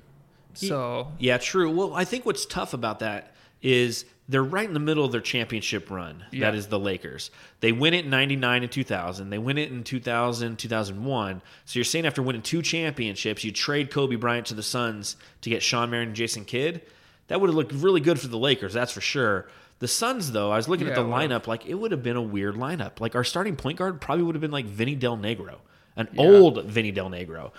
So 0.53 1.11
Yeah, 1.19 1.37
true. 1.37 1.69
Well, 1.71 1.93
I 1.93 2.05
think 2.05 2.25
what's 2.25 2.45
tough 2.45 2.73
about 2.73 2.99
that 2.99 3.33
is 3.61 4.05
they're 4.31 4.43
right 4.43 4.65
in 4.65 4.73
the 4.73 4.79
middle 4.79 5.03
of 5.03 5.11
their 5.11 5.21
championship 5.21 5.91
run. 5.91 6.23
Yeah. 6.31 6.45
That 6.49 6.55
is 6.55 6.67
the 6.67 6.79
Lakers. 6.79 7.31
They 7.59 7.73
win 7.73 7.93
it 7.93 8.05
in 8.05 8.11
99 8.11 8.63
and 8.63 8.71
2000. 8.71 9.29
They 9.29 9.37
win 9.37 9.57
it 9.57 9.71
in 9.71 9.83
2000, 9.83 10.57
2001. 10.57 11.41
So 11.65 11.77
you're 11.77 11.83
saying 11.83 12.05
after 12.05 12.23
winning 12.23 12.41
two 12.41 12.61
championships, 12.61 13.43
you 13.43 13.51
trade 13.51 13.91
Kobe 13.91 14.15
Bryant 14.15 14.47
to 14.47 14.53
the 14.53 14.63
Suns 14.63 15.17
to 15.41 15.49
get 15.49 15.61
Shawn 15.61 15.89
Marion 15.89 16.09
and 16.09 16.15
Jason 16.15 16.45
Kidd? 16.45 16.81
That 17.27 17.41
would 17.41 17.49
have 17.49 17.55
looked 17.55 17.73
really 17.73 17.99
good 17.99 18.19
for 18.21 18.27
the 18.27 18.37
Lakers, 18.37 18.73
that's 18.73 18.93
for 18.93 19.01
sure. 19.01 19.47
The 19.79 19.87
Suns, 19.87 20.31
though, 20.31 20.49
I 20.51 20.55
was 20.55 20.69
looking 20.69 20.87
at 20.87 20.95
the 20.95 21.03
lineup, 21.03 21.47
like 21.47 21.65
it 21.65 21.73
would 21.73 21.91
have 21.91 22.03
been 22.03 22.15
a 22.15 22.21
weird 22.21 22.55
lineup. 22.55 23.01
Like 23.01 23.15
our 23.15 23.23
starting 23.25 23.57
point 23.57 23.79
guard 23.79 23.99
probably 23.99 24.23
would 24.23 24.35
have 24.35 24.41
been 24.41 24.51
like 24.51 24.65
Vinny 24.65 24.95
Del 24.95 25.17
Negro, 25.17 25.57
an 25.97 26.07
old 26.17 26.63
Vinny 26.65 26.91
Del 26.91 27.09
Negro. 27.09 27.51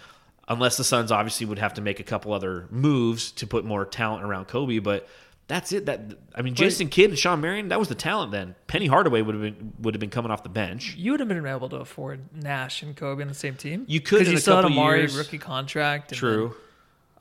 Unless 0.48 0.76
the 0.76 0.84
Suns 0.84 1.12
obviously 1.12 1.46
would 1.46 1.58
have 1.58 1.74
to 1.74 1.82
make 1.82 2.00
a 2.00 2.04
couple 2.04 2.32
other 2.32 2.66
moves 2.70 3.30
to 3.32 3.46
put 3.46 3.64
more 3.64 3.84
talent 3.84 4.24
around 4.24 4.46
Kobe, 4.46 4.78
but 4.78 5.08
that's 5.52 5.70
it. 5.72 5.86
That 5.86 6.00
I 6.34 6.42
mean, 6.42 6.54
Jason 6.54 6.88
Kidd 6.88 7.10
and 7.10 7.18
Shawn 7.18 7.40
Marion, 7.40 7.68
that 7.68 7.78
was 7.78 7.88
the 7.88 7.94
talent 7.94 8.32
then. 8.32 8.54
Penny 8.66 8.86
Hardaway 8.86 9.20
would 9.20 9.34
have 9.34 9.42
been 9.42 9.72
would 9.80 9.94
have 9.94 10.00
been 10.00 10.10
coming 10.10 10.30
off 10.30 10.42
the 10.42 10.48
bench. 10.48 10.94
you 10.96 11.10
would 11.10 11.20
have 11.20 11.28
been 11.28 11.46
able 11.46 11.68
to 11.68 11.76
afford 11.76 12.20
Nash 12.34 12.82
and 12.82 12.96
Kobe 12.96 13.22
on 13.22 13.28
the 13.28 13.34
same 13.34 13.54
team. 13.56 13.84
You 13.86 14.00
could 14.00 14.20
because 14.20 14.32
you 14.32 14.38
a 14.38 14.40
still 14.40 14.56
had 14.56 14.64
Amar'e 14.64 14.98
years. 14.98 15.16
rookie 15.16 15.38
contract. 15.38 16.12
and 16.12 16.18
True. 16.18 16.48
then- 16.48 16.58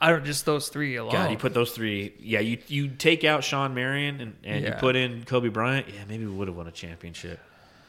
I 0.04 0.10
don't 0.10 0.26
just 0.26 0.46
those 0.46 0.70
three 0.70 0.96
alone. 0.96 1.12
God, 1.12 1.30
you 1.30 1.38
put 1.38 1.54
those 1.54 1.74
three. 1.74 2.16
Yeah, 2.20 2.40
you 2.40 2.58
you 2.68 2.88
take 2.88 3.24
out 3.24 3.44
Shawn 3.44 3.76
Marion 3.76 4.20
and, 4.20 4.36
and 4.44 4.66
you 4.66 4.72
put 4.80 4.96
in 4.96 5.24
Kobe 5.26 5.50
Bryant. 5.50 5.88
Yeah, 5.94 6.06
maybe 6.08 6.26
we 6.26 6.32
would 6.32 6.48
have 6.48 6.58
won 6.58 6.66
a 6.68 6.72
championship. 6.72 7.40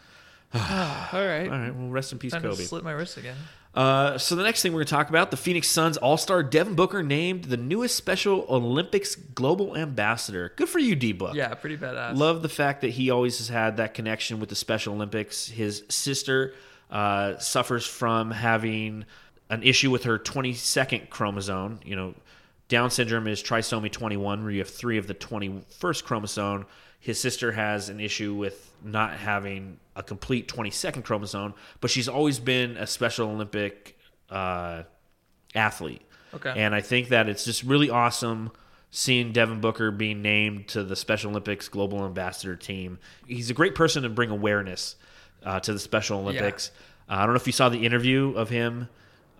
all 0.54 0.60
right. 0.60 1.44
All 1.48 1.58
right, 1.58 1.74
well, 1.74 1.88
rest 1.88 2.12
in 2.12 2.18
peace, 2.18 2.32
Time 2.32 2.42
Kobe. 2.42 2.56
to 2.56 2.62
slit 2.62 2.84
my 2.84 2.92
wrist 2.92 3.16
again. 3.16 3.36
Uh, 3.74 4.18
so 4.18 4.36
the 4.36 4.42
next 4.42 4.62
thing 4.62 4.72
we're 4.72 4.80
going 4.80 4.86
to 4.86 4.92
talk 4.92 5.08
about, 5.08 5.30
the 5.30 5.36
Phoenix 5.36 5.66
Suns 5.68 5.96
All-Star 5.96 6.42
Devin 6.42 6.74
Booker 6.74 7.02
named 7.02 7.44
the 7.44 7.56
newest 7.56 7.96
Special 7.96 8.44
Olympics 8.48 9.14
Global 9.14 9.76
Ambassador. 9.76 10.52
Good 10.56 10.68
for 10.68 10.78
you, 10.78 10.94
D 10.94 11.12
Book. 11.12 11.34
Yeah, 11.34 11.54
pretty 11.54 11.78
badass. 11.78 12.16
Love 12.16 12.42
the 12.42 12.50
fact 12.50 12.82
that 12.82 12.90
he 12.90 13.10
always 13.10 13.38
has 13.38 13.48
had 13.48 13.78
that 13.78 13.94
connection 13.94 14.40
with 14.40 14.50
the 14.50 14.54
Special 14.54 14.94
Olympics. 14.94 15.48
His 15.48 15.84
sister 15.88 16.52
uh, 16.90 17.38
suffers 17.38 17.86
from 17.86 18.30
having 18.30 19.06
an 19.48 19.62
issue 19.62 19.90
with 19.90 20.04
her 20.04 20.18
22nd 20.18 21.08
chromosome. 21.08 21.80
You 21.84 21.96
know, 21.96 22.14
Down 22.68 22.90
syndrome 22.90 23.26
is 23.26 23.42
trisomy 23.42 23.90
21, 23.90 24.42
where 24.42 24.52
you 24.52 24.58
have 24.58 24.68
three 24.68 24.98
of 24.98 25.06
the 25.06 25.14
21st 25.14 26.04
chromosome. 26.04 26.66
His 27.02 27.18
sister 27.18 27.50
has 27.50 27.88
an 27.88 27.98
issue 27.98 28.32
with 28.32 28.70
not 28.84 29.14
having 29.14 29.80
a 29.96 30.04
complete 30.04 30.46
22nd 30.46 31.02
chromosome, 31.02 31.52
but 31.80 31.90
she's 31.90 32.08
always 32.08 32.38
been 32.38 32.76
a 32.76 32.86
Special 32.86 33.28
Olympic 33.28 33.98
uh, 34.30 34.84
athlete. 35.52 36.02
Okay. 36.32 36.52
And 36.56 36.72
I 36.72 36.80
think 36.80 37.08
that 37.08 37.28
it's 37.28 37.44
just 37.44 37.64
really 37.64 37.90
awesome 37.90 38.52
seeing 38.92 39.32
Devin 39.32 39.60
Booker 39.60 39.90
being 39.90 40.22
named 40.22 40.68
to 40.68 40.84
the 40.84 40.94
Special 40.94 41.32
Olympics 41.32 41.68
Global 41.68 42.04
Ambassador 42.04 42.54
team. 42.54 43.00
He's 43.26 43.50
a 43.50 43.54
great 43.54 43.74
person 43.74 44.04
to 44.04 44.08
bring 44.08 44.30
awareness 44.30 44.94
uh, 45.42 45.58
to 45.58 45.72
the 45.72 45.80
Special 45.80 46.20
Olympics. 46.20 46.70
Uh, 47.10 47.14
I 47.14 47.18
don't 47.24 47.30
know 47.30 47.40
if 47.40 47.48
you 47.48 47.52
saw 47.52 47.68
the 47.68 47.84
interview 47.84 48.32
of 48.36 48.48
him 48.48 48.88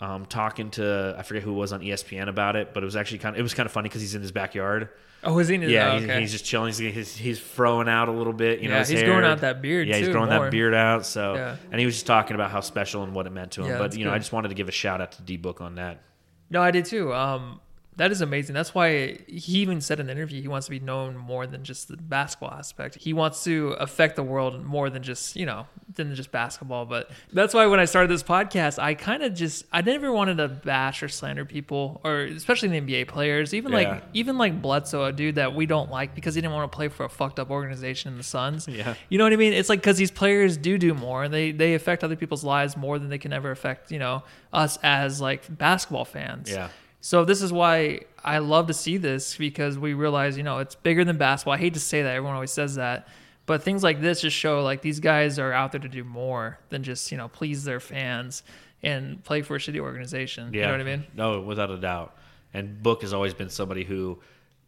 um, 0.02 0.26
talking 0.26 0.70
to 0.72 1.14
I 1.16 1.22
forget 1.22 1.42
who 1.42 1.50
it 1.52 1.56
was 1.56 1.72
on 1.72 1.80
ESPN 1.80 2.28
about 2.28 2.56
it, 2.56 2.74
but 2.74 2.82
it 2.82 2.86
was 2.86 2.96
actually 2.96 3.18
kind 3.18 3.36
of 3.36 3.40
it 3.40 3.42
was 3.42 3.54
kind 3.54 3.66
of 3.66 3.72
funny 3.72 3.88
because 3.88 4.00
he's 4.02 4.14
in 4.14 4.22
his 4.22 4.32
backyard. 4.32 4.88
Oh, 5.24 5.38
is 5.38 5.46
he? 5.46 5.54
in 5.54 5.62
his- 5.62 5.70
Yeah, 5.70 5.92
oh, 5.92 5.94
he's, 6.00 6.04
okay. 6.08 6.20
he's 6.20 6.32
just 6.32 6.44
chilling. 6.44 6.68
He's, 6.72 6.78
he's 6.78 7.16
he's 7.16 7.38
throwing 7.40 7.88
out 7.88 8.08
a 8.08 8.12
little 8.12 8.32
bit. 8.32 8.60
You 8.60 8.68
know, 8.68 8.74
Yeah, 8.74 8.80
his 8.80 8.88
he's 8.88 8.98
hair. 9.00 9.08
growing 9.08 9.24
out 9.24 9.38
that 9.42 9.62
beard, 9.62 9.86
Yeah, 9.86 9.96
he's 9.98 10.08
growing 10.08 10.28
more. 10.30 10.46
that 10.46 10.50
beard 10.50 10.74
out. 10.74 11.06
So, 11.06 11.34
Yeah. 11.34 11.56
and 11.70 11.78
he 11.78 11.86
was 11.86 11.94
just 11.94 12.06
talking 12.06 12.34
about 12.34 12.50
how 12.50 12.60
special 12.60 13.04
and 13.04 13.14
what 13.14 13.26
it 13.28 13.30
meant 13.30 13.52
to 13.52 13.62
him. 13.62 13.68
Yeah, 13.68 13.78
but 13.78 13.96
you 13.96 14.04
know, 14.04 14.10
I 14.12 14.18
just 14.18 14.32
wanted 14.32 14.48
to 14.48 14.54
give 14.54 14.68
a 14.68 14.72
shout 14.72 15.00
out 15.00 15.12
to 15.12 15.22
D 15.22 15.36
Book 15.36 15.60
on 15.60 15.76
that. 15.76 16.02
No, 16.50 16.60
I 16.60 16.72
did 16.72 16.84
too. 16.86 17.14
Um, 17.14 17.60
that 17.96 18.10
is 18.10 18.20
amazing. 18.22 18.54
That's 18.54 18.74
why 18.74 19.18
he 19.26 19.58
even 19.58 19.80
said 19.80 20.00
in 20.00 20.08
an 20.08 20.16
interview 20.16 20.40
he 20.40 20.48
wants 20.48 20.66
to 20.66 20.70
be 20.70 20.80
known 20.80 21.16
more 21.16 21.46
than 21.46 21.62
just 21.62 21.88
the 21.88 21.96
basketball 21.96 22.50
aspect. 22.52 22.94
He 22.96 23.12
wants 23.12 23.44
to 23.44 23.72
affect 23.72 24.16
the 24.16 24.22
world 24.22 24.64
more 24.64 24.88
than 24.88 25.02
just 25.02 25.36
you 25.36 25.44
know 25.46 25.66
than 25.94 26.14
just 26.14 26.32
basketball. 26.32 26.86
But 26.86 27.10
that's 27.32 27.52
why 27.52 27.66
when 27.66 27.80
I 27.80 27.84
started 27.84 28.10
this 28.10 28.22
podcast, 28.22 28.78
I 28.78 28.94
kind 28.94 29.22
of 29.22 29.34
just 29.34 29.66
I 29.72 29.82
never 29.82 30.10
wanted 30.10 30.38
to 30.38 30.48
bash 30.48 31.02
or 31.02 31.08
slander 31.08 31.44
people, 31.44 32.00
or 32.02 32.20
especially 32.22 32.68
the 32.68 32.80
NBA 32.80 33.08
players. 33.08 33.52
Even 33.52 33.72
Yeah. 33.72 33.78
like 33.90 34.02
even 34.14 34.38
like 34.38 34.62
Bledsoe, 34.62 35.04
a 35.04 35.12
dude 35.12 35.34
that 35.34 35.54
we 35.54 35.66
don't 35.66 35.90
like 35.90 36.14
because 36.14 36.34
he 36.34 36.40
didn't 36.40 36.54
want 36.54 36.70
to 36.72 36.74
play 36.74 36.88
for 36.88 37.04
a 37.04 37.08
fucked 37.10 37.38
up 37.38 37.50
organization 37.50 38.12
in 38.12 38.16
the 38.18 38.24
Suns. 38.24 38.66
Yeah. 38.68 38.94
You 39.10 39.18
know 39.18 39.24
what 39.24 39.32
I 39.34 39.36
mean? 39.36 39.52
It's 39.52 39.68
like 39.68 39.80
because 39.80 39.98
these 39.98 40.10
players 40.10 40.56
do 40.56 40.78
do 40.78 40.94
more, 40.94 41.24
and 41.24 41.32
they 41.34 41.52
they 41.52 41.74
affect 41.74 42.02
other 42.02 42.16
people's 42.16 42.42
lives 42.44 42.76
more 42.76 42.98
than 42.98 43.10
they 43.10 43.18
can 43.18 43.32
ever 43.34 43.50
affect 43.50 43.92
you 43.92 43.98
know 43.98 44.22
us 44.52 44.78
as 44.82 45.20
like 45.20 45.42
basketball 45.58 46.04
fans. 46.06 46.50
Yeah. 46.50 46.68
So 47.04 47.24
this 47.24 47.42
is 47.42 47.52
why 47.52 48.02
I 48.24 48.38
love 48.38 48.68
to 48.68 48.72
see 48.72 48.96
this 48.96 49.36
because 49.36 49.76
we 49.76 49.92
realize, 49.92 50.36
you 50.36 50.44
know, 50.44 50.58
it's 50.58 50.76
bigger 50.76 51.04
than 51.04 51.18
basketball. 51.18 51.54
I 51.54 51.58
hate 51.58 51.74
to 51.74 51.80
say 51.80 52.02
that. 52.02 52.14
Everyone 52.14 52.34
always 52.34 52.52
says 52.52 52.76
that. 52.76 53.08
But 53.44 53.64
things 53.64 53.82
like 53.82 54.00
this 54.00 54.20
just 54.20 54.36
show 54.36 54.62
like 54.62 54.82
these 54.82 55.00
guys 55.00 55.40
are 55.40 55.52
out 55.52 55.72
there 55.72 55.80
to 55.80 55.88
do 55.88 56.04
more 56.04 56.60
than 56.68 56.84
just, 56.84 57.10
you 57.10 57.18
know, 57.18 57.26
please 57.26 57.64
their 57.64 57.80
fans 57.80 58.44
and 58.84 59.22
play 59.24 59.42
for 59.42 59.56
a 59.56 59.58
shitty 59.58 59.80
organization. 59.80 60.54
Yeah. 60.54 60.60
You 60.60 60.66
know 60.66 60.72
what 60.72 60.80
I 60.80 60.84
mean? 60.84 61.04
No, 61.16 61.40
without 61.40 61.70
a 61.70 61.76
doubt. 61.76 62.16
And 62.54 62.80
Book 62.80 63.02
has 63.02 63.12
always 63.12 63.34
been 63.34 63.50
somebody 63.50 63.82
who 63.82 64.20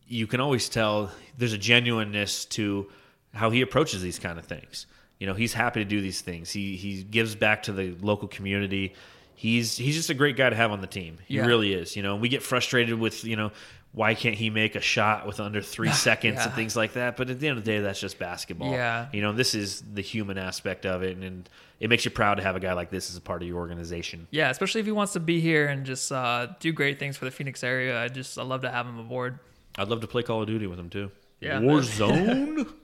you 0.08 0.26
can 0.26 0.40
always 0.40 0.68
tell 0.68 1.12
there's 1.38 1.52
a 1.52 1.58
genuineness 1.58 2.46
to 2.46 2.90
how 3.32 3.50
he 3.50 3.60
approaches 3.60 4.02
these 4.02 4.18
kind 4.18 4.40
of 4.40 4.44
things. 4.44 4.86
You 5.20 5.28
know, 5.28 5.34
he's 5.34 5.52
happy 5.52 5.80
to 5.80 5.84
do 5.84 6.00
these 6.00 6.20
things. 6.20 6.50
He 6.50 6.74
he 6.74 7.04
gives 7.04 7.36
back 7.36 7.62
to 7.64 7.72
the 7.72 7.94
local 8.00 8.26
community. 8.26 8.94
He's 9.34 9.76
he's 9.76 9.96
just 9.96 10.10
a 10.10 10.14
great 10.14 10.36
guy 10.36 10.48
to 10.50 10.56
have 10.56 10.70
on 10.70 10.80
the 10.80 10.86
team. 10.86 11.18
He 11.26 11.36
Yeah. 11.36 11.46
really 11.46 11.72
is. 11.74 11.96
You 11.96 12.02
know, 12.02 12.16
we 12.16 12.28
get 12.28 12.42
frustrated 12.42 12.98
with, 12.98 13.24
you 13.24 13.36
know, 13.36 13.52
why 13.92 14.14
can't 14.14 14.34
he 14.34 14.50
make 14.50 14.74
a 14.74 14.80
shot 14.80 15.26
with 15.26 15.38
under 15.40 15.60
three 15.60 15.90
seconds 15.92 16.40
and 16.42 16.52
things 16.54 16.74
like 16.76 16.94
that? 16.94 17.16
But 17.16 17.30
at 17.30 17.38
the 17.40 17.48
end 17.48 17.58
of 17.58 17.64
the 17.64 17.70
day, 17.70 17.80
that's 17.80 18.00
just 18.00 18.18
basketball. 18.18 18.72
Yeah. 18.72 19.06
You 19.12 19.22
know, 19.22 19.32
this 19.32 19.54
is 19.54 19.82
the 19.92 20.00
human 20.02 20.36
aspect 20.38 20.84
of 20.86 21.02
it, 21.02 21.14
and, 21.14 21.22
and 21.24 21.48
it 21.80 21.88
makes 21.90 22.04
you 22.04 22.10
proud 22.10 22.36
to 22.36 22.42
have 22.42 22.56
a 22.56 22.60
guy 22.60 22.72
like 22.72 22.90
this 22.90 23.10
as 23.10 23.16
a 23.16 23.20
part 23.20 23.42
of 23.42 23.48
your 23.48 23.58
organization. 23.58 24.26
Yeah, 24.30 24.50
especially 24.50 24.80
if 24.80 24.86
he 24.86 24.92
wants 24.92 25.12
to 25.12 25.20
be 25.20 25.40
here 25.40 25.66
and 25.68 25.84
just 25.84 26.10
uh, 26.10 26.48
do 26.60 26.72
great 26.72 26.98
things 26.98 27.16
for 27.16 27.24
the 27.24 27.30
Phoenix 27.30 27.62
area. 27.62 28.00
I 28.02 28.08
just 28.08 28.38
I 28.38 28.42
love 28.42 28.62
to 28.62 28.70
have 28.70 28.86
him 28.86 28.98
aboard. 28.98 29.38
I'd 29.76 29.88
love 29.88 30.00
to 30.00 30.06
play 30.08 30.22
Call 30.22 30.40
of 30.42 30.46
Duty 30.48 30.66
with 30.66 30.78
him 30.78 30.90
too. 30.90 31.10
Yeah. 31.40 31.60
Warzone. 31.60 32.72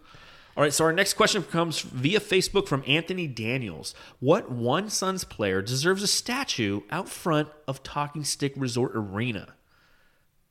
All 0.56 0.64
right, 0.64 0.72
so 0.72 0.84
our 0.84 0.92
next 0.92 1.14
question 1.14 1.42
comes 1.42 1.80
via 1.80 2.20
Facebook 2.20 2.66
from 2.68 2.82
Anthony 2.86 3.26
Daniels. 3.26 3.94
What 4.18 4.50
one 4.50 4.90
Suns 4.90 5.24
player 5.24 5.62
deserves 5.62 6.02
a 6.02 6.06
statue 6.06 6.82
out 6.90 7.08
front 7.08 7.48
of 7.68 7.82
Talking 7.82 8.24
Stick 8.24 8.52
Resort 8.56 8.92
Arena? 8.94 9.54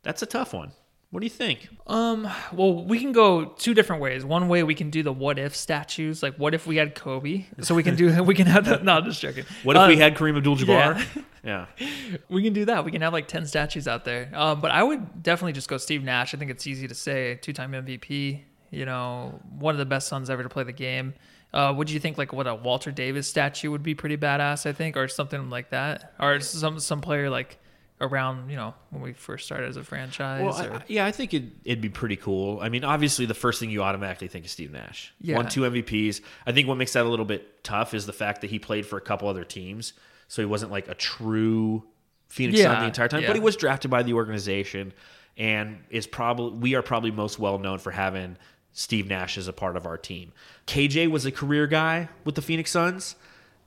That's 0.04 0.22
a 0.22 0.26
tough 0.26 0.54
one. 0.54 0.72
What 1.12 1.22
do 1.22 1.26
you 1.26 1.30
think? 1.32 1.68
Um, 1.88 2.30
well, 2.54 2.86
we 2.86 3.00
can 3.00 3.12
go 3.12 3.46
two 3.46 3.74
different 3.74 4.00
ways. 4.02 4.24
One 4.24 4.48
way 4.48 4.62
we 4.62 4.76
can 4.76 4.92
do 4.92 5.02
the 5.02 5.12
what 5.12 5.40
if 5.40 5.56
statues, 5.56 6.22
like 6.22 6.36
what 6.36 6.54
if 6.54 6.68
we 6.68 6.78
had 6.78 6.94
Kobe? 6.94 7.46
So 7.62 7.74
we 7.74 7.82
can 7.82 7.96
do 7.96 8.24
we 8.24 8.36
can 8.36 8.46
have 8.46 8.66
that. 8.66 8.84
No, 8.84 8.94
I'm 8.94 9.06
just 9.06 9.20
joking. 9.20 9.46
What 9.64 9.76
if 9.76 9.82
Uh, 9.82 9.88
we 9.88 9.98
had 9.98 10.16
Kareem 10.16 10.38
Abdul-Jabbar? 10.38 11.24
Yeah. 11.44 11.66
We 12.30 12.44
can 12.44 12.54
do 12.54 12.66
that. 12.66 12.86
We 12.86 12.92
can 12.92 13.02
have 13.02 13.14
like 13.14 13.28
10 13.28 13.46
statues 13.48 13.88
out 13.88 14.04
there. 14.06 14.30
Um, 14.34 14.62
but 14.62 14.70
I 14.72 14.84
would 14.84 15.24
definitely 15.24 15.54
just 15.54 15.68
go 15.68 15.78
Steve 15.78 16.04
Nash. 16.04 16.34
I 16.34 16.38
think 16.38 16.52
it's 16.52 16.68
easy 16.68 16.88
to 16.88 16.96
say. 16.96 17.36
Two 17.42 17.54
time 17.54 17.72
MVP, 17.72 18.42
you 18.72 18.86
know, 18.86 19.40
one 19.58 19.74
of 19.74 19.80
the 19.80 19.86
best 19.86 20.08
Suns 20.08 20.30
ever 20.30 20.44
to 20.44 20.50
play 20.50 20.64
the 20.64 20.72
game. 20.72 21.14
Uh, 21.52 21.74
would 21.76 21.90
you 21.90 22.00
think 22.00 22.18
like 22.18 22.32
what 22.32 22.48
a 22.48 22.54
Walter 22.54 22.92
Davis 22.92 23.28
statue 23.28 23.72
would 23.72 23.82
be 23.84 23.96
pretty 23.96 24.18
badass, 24.18 24.66
I 24.66 24.74
think, 24.74 24.96
or 24.98 25.08
something 25.08 25.50
like 25.50 25.72
that? 25.72 26.14
Or 26.20 26.40
some 26.40 26.80
some 26.80 27.02
player 27.02 27.30
like 27.30 27.58
around, 28.02 28.50
you 28.50 28.56
know, 28.56 28.74
when 28.92 29.02
we 29.02 29.14
first 29.14 29.46
started 29.46 29.68
as 29.68 29.78
a 29.78 29.84
franchise. 29.84 30.44
Well, 30.44 30.74
or, 30.74 30.78
I, 30.78 30.84
yeah, 30.88 31.06
I 31.06 31.12
think 31.12 31.34
it'd, 31.34 31.52
it'd 31.66 31.82
be 31.82 31.90
pretty 31.90 32.16
cool. 32.16 32.60
I 32.62 32.70
mean, 32.70 32.84
obviously, 32.84 33.26
the 33.26 33.34
first 33.34 33.60
thing 33.60 33.70
you 33.70 33.82
automatically 33.82 34.28
think 34.28 34.46
is 34.46 34.52
Steve 34.52 34.72
Nash. 34.72 35.14
Yeah. 35.22 35.36
Won 35.36 35.48
two 35.48 35.62
MVPs. 35.62 36.22
I 36.46 36.52
think 36.52 36.68
what 36.68 36.78
makes 36.78 36.94
that 36.94 37.06
a 37.06 37.10
little 37.10 37.26
bit 37.26 37.64
tough 37.64 37.94
is 37.94 38.06
the 38.06 38.14
fact 38.14 38.42
that 38.42 38.50
he 38.50 38.60
played 38.60 38.86
for 38.86 38.98
a 38.98 39.02
couple 39.02 39.28
other 39.28 39.44
teams, 39.44 39.94
so 40.28 40.42
he 40.42 40.46
wasn't 40.46 40.72
like 40.72 40.88
a 40.88 40.94
true 40.94 41.84
Phoenix 42.30 42.62
Sun 42.62 42.80
the 42.80 42.86
entire 42.86 43.08
time. 43.08 43.22
yeah. 43.22 43.28
But 43.28 43.36
he 43.36 43.42
was 43.42 43.56
drafted 43.56 43.92
by 43.92 44.04
the 44.04 44.14
organization, 44.14 44.94
and 45.38 45.80
is 45.90 46.08
probably 46.08 46.60
we 46.60 46.76
are 46.76 46.82
probably 46.82 47.12
most 47.12 47.40
well 47.40 47.60
known 47.60 47.80
for 47.80 47.92
having 47.92 48.38
Steve 48.80 49.08
Nash 49.08 49.38
is 49.38 49.50
a 49.50 49.52
part 49.54 49.76
of 49.76 49.86
our 49.86 49.98
team. 49.98 50.32
KJ 50.66 51.12
was 51.12 51.26
a 51.26 51.34
career 51.34 51.68
guy 51.68 52.08
with 52.24 52.36
the 52.36 52.42
Phoenix 52.42 52.72
Suns. 52.72 53.18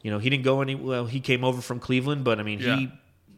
You 0.01 0.11
know, 0.11 0.19
he 0.19 0.31
didn't 0.31 0.43
go 0.45 0.63
any 0.63 0.75
well. 0.75 1.05
He 1.05 1.21
came 1.21 1.45
over 1.45 1.61
from 1.61 1.81
Cleveland, 1.81 2.25
but 2.25 2.41
I 2.41 2.43
mean, 2.43 2.61
Yeah. 2.61 2.77
he 2.77 2.89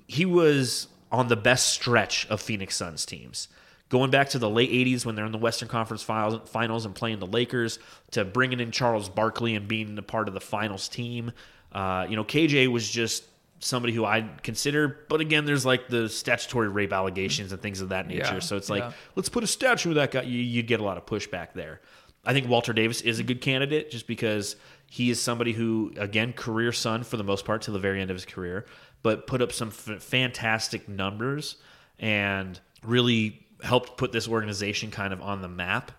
he 0.07 0.25
was 0.25 0.87
on 1.11 1.27
the 1.27 1.35
best 1.37 1.71
stretch 1.73 2.29
of 2.29 2.41
Phoenix 2.41 2.77
Suns 2.77 3.05
teams. 3.05 3.49
Going 3.89 4.13
back 4.13 4.29
to 4.31 4.39
the 4.39 4.49
late 4.49 4.71
80s 4.71 5.05
when 5.05 5.17
they're 5.17 5.27
in 5.27 5.33
the 5.33 5.39
Western 5.39 5.69
Conference 5.69 6.03
Finals 6.05 6.49
finals 6.49 6.87
and 6.87 6.95
playing 6.95 7.19
the 7.19 7.27
Lakers, 7.27 7.81
to 8.13 8.25
bringing 8.25 8.61
in 8.61 8.71
Charles 8.71 9.09
Barkley 9.09 9.57
and 9.57 9.67
being 9.67 9.99
a 9.99 10.03
part 10.03 10.29
of 10.29 10.35
the 10.35 10.41
finals 10.41 10.87
team. 10.89 11.33
Uh, 11.73 12.07
you 12.09 12.15
know, 12.15 12.23
KJ 12.25 12.69
was 12.69 12.89
just 12.89 13.25
somebody 13.61 13.93
who 13.93 14.05
I'd 14.05 14.43
consider, 14.43 15.05
but 15.09 15.21
again, 15.21 15.45
there's 15.45 15.65
like 15.65 15.89
the 15.89 16.09
statutory 16.09 16.69
rape 16.69 16.93
allegations 16.93 17.53
and 17.53 17.61
things 17.61 17.81
of 17.81 17.91
that 17.91 18.07
nature. 18.07 18.35
Yeah, 18.35 18.39
so 18.41 18.57
it's 18.57 18.69
like, 18.69 18.83
yeah. 18.83 18.93
let's 19.17 19.29
put 19.29 19.43
a 19.43 19.47
statue 19.47 19.91
of 19.91 19.95
that 19.97 20.11
guy. 20.11 20.23
You, 20.23 20.39
you'd 20.39 20.67
get 20.67 20.81
a 20.81 20.85
lot 20.85 20.97
of 20.97 21.07
pushback 21.07 21.55
there. 21.55 21.81
I 22.27 22.33
think 22.33 22.49
Walter 22.49 22.73
Davis 22.73 23.01
is 23.03 23.19
a 23.19 23.23
good 23.23 23.41
candidate 23.41 23.91
just 23.91 24.07
because 24.07 24.57
he 24.91 25.11
is 25.11 25.21
somebody 25.21 25.53
who, 25.53 25.93
again, 25.97 26.33
career 26.33 26.73
Sun 26.73 27.05
for 27.05 27.17
the 27.17 27.25
most 27.25 27.45
part 27.45 27.63
till 27.63 27.75
the 27.75 27.81
very 27.81 28.01
end 28.01 28.11
of 28.11 28.15
his 28.15 28.25
career, 28.25 28.65
but 29.03 29.27
put 29.27 29.43
up 29.43 29.53
some 29.53 29.69
f- 29.69 30.03
fantastic 30.03 30.89
numbers 30.89 31.57
and 31.99 32.59
really 32.83 33.47
helped 33.63 33.97
put 33.97 34.13
this 34.13 34.29
organization 34.29 34.91
kind 34.91 35.13
of 35.13 35.21
on 35.21 35.43
the 35.43 35.49
map. 35.49 35.93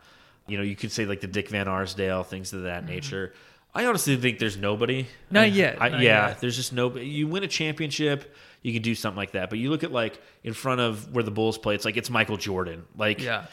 You 0.48 0.58
know, 0.58 0.63
you 0.63 0.76
could 0.76 0.91
say 0.91 1.06
like 1.06 1.22
the 1.22 1.28
Dick 1.28 1.50
Van 1.50 1.68
Arsdale, 1.68 2.24
things 2.24 2.54
of 2.54 2.63
that 2.63 2.84
mm-hmm. 2.84 2.94
nature. 2.94 3.34
I 3.75 3.85
honestly 3.85 4.15
think 4.15 4.39
there's 4.39 4.57
nobody. 4.57 5.05
Not 5.29 5.51
yet, 5.51 5.81
I, 5.81 5.89
not 5.89 5.99
yeah, 6.01 6.29
yet. 6.29 6.39
there's 6.39 6.55
just 6.55 6.71
nobody. 6.73 7.05
You 7.07 7.27
win 7.27 7.43
a 7.43 7.47
championship, 7.47 8.33
you 8.61 8.71
can 8.73 8.81
do 8.81 8.95
something 8.95 9.17
like 9.17 9.31
that. 9.33 9.49
But 9.49 9.59
you 9.59 9.69
look 9.69 9.83
at 9.83 9.91
like 9.91 10.19
in 10.43 10.53
front 10.53 10.79
of 10.81 11.13
where 11.13 11.23
the 11.23 11.31
Bulls 11.31 11.57
play, 11.57 11.75
it's 11.75 11.85
like 11.85 11.97
it's 11.97 12.09
Michael 12.09 12.38
Jordan. 12.38 12.85
Like, 12.95 13.21
Yeah. 13.21 13.45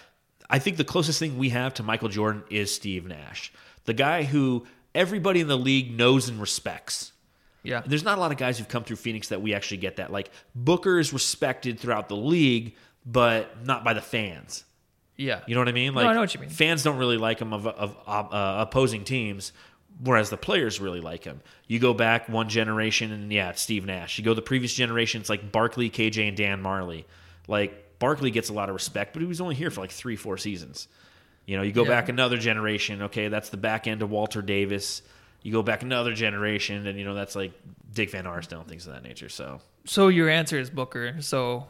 I 0.48 0.58
think 0.58 0.76
the 0.76 0.85
closest 0.85 1.18
thing 1.18 1.38
we 1.38 1.48
have 1.48 1.74
to 1.74 1.82
Michael 1.82 2.08
Jordan 2.08 2.42
is 2.50 2.74
Steve 2.74 3.06
Nash, 3.06 3.52
the 3.85 3.94
guy 3.94 4.22
who 4.22 4.66
everybody 4.94 5.40
in 5.40 5.48
the 5.48 5.56
league 5.58 5.96
knows 5.96 6.28
and 6.28 6.38
respects. 6.40 7.12
yeah. 7.62 7.82
There's 7.87 8.04
not 8.04 8.18
a 8.18 8.20
lot 8.20 8.32
of 8.32 8.38
guys 8.38 8.58
who've 8.58 8.68
come 8.68 8.85
through 8.85 8.96
Phoenix 8.96 9.28
that 9.28 9.40
we 9.42 9.54
actually 9.54 9.78
get 9.78 9.96
that. 9.96 10.12
Like 10.12 10.30
Booker 10.54 10.98
is 10.98 11.12
respected 11.12 11.80
throughout 11.80 12.08
the 12.08 12.16
league, 12.16 12.76
but 13.06 13.64
not 13.64 13.82
by 13.82 13.94
the 13.94 14.00
fans. 14.02 14.64
Yeah. 15.16 15.40
You 15.46 15.54
know 15.54 15.61
what 15.61 15.68
I 15.68 15.72
mean? 15.72 15.94
No, 15.94 16.00
Like 16.00 16.08
I 16.08 16.14
know 16.14 16.20
what 16.20 16.35
you 16.35 16.40
mean. 16.40 16.50
Fans 16.50 16.82
don't 16.82 16.98
really 16.98 17.18
like 17.18 17.38
him 17.40 17.52
of, 17.52 17.66
of 17.66 17.96
uh, 18.06 18.56
opposing 18.66 19.04
teams, 19.04 19.52
whereas 20.00 20.31
the 20.31 20.37
players 20.37 20.81
really 20.81 21.00
like 21.00 21.24
him. 21.24 21.40
You 21.66 21.78
go 21.78 21.94
back 21.94 22.28
one 22.28 22.48
generation, 22.48 23.12
and 23.12 23.33
yeah, 23.33 23.50
it's 23.50 23.62
Steve 23.62 23.85
Nash. 23.85 24.18
You 24.18 24.24
go 24.24 24.35
the 24.35 24.42
previous 24.42 24.74
generation, 24.74 25.20
it's 25.20 25.31
like 25.31 25.50
Barkley, 25.52 25.90
KJ, 25.90 26.28
and 26.28 26.37
Dan 26.37 26.62
Majerle. 26.62 27.05
Like 27.48 27.98
Barkley 27.98 28.31
gets 28.31 28.48
a 28.48 28.52
lot 28.52 28.68
of 28.68 28.74
respect, 28.74 29.12
but 29.12 29.20
he 29.22 29.26
was 29.28 29.40
only 29.40 29.55
here 29.55 29.70
for 29.70 29.81
like 29.81 29.90
three, 29.92 30.16
four 30.16 30.37
seasons. 30.38 30.88
You 31.46 31.57
know, 31.57 31.62
you 31.62 31.72
go 31.72 31.83
Yeah. 31.83 31.88
back 31.90 32.09
another 32.09 32.37
generation. 32.37 33.02
Okay, 33.02 33.28
that's 33.28 33.48
the 33.48 33.57
back 33.57 33.87
end 33.87 34.02
of 34.02 34.11
Walter 34.11 34.42
Davis. 34.42 35.02
You 35.42 35.50
go 35.52 35.62
back 35.62 35.83
another 35.83 36.12
generation, 36.14 36.87
and 36.87 36.96
you 36.98 37.05
know 37.05 37.14
that's 37.14 37.35
like 37.35 37.52
Dick 37.92 38.11
Van 38.11 38.26
Arsdale 38.26 38.61
and 38.61 38.68
things 38.68 38.87
of 38.87 38.92
that 38.94 39.02
nature. 39.02 39.28
So 39.28 39.61
So 39.85 40.07
your 40.07 40.28
answer 40.28 40.57
is 40.59 40.70
Booker. 40.70 41.16
So 41.20 41.66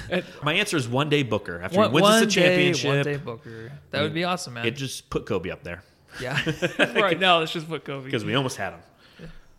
my 0.44 0.54
answer 0.54 0.76
is 0.76 0.88
one 0.88 1.08
day 1.08 1.24
Booker 1.24 1.60
after 1.60 1.76
one, 1.78 1.90
he 1.90 1.94
wins 1.94 2.06
us 2.06 2.22
a 2.22 2.26
day, 2.26 2.30
championship. 2.32 2.88
one 2.88 3.04
day 3.04 3.16
Booker. 3.16 3.72
That 3.90 4.02
would 4.02 4.14
be 4.14 4.22
awesome, 4.22 4.54
man. 4.54 4.64
It 4.66 4.76
just 4.76 5.10
put 5.10 5.26
Kobe 5.26 5.50
up 5.50 5.64
there. 5.64 5.82
Yeah. 6.20 6.40
right 6.78 7.18
now, 7.18 7.38
let's 7.38 7.52
just 7.52 7.68
put 7.68 7.84
Kobe. 7.84 8.04
because 8.04 8.24
we 8.24 8.34
almost 8.34 8.56
had 8.56 8.72
him. 8.72 8.80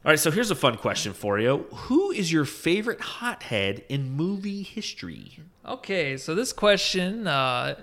All 0.05 0.11
right, 0.11 0.19
so 0.19 0.31
here's 0.31 0.51
a 0.51 0.55
fun 0.55 0.77
question 0.77 1.11
for 1.13 1.37
you. 1.39 1.65
Who 1.73 2.11
is 2.11 2.31
your 2.31 2.45
favorite 2.45 3.01
hothead 3.01 3.83
in 3.89 4.11
movie 4.11 4.63
history? 4.63 5.39
Okay, 5.65 6.15
so 6.15 6.33
this 6.33 6.53
question, 6.53 7.27
uh, 7.27 7.75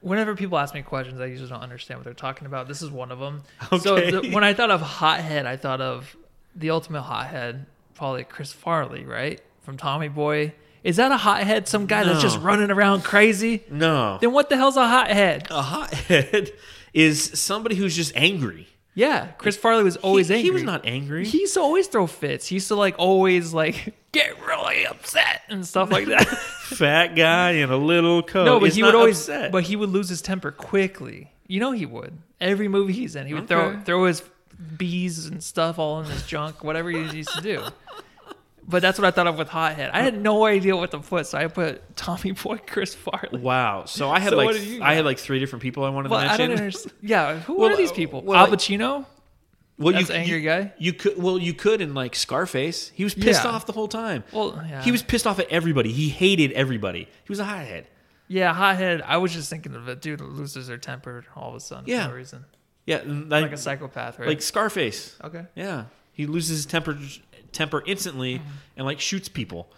whenever 0.00 0.34
people 0.34 0.58
ask 0.58 0.74
me 0.74 0.82
questions, 0.82 1.20
I 1.20 1.26
usually 1.26 1.48
don't 1.48 1.60
understand 1.62 1.98
what 2.00 2.04
they're 2.04 2.14
talking 2.14 2.46
about. 2.46 2.66
This 2.66 2.82
is 2.82 2.90
one 2.90 3.12
of 3.12 3.20
them. 3.20 3.42
So 3.80 3.96
Okay. 3.96 4.10
the, 4.10 4.30
when 4.32 4.42
I 4.42 4.52
thought 4.52 4.70
of 4.72 4.80
hothead, 4.80 5.46
I 5.46 5.56
thought 5.56 5.80
of 5.80 6.16
the 6.56 6.70
ultimate 6.70 7.02
hothead, 7.02 7.66
probably 7.94 8.24
Chris 8.24 8.52
Farley, 8.52 9.04
right? 9.04 9.40
From 9.62 9.76
Tommy 9.76 10.08
Boy. 10.08 10.54
Is 10.82 10.96
that 10.96 11.12
a 11.12 11.18
hothead? 11.18 11.68
Some 11.68 11.86
guy 11.86 12.02
that's 12.02 12.22
just 12.22 12.40
running 12.40 12.70
around 12.72 13.04
crazy? 13.04 13.62
No. 13.70 14.18
Then 14.20 14.32
what 14.32 14.48
the 14.48 14.56
hell's 14.56 14.76
a 14.78 14.88
hothead? 14.88 15.46
A 15.50 15.62
hothead 15.62 16.50
is 16.92 17.38
somebody 17.38 17.76
who's 17.76 17.94
just 17.94 18.12
angry. 18.14 18.68
Yeah, 18.94 19.28
Chris 19.38 19.56
Farley 19.56 19.84
was 19.84 19.96
always 19.98 20.28
he, 20.28 20.34
angry. 20.34 20.44
He 20.44 20.50
was 20.50 20.62
not 20.62 20.84
angry. 20.84 21.24
He 21.24 21.40
used 21.40 21.54
to 21.54 21.60
always 21.60 21.86
throw 21.86 22.06
fits. 22.06 22.46
He 22.48 22.56
used 22.56 22.68
to 22.68 22.74
like 22.74 22.96
always 22.98 23.54
like 23.54 23.94
get 24.12 24.44
really 24.44 24.84
upset 24.84 25.42
and 25.48 25.66
stuff 25.66 25.90
like 25.90 26.06
that. 26.06 26.26
Fat 26.28 27.14
guy 27.14 27.52
in 27.52 27.70
a 27.70 27.76
little 27.76 28.22
coat. 28.22 28.44
no, 28.44 28.60
but 28.60 28.70
is 28.70 28.74
he 28.74 28.82
would 28.82 28.94
always, 28.94 29.18
upset. 29.20 29.52
but 29.52 29.64
he 29.64 29.76
would 29.76 29.90
lose 29.90 30.08
his 30.08 30.20
temper 30.22 30.50
quickly. 30.50 31.30
You 31.46 31.60
know 31.60 31.72
he 31.72 31.86
would. 31.86 32.18
Every 32.40 32.68
movie 32.68 32.92
he's 32.92 33.16
in, 33.16 33.26
he 33.26 33.34
would 33.34 33.48
throw 33.48 33.78
throw 33.80 34.06
his 34.06 34.22
bees 34.76 35.26
and 35.26 35.42
stuff 35.42 35.78
all 35.78 36.00
in 36.00 36.06
his 36.06 36.26
junk, 36.26 36.64
whatever 36.64 36.90
he 36.90 36.98
used 37.16 37.34
to 37.34 37.40
do. 37.40 37.64
But 38.70 38.82
that's 38.82 38.98
what 38.98 39.06
I 39.06 39.10
thought 39.10 39.26
of 39.26 39.36
with 39.36 39.48
hothead. 39.48 39.90
I 39.92 40.00
had 40.02 40.20
no 40.20 40.44
idea 40.46 40.76
what 40.76 40.90
to 40.92 40.98
put, 41.00 41.26
so 41.26 41.36
I 41.38 41.48
put 41.48 41.96
Tommy 41.96 42.32
Boy, 42.32 42.58
Chris 42.66 42.94
Farley. 42.94 43.40
wow. 43.40 43.84
So 43.84 44.08
I 44.08 44.20
had 44.20 44.30
So 44.30 44.36
like 44.36 44.46
what 44.46 44.54
did 44.56 44.64
you 44.66 44.82
I 44.82 44.94
had 44.94 45.00
got? 45.02 45.06
like 45.06 45.18
three 45.18 45.38
different 45.40 45.62
people 45.62 45.84
I 45.84 45.90
wanted 45.90 46.10
Well, 46.10 46.20
to 46.20 46.26
I 46.26 46.28
mention. 46.28 46.48
don't 46.50 46.58
understand. 46.58 46.94
Yeah, 47.02 47.38
who 47.40 47.58
Well, 47.58 47.72
are 47.72 47.76
these 47.76 47.92
people? 47.92 48.22
well, 48.22 48.38
Al 48.38 48.48
like- 48.48 48.58
Pacino. 48.60 49.04
well, 49.78 49.92
That's 49.94 50.08
you, 50.08 50.14
angry 50.14 50.38
you, 50.38 50.44
guy? 50.48 50.72
You 50.78 50.92
could 50.92 51.20
well 51.22 51.38
you 51.38 51.52
could 51.54 51.80
in 51.80 51.94
like 51.94 52.14
Scarface. 52.14 52.90
He 52.94 53.02
was 53.04 53.14
pissed 53.14 53.44
Yeah. 53.44 53.50
off 53.50 53.66
the 53.66 53.72
whole 53.72 53.88
time. 53.88 54.24
Well, 54.32 54.62
yeah. 54.68 54.82
He 54.82 54.92
was 54.92 55.02
pissed 55.02 55.26
off 55.26 55.38
at 55.40 55.48
everybody. 55.50 55.90
He 55.92 56.08
hated 56.08 56.52
everybody. 56.52 57.00
He 57.24 57.28
was 57.28 57.40
a 57.40 57.44
hothead. 57.44 57.86
Yeah, 58.28 58.54
hothead. 58.54 59.02
I 59.04 59.16
was 59.16 59.32
just 59.32 59.50
thinking 59.50 59.74
of 59.74 59.88
a 59.88 59.96
dude 59.96 60.20
who 60.20 60.26
loses 60.28 60.68
their 60.68 60.78
temper 60.78 61.24
all 61.34 61.48
of 61.50 61.56
a 61.56 61.60
sudden 61.60 61.84
Yeah. 61.88 62.04
for 62.04 62.10
no 62.10 62.14
reason. 62.16 62.44
Yeah, 62.86 63.02
like, 63.04 63.42
Like 63.42 63.52
a 63.52 63.56
psychopath, 63.56 64.18
right? 64.18 64.28
like 64.28 64.42
Scarface. 64.42 65.16
okay. 65.24 65.46
Yeah, 65.56 65.84
he 66.12 66.26
loses 66.26 66.58
his 66.58 66.66
temper 66.66 66.96
temper 67.52 67.82
instantly 67.86 68.38
Mm-hmm. 68.38 68.48
and 68.76 68.86
like 68.86 69.00
shoots 69.00 69.28
people. 69.28 69.70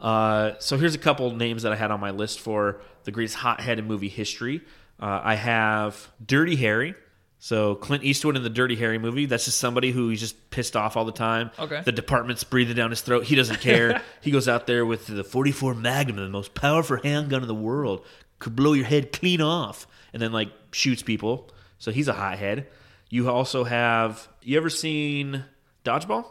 Uh, 0.00 0.52
so 0.58 0.76
here's 0.76 0.94
a 0.94 0.98
couple 0.98 1.30
names 1.34 1.62
that 1.62 1.72
I 1.72 1.76
had 1.76 1.90
on 1.90 2.00
my 2.00 2.10
list 2.10 2.40
for 2.40 2.80
the 3.04 3.10
greatest 3.10 3.36
hothead 3.36 3.78
in 3.78 3.86
movie 3.86 4.08
history. 4.08 4.60
Uh, 5.00 5.20
I 5.22 5.34
have 5.34 6.10
Dirty 6.24 6.56
Harry. 6.56 6.94
So 7.38 7.74
Clint 7.76 8.02
Eastwood 8.02 8.36
in 8.36 8.42
the 8.42 8.50
Dirty 8.50 8.76
Harry 8.76 8.98
movie. 8.98 9.26
That's 9.26 9.44
just 9.44 9.58
somebody 9.58 9.92
who 9.92 10.08
he's 10.08 10.20
just 10.20 10.50
pissed 10.50 10.74
off 10.74 10.96
all 10.96 11.04
the 11.04 11.12
time. 11.12 11.50
Okay. 11.58 11.82
The 11.84 11.92
department's 11.92 12.44
breathing 12.44 12.74
down 12.76 12.90
his 12.90 13.02
throat. 13.02 13.24
He 13.24 13.34
doesn't 13.36 13.60
care. 13.60 14.02
he 14.22 14.30
goes 14.30 14.48
out 14.48 14.66
there 14.66 14.84
with 14.86 15.06
the 15.06 15.22
44 15.22 15.74
Magnum, 15.74 16.16
the 16.16 16.28
most 16.28 16.54
powerful 16.54 16.96
handgun 17.02 17.42
in 17.42 17.48
the 17.48 17.54
world. 17.54 18.04
Could 18.38 18.56
blow 18.56 18.72
your 18.72 18.86
head 18.86 19.12
clean 19.12 19.40
off, 19.40 19.86
and 20.12 20.20
then 20.20 20.32
like 20.32 20.50
shoots 20.72 21.02
people. 21.02 21.48
So 21.78 21.90
he's 21.90 22.08
a 22.08 22.12
hothead. 22.14 22.66
You 23.10 23.30
also 23.30 23.64
have. 23.64 24.28
You 24.42 24.56
ever 24.58 24.70
seen 24.70 25.44
Dodgeball? 25.84 26.24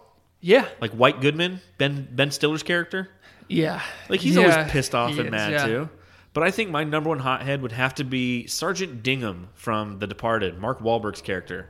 Yeah. 0.46 0.68
Like 0.80 0.92
White 0.92 1.22
Goodman, 1.22 1.60
Ben 1.80 2.08
Ben 2.12 2.30
Stiller's 2.30 2.62
character. 2.62 3.10
Yeah. 3.48 3.82
Like 4.10 4.20
he's 4.20 4.36
Yeah, 4.36 4.42
always 4.44 4.72
pissed 4.72 4.94
off 4.94 5.12
he 5.12 5.18
and 5.20 5.28
is, 5.28 5.32
mad 5.32 5.52
yeah. 5.54 5.66
too. 5.66 5.90
But 6.34 6.44
I 6.44 6.52
think 6.52 6.70
my 6.70 6.84
number 6.84 7.10
one 7.10 7.20
hothead 7.20 7.62
would 7.64 7.72
have 7.72 7.96
to 7.96 8.04
be 8.04 8.46
Sergeant 8.46 9.02
Dignam 9.02 9.48
from 9.56 9.98
The 10.00 10.06
Departed, 10.08 10.60
Mark 10.60 10.80
Wahlberg's 10.82 11.22
character. 11.22 11.70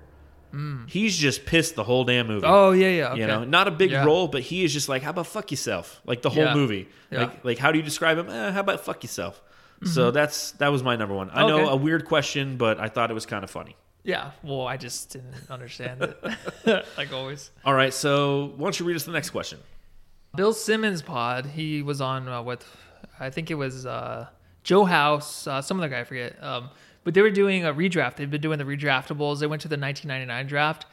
He's 0.87 1.17
just 1.17 1.45
pissed 1.45 1.75
the 1.75 1.83
whole 1.83 2.05
damn 2.05 2.27
movie. 2.27 2.47
Mm. 2.47 2.49
Oh 2.49 2.71
yeah, 2.71 2.87
yeah. 2.87 3.11
Okay. 3.11 3.19
You 3.21 3.27
know, 3.27 3.43
not 3.43 3.67
a 3.67 3.71
big 3.71 3.91
Yeah. 3.91 4.05
role, 4.05 4.27
but 4.29 4.41
he 4.41 4.63
is 4.63 4.71
just 4.71 4.87
like, 4.87 5.03
how 5.03 5.09
about 5.09 5.27
fuck 5.27 5.51
yourself? 5.51 6.01
Like 6.05 6.21
the 6.21 6.29
whole 6.29 6.53
movie. 6.53 6.87
Like, 7.11 7.43
like 7.43 7.57
how 7.57 7.71
do 7.71 7.77
you 7.77 7.83
describe 7.83 8.17
him? 8.17 8.29
Eh, 8.29 8.51
how 8.51 8.59
about 8.61 8.83
fuck 8.85 9.03
yourself? 9.03 9.41
So 9.83 10.11
that's 10.11 10.51
that 10.53 10.69
was 10.69 10.81
my 10.81 10.95
number 10.95 11.13
one. 11.13 11.29
I 11.33 11.45
know 11.47 11.59
Mm-hmm. 11.59 11.73
A 11.73 11.75
weird 11.75 12.05
question, 12.05 12.55
but 12.57 12.79
I 12.79 12.87
thought 12.89 13.11
it 13.11 13.13
was 13.13 13.25
kind 13.25 13.43
of 13.43 13.49
funny. 13.51 13.75
Yeah. 14.05 14.31
Well, 14.43 14.67
I 14.67 14.77
just 14.77 15.09
didn't 15.09 15.33
understand 15.49 16.01
it. 16.03 16.23
like 16.97 17.11
always. 17.11 17.49
All 17.65 17.73
right, 17.73 17.93
so 17.93 18.53
why 18.55 18.65
don't 18.65 18.79
you 18.79 18.85
read 18.85 18.95
us 18.95 19.03
the 19.03 19.11
next 19.11 19.31
question? 19.31 19.59
Bill 20.35 20.53
Simmons 20.53 21.01
pod. 21.01 21.47
He 21.47 21.81
was 21.81 22.01
on 22.01 22.27
uh, 22.27 22.43
with, 22.43 22.63
I 23.19 23.31
think 23.31 23.49
it 23.49 23.55
was 23.55 23.85
uh, 23.85 24.27
Joe 24.63 24.85
House, 24.85 25.47
uh, 25.47 25.61
some 25.61 25.79
other 25.79 25.89
guy 25.89 26.01
I 26.01 26.03
forget. 26.03 26.41
Um, 26.41 26.69
but 27.03 27.15
they 27.15 27.21
were 27.21 27.31
doing 27.31 27.65
a 27.65 27.73
redraft. 27.73 28.17
They've 28.17 28.29
been 28.29 28.41
doing 28.41 28.59
the 28.59 28.63
redraftables. 28.63 29.39
They 29.39 29.47
went 29.47 29.63
to 29.63 29.67
the 29.67 29.77
1999 29.77 30.47
draft, 30.47 30.85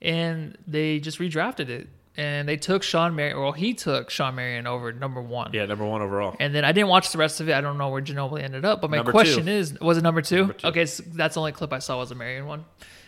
and 0.00 0.56
they 0.66 1.00
just 1.00 1.18
redrafted 1.18 1.68
it. 1.68 1.88
And 2.16 2.48
they 2.48 2.56
took 2.56 2.82
Shawn 2.82 3.14
Marion. 3.14 3.38
Well, 3.40 3.52
he 3.52 3.72
took 3.72 4.10
Shawn 4.10 4.34
Marion 4.34 4.66
over 4.66 4.92
number 4.92 5.22
one. 5.22 5.52
Yeah, 5.52 5.64
number 5.66 5.86
one 5.86 6.02
overall. 6.02 6.36
And 6.40 6.54
then 6.54 6.64
I 6.64 6.72
didn't 6.72 6.88
watch 6.88 7.12
the 7.12 7.18
rest 7.18 7.40
of 7.40 7.48
it. 7.48 7.52
I 7.54 7.60
don't 7.60 7.78
know 7.78 7.88
where 7.88 8.02
Ginobili 8.02 8.42
ended 8.42 8.64
up. 8.64 8.80
But 8.80 8.90
my 8.90 8.98
Number 8.98 9.12
question 9.12 9.46
two. 9.46 9.52
is, 9.52 9.78
was 9.80 9.96
it 9.96 10.02
number 10.02 10.20
two? 10.20 10.38
Number 10.38 10.52
two. 10.54 10.66
Okay, 10.66 10.86
so 10.86 11.04
that's 11.06 11.34
the 11.34 11.40
only 11.40 11.52
clip 11.52 11.72
I 11.72 11.78
saw 11.78 11.98
was 11.98 12.10
a 12.10 12.14
Marion 12.16 12.46
one. 12.46 12.64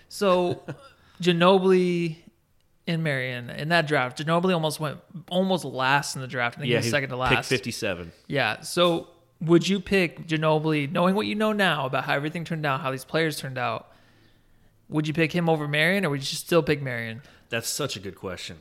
So 0.09 0.63
Ginobili 1.23 2.17
and 2.87 3.03
Marion 3.03 3.51
in 3.51 3.69
that 3.71 3.87
draft, 3.87 4.19
Ginobili 4.19 4.55
almost 4.55 4.81
went 4.81 4.99
almost 5.29 5.65
last 5.65 6.15
in 6.15 6.21
the 6.21 6.29
draft. 6.29 6.59
I 6.59 6.61
think 6.61 6.71
yeah, 6.71 6.79
he 6.79 6.85
was 6.85 6.91
second 6.91 7.11
to 7.11 7.17
last. 7.17 7.49
fifty-seven. 7.49 8.13
Yeah. 8.29 8.61
So 8.61 9.09
would 9.41 9.67
you 9.69 9.81
pick 9.81 10.27
Ginobili, 10.27 10.91
knowing 10.91 11.15
what 11.15 11.27
you 11.27 11.35
know 11.35 11.53
now 11.53 11.87
about 11.87 12.05
how 12.05 12.15
everything 12.15 12.45
turned 12.45 12.65
out, 12.65 12.81
how 12.81 12.91
these 12.93 13.05
players 13.05 13.39
turned 13.39 13.59
out? 13.59 13.89
Would 14.89 15.09
you 15.09 15.15
pick 15.15 15.33
him 15.33 15.49
over 15.49 15.67
Marion, 15.67 16.05
or 16.05 16.11
would 16.11 16.21
you 16.21 16.37
still 16.37 16.63
pick 16.63 16.83
Marion? 16.83 17.23
That's 17.49 17.69
such 17.69 17.97
a 17.97 18.01
good 18.01 18.15
question. 18.15 18.59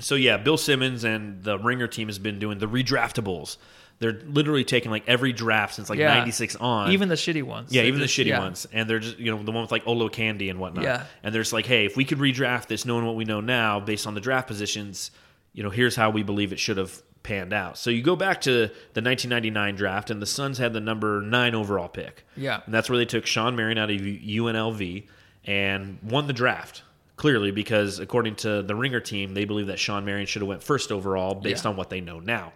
So 0.00 0.14
yeah, 0.14 0.36
Bill 0.36 0.56
Simmons 0.56 1.04
and 1.04 1.42
the 1.42 1.58
Ringer 1.58 1.86
team 1.88 2.08
has 2.08 2.18
been 2.18 2.38
doing 2.38 2.58
the 2.58 2.66
redraftables. 2.68 3.56
They're 4.00 4.20
literally 4.26 4.62
taking 4.62 4.92
like 4.92 5.02
every 5.08 5.32
draft 5.32 5.74
since 5.74 5.90
like 5.90 5.98
Yeah. 5.98 6.14
'96 6.14 6.54
on. 6.56 6.92
Even 6.92 7.08
the 7.08 7.16
shitty 7.16 7.42
ones. 7.42 7.72
yeah, 7.72 7.82
They're 7.82 7.88
even 7.88 8.00
just- 8.00 8.16
the 8.16 8.24
shitty 8.24 8.28
yeah. 8.28 8.38
ones, 8.38 8.66
and 8.72 8.88
they're 8.88 9.00
just 9.00 9.18
you 9.18 9.30
know 9.34 9.42
the 9.42 9.50
one 9.50 9.62
with 9.62 9.72
like 9.72 9.84
Olowokandi 9.86 10.48
and 10.50 10.60
whatnot. 10.60 10.84
Yeah. 10.84 11.04
and 11.22 11.34
they're 11.34 11.42
just 11.42 11.52
like, 11.52 11.66
hey, 11.66 11.84
if 11.84 11.96
we 11.96 12.04
could 12.04 12.18
redraft 12.18 12.68
this, 12.68 12.84
knowing 12.84 13.04
what 13.06 13.16
we 13.16 13.24
know 13.24 13.40
now, 13.40 13.80
based 13.80 14.06
on 14.06 14.14
the 14.14 14.20
draft 14.20 14.46
positions, 14.46 15.10
you 15.52 15.62
know, 15.64 15.70
here's 15.70 15.96
how 15.96 16.10
we 16.10 16.22
believe 16.22 16.52
it 16.52 16.60
should 16.60 16.76
have 16.76 17.02
panned 17.24 17.52
out. 17.52 17.76
So 17.76 17.90
you 17.90 18.00
go 18.02 18.14
back 18.14 18.40
to 18.42 18.52
the 18.94 19.02
1999 19.02 19.74
draft, 19.74 20.10
and 20.10 20.22
the 20.22 20.26
Suns 20.26 20.58
had 20.58 20.72
the 20.72 20.80
number 20.80 21.20
nine 21.20 21.56
overall 21.56 21.88
pick. 21.88 22.24
Yeah. 22.36 22.60
and 22.64 22.72
that's 22.72 22.88
where 22.88 22.98
they 22.98 23.04
took 23.04 23.26
Shawn 23.26 23.56
Marion 23.56 23.78
out 23.78 23.90
of 23.90 23.96
UNLV 24.00 25.08
and 25.44 25.98
won 26.02 26.26
the 26.28 26.32
draft. 26.32 26.82
Clearly, 27.18 27.50
because 27.50 27.98
according 27.98 28.36
to 28.36 28.62
the 28.62 28.76
Ringer 28.76 29.00
team, 29.00 29.34
they 29.34 29.44
believe 29.44 29.66
that 29.66 29.78
Shawn 29.80 30.04
Marion 30.04 30.26
should 30.26 30.40
have 30.40 30.48
went 30.48 30.62
first 30.62 30.92
overall 30.92 31.34
based 31.34 31.64
Yeah. 31.64 31.70
on 31.72 31.76
what 31.76 31.90
they 31.90 32.00
know 32.00 32.20
now. 32.20 32.52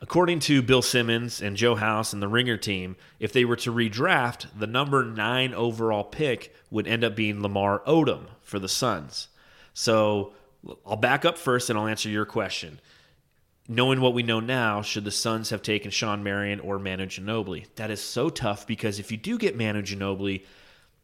According 0.00 0.38
to 0.40 0.62
Bill 0.62 0.82
Simmons 0.82 1.42
and 1.42 1.56
Joe 1.56 1.74
House 1.74 2.12
and 2.12 2.22
the 2.22 2.28
Ringer 2.28 2.56
team, 2.56 2.94
if 3.18 3.32
they 3.32 3.44
were 3.44 3.56
to 3.56 3.72
redraft, 3.72 4.46
the 4.56 4.68
number 4.68 5.04
nine 5.04 5.52
overall 5.52 6.04
pick 6.04 6.54
would 6.70 6.86
end 6.86 7.02
up 7.02 7.16
being 7.16 7.42
Lamar 7.42 7.80
Odom 7.88 8.26
for 8.40 8.60
the 8.60 8.68
Suns. 8.68 9.28
So 9.72 10.32
I'll 10.86 10.96
back 10.96 11.24
up 11.24 11.36
first 11.36 11.68
and 11.68 11.76
I'll 11.76 11.88
answer 11.88 12.08
your 12.08 12.24
question. 12.24 12.80
Knowing 13.66 14.00
what 14.00 14.14
we 14.14 14.22
know 14.22 14.38
now, 14.38 14.80
should 14.80 15.04
the 15.04 15.10
Suns 15.10 15.50
have 15.50 15.62
taken 15.62 15.90
Shawn 15.90 16.22
Marion 16.22 16.60
or 16.60 16.78
Manu 16.78 17.06
Ginobili? 17.06 17.66
That 17.74 17.90
is 17.90 18.00
so 18.00 18.28
tough 18.30 18.64
because 18.64 19.00
if 19.00 19.10
you 19.10 19.16
do 19.16 19.38
get 19.38 19.56
Manu 19.58 19.82
Ginobili, 19.82 20.44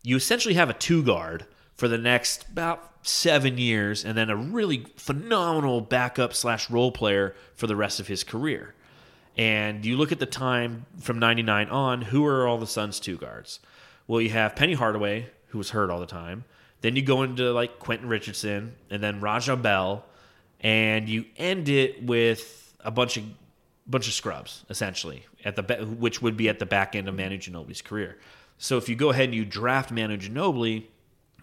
you 0.04 0.14
essentially 0.14 0.54
have 0.54 0.70
a 0.70 0.74
two 0.74 1.02
guard 1.02 1.46
for 1.80 1.88
the 1.88 1.96
next 1.96 2.46
about 2.52 2.92
seven 3.00 3.56
years, 3.56 4.04
and 4.04 4.16
then 4.16 4.28
a 4.28 4.36
really 4.36 4.84
phenomenal 4.96 5.80
backup 5.80 6.34
slash 6.34 6.68
role 6.68 6.92
player 6.92 7.34
for 7.54 7.66
the 7.66 7.74
rest 7.74 8.00
of 8.00 8.06
his 8.06 8.22
career. 8.22 8.74
And 9.34 9.86
you 9.86 9.96
look 9.96 10.12
at 10.12 10.18
the 10.18 10.26
time 10.26 10.84
from 11.00 11.18
99 11.18 11.70
on, 11.70 12.02
who 12.02 12.26
are 12.26 12.46
all 12.46 12.58
the 12.58 12.66
Suns' 12.66 13.00
two 13.00 13.16
guards? 13.16 13.60
Well, 14.06 14.20
you 14.20 14.28
have 14.28 14.54
Penny 14.54 14.74
Hardaway, 14.74 15.30
who 15.46 15.56
was 15.56 15.70
hurt 15.70 15.88
all 15.88 16.00
the 16.00 16.04
time. 16.04 16.44
Then 16.82 16.96
you 16.96 17.02
go 17.02 17.22
into 17.22 17.50
like 17.50 17.78
Quentin 17.78 18.10
Richardson, 18.10 18.74
and 18.90 19.02
then 19.02 19.20
Raja 19.20 19.56
Bell, 19.56 20.04
and 20.60 21.08
you 21.08 21.24
end 21.38 21.70
it 21.70 22.04
with 22.04 22.74
a 22.80 22.90
bunch 22.90 23.16
of 23.16 23.24
bunch 23.86 24.06
of 24.06 24.12
scrubs 24.12 24.64
essentially 24.68 25.24
at 25.44 25.56
the 25.56 25.62
which 25.98 26.20
would 26.20 26.36
be 26.36 26.48
at 26.48 26.58
the 26.58 26.66
back 26.66 26.94
end 26.94 27.08
of 27.08 27.14
Manu 27.14 27.38
Ginobili's 27.38 27.80
career. 27.80 28.18
So 28.58 28.76
if 28.76 28.90
you 28.90 28.96
go 28.96 29.08
ahead 29.08 29.24
and 29.24 29.34
you 29.34 29.46
draft 29.46 29.90
Manu 29.90 30.18
Ginobili, 30.18 30.84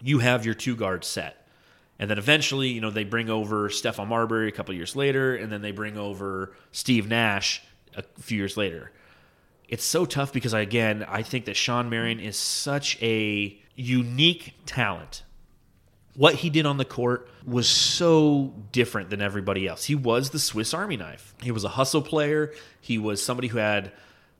you 0.02 0.18
have 0.18 0.44
your 0.44 0.54
two 0.54 0.76
guards 0.76 1.06
set. 1.06 1.46
And 1.98 2.08
then 2.08 2.18
eventually, 2.18 2.68
you 2.68 2.80
know, 2.80 2.90
they 2.90 3.04
bring 3.04 3.28
over 3.28 3.68
Stephon 3.68 4.06
Marbury 4.06 4.48
a 4.48 4.52
couple 4.52 4.74
years 4.74 4.94
later, 4.94 5.34
and 5.34 5.50
then 5.50 5.62
they 5.62 5.72
bring 5.72 5.98
over 5.98 6.54
Steve 6.70 7.08
Nash 7.08 7.62
a 7.96 8.04
few 8.20 8.38
years 8.38 8.56
later. 8.56 8.92
It's 9.68 9.84
so 9.84 10.06
tough 10.06 10.32
because, 10.32 10.54
again, 10.54 11.04
I 11.08 11.22
think 11.22 11.46
that 11.46 11.56
Shawn 11.56 11.90
Marion 11.90 12.20
is 12.20 12.36
such 12.36 13.02
a 13.02 13.58
unique 13.74 14.54
talent. 14.64 15.24
What 16.14 16.34
he 16.34 16.50
did 16.50 16.66
on 16.66 16.78
the 16.78 16.84
court 16.84 17.28
was 17.46 17.68
so 17.68 18.54
different 18.72 19.10
than 19.10 19.20
everybody 19.20 19.68
else. 19.68 19.84
He 19.84 19.94
was 19.94 20.30
the 20.30 20.38
Swiss 20.38 20.72
Army 20.72 20.96
knife. 20.96 21.34
He 21.42 21.52
was 21.52 21.64
a 21.64 21.68
hustle 21.68 22.02
player. 22.02 22.52
He 22.80 22.98
was 22.98 23.22
somebody 23.22 23.48
who 23.48 23.58
had, 23.58 23.92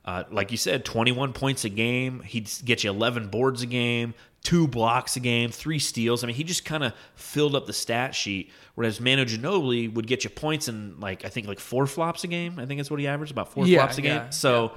uh, 0.03 0.23
like 0.31 0.51
you 0.51 0.57
said, 0.57 0.83
21 0.83 1.33
points 1.33 1.63
a 1.63 1.69
game. 1.69 2.21
He'd 2.21 2.49
get 2.65 2.83
you 2.83 2.89
11 2.89 3.27
boards 3.27 3.61
a 3.61 3.65
game, 3.65 4.13
two 4.43 4.67
blocks 4.67 5.15
a 5.15 5.19
game, 5.19 5.51
three 5.51 5.79
steals. 5.79 6.23
I 6.23 6.27
mean, 6.27 6.35
he 6.35 6.43
just 6.43 6.63
kind 6.65 6.83
of 6.83 6.93
filled 7.15 7.55
up 7.55 7.65
the 7.65 7.73
stat 7.73 8.15
sheet. 8.15 8.51
Whereas 8.75 9.01
Manu 9.01 9.25
Ginobili 9.25 9.93
would 9.93 10.07
get 10.07 10.23
you 10.23 10.29
points 10.29 10.67
in 10.69 10.99
like 10.99 11.25
I 11.25 11.29
think 11.29 11.47
like 11.47 11.59
four 11.59 11.85
flops 11.87 12.23
a 12.23 12.27
game. 12.27 12.57
I 12.59 12.65
think 12.65 12.79
that's 12.79 12.89
what 12.89 12.99
he 12.99 13.07
averaged 13.07 13.31
about 13.31 13.51
four 13.51 13.65
Yeah, 13.67 13.79
flops 13.79 13.97
a 13.97 14.01
game. 14.01 14.11
yeah, 14.15 14.29
so 14.29 14.71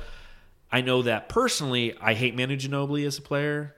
I 0.71 0.81
know 0.81 1.03
that 1.03 1.29
personally, 1.29 1.95
I 2.01 2.15
hate 2.15 2.35
Manu 2.37 2.57
Ginobili 2.57 3.07
as 3.07 3.19
a 3.19 3.23
player. 3.23 3.77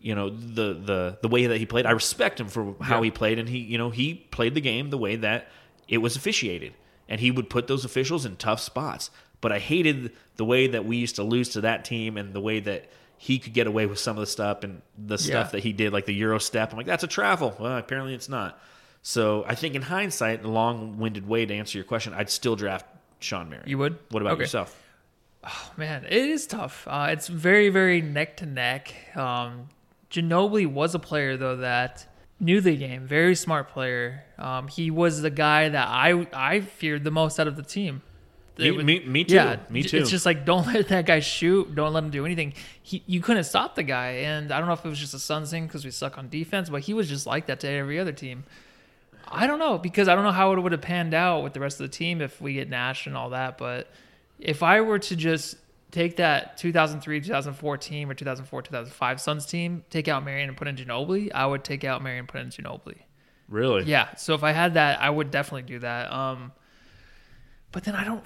You 0.00 0.14
know 0.14 0.30
the 0.30 0.74
the 0.74 1.18
the 1.22 1.28
way 1.28 1.46
that 1.46 1.58
he 1.58 1.66
played. 1.66 1.84
I 1.84 1.90
respect 1.90 2.38
him 2.40 2.46
for 2.48 2.76
how 2.80 2.98
Yeah. 2.98 3.04
he 3.06 3.10
played, 3.10 3.38
and 3.38 3.48
he 3.48 3.58
you 3.58 3.76
know 3.78 3.90
he 3.90 4.14
played 4.14 4.54
the 4.54 4.60
game 4.60 4.90
the 4.90 4.98
way 4.98 5.16
that 5.16 5.48
it 5.88 5.98
was 5.98 6.14
officiated, 6.16 6.72
and 7.08 7.20
he 7.20 7.30
would 7.32 7.50
put 7.50 7.66
those 7.66 7.84
officials 7.84 8.24
in 8.24 8.36
tough 8.36 8.60
spots. 8.60 9.10
But 9.40 9.52
I 9.52 9.58
hated 9.58 10.12
the 10.36 10.44
way 10.44 10.68
that 10.68 10.84
we 10.84 10.96
used 10.96 11.16
to 11.16 11.22
lose 11.24 11.48
to 11.50 11.60
that 11.62 11.84
team, 11.84 12.16
and 12.16 12.32
the 12.32 12.40
way 12.40 12.60
that 12.60 12.88
he 13.18 13.38
could 13.38 13.52
get 13.52 13.66
away 13.66 13.84
with 13.86 13.98
some 13.98 14.16
of 14.16 14.20
the 14.20 14.26
stuff 14.26 14.62
and 14.64 14.80
the 14.96 15.18
stuff 15.18 15.48
Yeah. 15.48 15.50
that 15.52 15.62
he 15.64 15.72
did, 15.72 15.92
like 15.92 16.06
the 16.06 16.14
Euro 16.14 16.38
step. 16.38 16.70
I'm 16.72 16.76
like, 16.76 16.86
that's 16.86 17.02
a 17.04 17.08
travel. 17.08 17.54
Well, 17.58 17.76
apparently 17.76 18.14
it's 18.14 18.28
not. 18.28 18.58
So 19.02 19.44
I 19.46 19.54
think 19.54 19.74
in 19.74 19.82
hindsight, 19.82 20.42
the 20.42 20.48
long-winded 20.48 21.26
way 21.26 21.44
to 21.46 21.54
answer 21.54 21.78
your 21.78 21.84
question, 21.84 22.12
I'd 22.14 22.30
still 22.30 22.56
draft 22.56 22.86
Shawn 23.20 23.48
Marion. 23.48 23.68
You 23.68 23.78
would? 23.78 23.98
What 24.10 24.22
about 24.22 24.34
Okay. 24.34 24.42
yourself? 24.42 24.80
Oh 25.44 25.72
man, 25.76 26.04
it 26.04 26.12
is 26.12 26.46
tough. 26.46 26.86
Uh, 26.88 27.08
it's 27.10 27.28
very, 27.28 27.68
very 27.68 28.00
neck 28.02 28.36
to 28.38 28.46
neck. 28.46 28.94
Um, 29.16 29.68
Ginobili 30.10 30.66
was 30.66 30.94
a 30.94 30.98
player 30.98 31.36
though 31.36 31.56
that 31.56 32.06
knew 32.40 32.60
the 32.60 32.76
game, 32.76 33.06
very 33.06 33.34
smart 33.34 33.68
player. 33.70 34.24
Um, 34.38 34.68
he 34.68 34.90
was 34.90 35.22
the 35.22 35.30
guy 35.30 35.68
that 35.68 35.88
I 35.88 36.26
I 36.32 36.60
feared 36.60 37.04
the 37.04 37.10
most 37.10 37.38
out 37.40 37.46
of 37.46 37.56
the 37.56 37.62
team. 37.62 38.02
Me- 38.58 38.82
me- 38.82 39.04
me 39.04 39.24
too. 39.24 39.34
Yeah, 39.34 39.56
Me 39.70 39.82
too. 39.82 39.98
It's 39.98 40.10
just 40.10 40.26
like 40.26 40.44
don't 40.44 40.66
let 40.74 40.88
that 40.88 41.06
guy 41.06 41.20
shoot. 41.20 41.74
Don't 41.74 41.92
let 41.92 42.02
him 42.04 42.10
do 42.10 42.24
anything. 42.26 42.54
He 42.82 43.02
you 43.06 43.20
couldn't 43.20 43.44
stop 43.44 43.74
the 43.74 43.82
guy, 43.82 44.08
and 44.10 44.50
I 44.52 44.58
don't 44.58 44.66
know 44.66 44.74
if 44.74 44.84
it 44.84 44.88
was 44.88 44.98
just 44.98 45.14
a 45.14 45.18
Suns 45.18 45.50
thing 45.50 45.66
because 45.66 45.84
we 45.84 45.90
suck 45.90 46.18
on 46.18 46.28
defense, 46.28 46.68
but 46.68 46.82
he 46.82 46.94
was 46.94 47.08
just 47.08 47.26
like 47.26 47.46
that 47.46 47.60
to 47.60 47.68
every 47.68 47.98
other 47.98 48.12
team. 48.12 48.44
I 49.30 49.46
don't 49.46 49.58
know 49.58 49.78
because 49.78 50.08
I 50.08 50.14
don't 50.14 50.24
know 50.24 50.32
how 50.32 50.52
it 50.52 50.60
would 50.60 50.72
have 50.72 50.80
panned 50.80 51.14
out 51.14 51.42
with 51.44 51.52
the 51.52 51.60
rest 51.60 51.80
of 51.80 51.90
the 51.90 51.94
team 51.96 52.20
if 52.20 52.40
we 52.40 52.54
get 52.54 52.68
Nash 52.68 53.06
and 53.06 53.16
all 53.16 53.30
that. 53.30 53.58
But 53.58 53.90
if 54.38 54.62
I 54.62 54.80
were 54.80 54.98
to 54.98 55.16
just 55.16 55.56
take 55.90 56.16
that 56.16 56.56
2003, 56.58 57.20
2004 57.20 57.76
team 57.78 58.10
or 58.10 58.14
2004, 58.14 58.62
2005 58.62 59.20
Suns 59.20 59.46
team, 59.46 59.84
take 59.90 60.08
out 60.08 60.24
Marion 60.24 60.48
and 60.48 60.56
put 60.56 60.66
in 60.68 60.76
Ginobili, 60.76 61.30
I 61.34 61.46
would 61.46 61.62
take 61.64 61.84
out 61.84 62.02
Marion 62.02 62.20
and 62.20 62.28
put 62.28 62.40
in 62.40 62.48
Ginobili. 62.48 63.00
Really? 63.48 63.84
Yeah. 63.84 64.14
So 64.16 64.34
if 64.34 64.42
I 64.44 64.52
had 64.52 64.74
that, 64.74 65.00
I 65.00 65.10
would 65.10 65.30
definitely 65.30 65.62
do 65.62 65.78
that. 65.80 66.12
Um, 66.12 66.52
but 67.72 67.84
then 67.84 67.94
I 67.94 68.04
don't, 68.04 68.22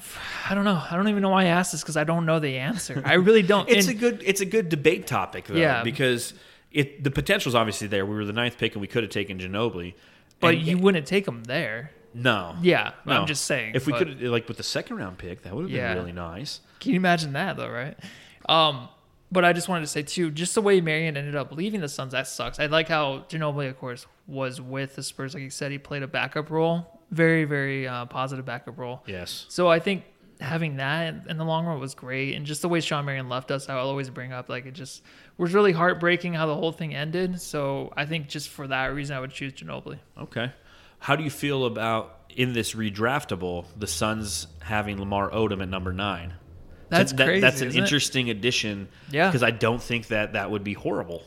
I 0.48 0.54
don't 0.54 0.64
know. 0.64 0.80
I 0.90 0.96
don't 0.96 1.08
even 1.08 1.22
know 1.22 1.30
why 1.30 1.42
I 1.42 1.46
asked 1.46 1.72
this 1.72 1.82
because 1.82 1.96
I 1.96 2.04
don't 2.04 2.26
know 2.26 2.38
the 2.38 2.58
answer. 2.58 3.02
I 3.04 3.14
really 3.14 3.42
don't. 3.42 3.68
It's 3.70 3.86
And- 3.88 3.96
a 3.96 4.00
good 4.00 4.22
it's 4.24 4.40
a 4.40 4.46
good 4.46 4.68
debate 4.68 5.06
topic 5.06 5.46
though, 5.46 5.54
Yeah. 5.54 5.82
because 5.82 6.34
it 6.70 7.02
the 7.04 7.10
potential 7.10 7.50
is 7.50 7.54
obviously 7.54 7.86
there. 7.88 8.06
We 8.06 8.14
were 8.14 8.24
the 8.24 8.32
ninth 8.32 8.56
pick 8.58 8.72
and 8.72 8.80
we 8.80 8.86
could 8.86 9.02
have 9.02 9.10
taken 9.12 9.38
Ginobili, 9.38 9.94
but 10.40 10.58
you 10.58 10.78
wouldn't 10.78 11.06
take 11.06 11.24
them 11.26 11.44
there. 11.44 11.90
no, 12.14 12.56
Yeah, 12.62 12.92
no. 13.06 13.12
I'm 13.20 13.26
just 13.26 13.44
saying. 13.46 13.74
If 13.74 13.86
we 13.86 13.92
could 13.94 14.20
like 14.22 14.46
with 14.48 14.56
the 14.58 14.62
second 14.62 14.96
round 14.96 15.18
pick, 15.18 15.42
that 15.42 15.54
would 15.54 15.62
have 15.62 15.70
been 15.70 15.76
Yeah. 15.78 15.94
really 15.94 16.12
nice. 16.12 16.60
Can 16.80 16.90
you 16.92 16.96
imagine 16.96 17.32
that 17.34 17.56
though, 17.56 17.68
right? 17.70 17.96
Um, 18.48 18.88
but 19.30 19.44
I 19.46 19.52
just 19.54 19.66
wanted 19.68 19.82
to 19.82 19.86
say 19.86 20.02
too, 20.02 20.30
just 20.30 20.54
the 20.54 20.60
way 20.60 20.80
Marion 20.82 21.16
ended 21.16 21.34
up 21.36 21.52
leaving 21.52 21.80
the 21.80 21.88
Suns, 21.88 22.12
that 22.12 22.26
sucks. 22.26 22.58
I 22.60 22.66
like 22.66 22.88
how 22.88 23.24
Ginobili, 23.30 23.68
of 23.70 23.78
course, 23.78 24.06
was 24.26 24.60
with 24.60 24.94
the 24.96 25.02
Spurs. 25.02 25.32
Like 25.34 25.42
you 25.42 25.48
said, 25.50 25.72
he 25.72 25.78
played 25.78 26.02
a 26.02 26.06
backup 26.06 26.50
role, 26.50 27.00
very, 27.12 27.44
very 27.44 27.86
uh, 27.86 28.06
positive 28.06 28.44
backup 28.44 28.76
role. 28.78 29.02
Yes. 29.06 29.46
So 29.48 29.68
I 29.68 29.78
think 29.78 30.02
having 30.40 30.76
that 30.78 31.26
in 31.28 31.36
the 31.36 31.44
long 31.44 31.66
run 31.66 31.78
was 31.78 31.94
great, 31.94 32.34
and 32.34 32.44
just 32.44 32.62
the 32.62 32.68
way 32.68 32.80
Shawn 32.80 33.04
Marion 33.04 33.28
left 33.28 33.52
us, 33.52 33.68
I'll 33.68 33.86
always 33.86 34.10
bring 34.10 34.32
up 34.32 34.48
like 34.48 34.66
it 34.66 34.72
just 34.72 35.02
was 35.38 35.54
really 35.54 35.70
heartbreaking 35.72 36.34
how 36.34 36.46
the 36.46 36.54
whole 36.56 36.72
thing 36.72 36.94
ended. 36.94 37.40
So 37.40 37.92
I 37.96 38.06
think 38.06 38.28
just 38.28 38.48
for 38.48 38.66
that 38.66 38.86
reason, 38.94 39.16
I 39.16 39.20
would 39.20 39.30
choose 39.30 39.52
Ginobili. 39.52 39.98
Okay. 40.20 40.50
How 40.98 41.14
do 41.16 41.22
you 41.22 41.30
feel 41.30 41.66
about 41.66 42.18
in 42.34 42.52
this 42.54 42.74
redraftable 42.74 43.66
the 43.78 43.86
Suns 43.86 44.46
having 44.60 44.98
Lamar 44.98 45.30
Odom 45.30 45.62
at 45.62 45.68
number 45.68 45.92
nine? 45.92 46.34
That's 46.88 47.12
That- 47.12 47.24
crazy. 47.26 47.40
That's 47.40 47.60
an 47.60 47.68
isn't 47.68 47.78
it? 47.80 47.82
interesting 47.84 48.30
addition. 48.30 48.88
Yeah. 49.10 49.28
Because 49.28 49.42
I 49.42 49.50
don't 49.50 49.82
think 49.82 50.08
that 50.08 50.32
that 50.34 50.50
would 50.50 50.62
be 50.64 50.74
horrible. 50.74 51.22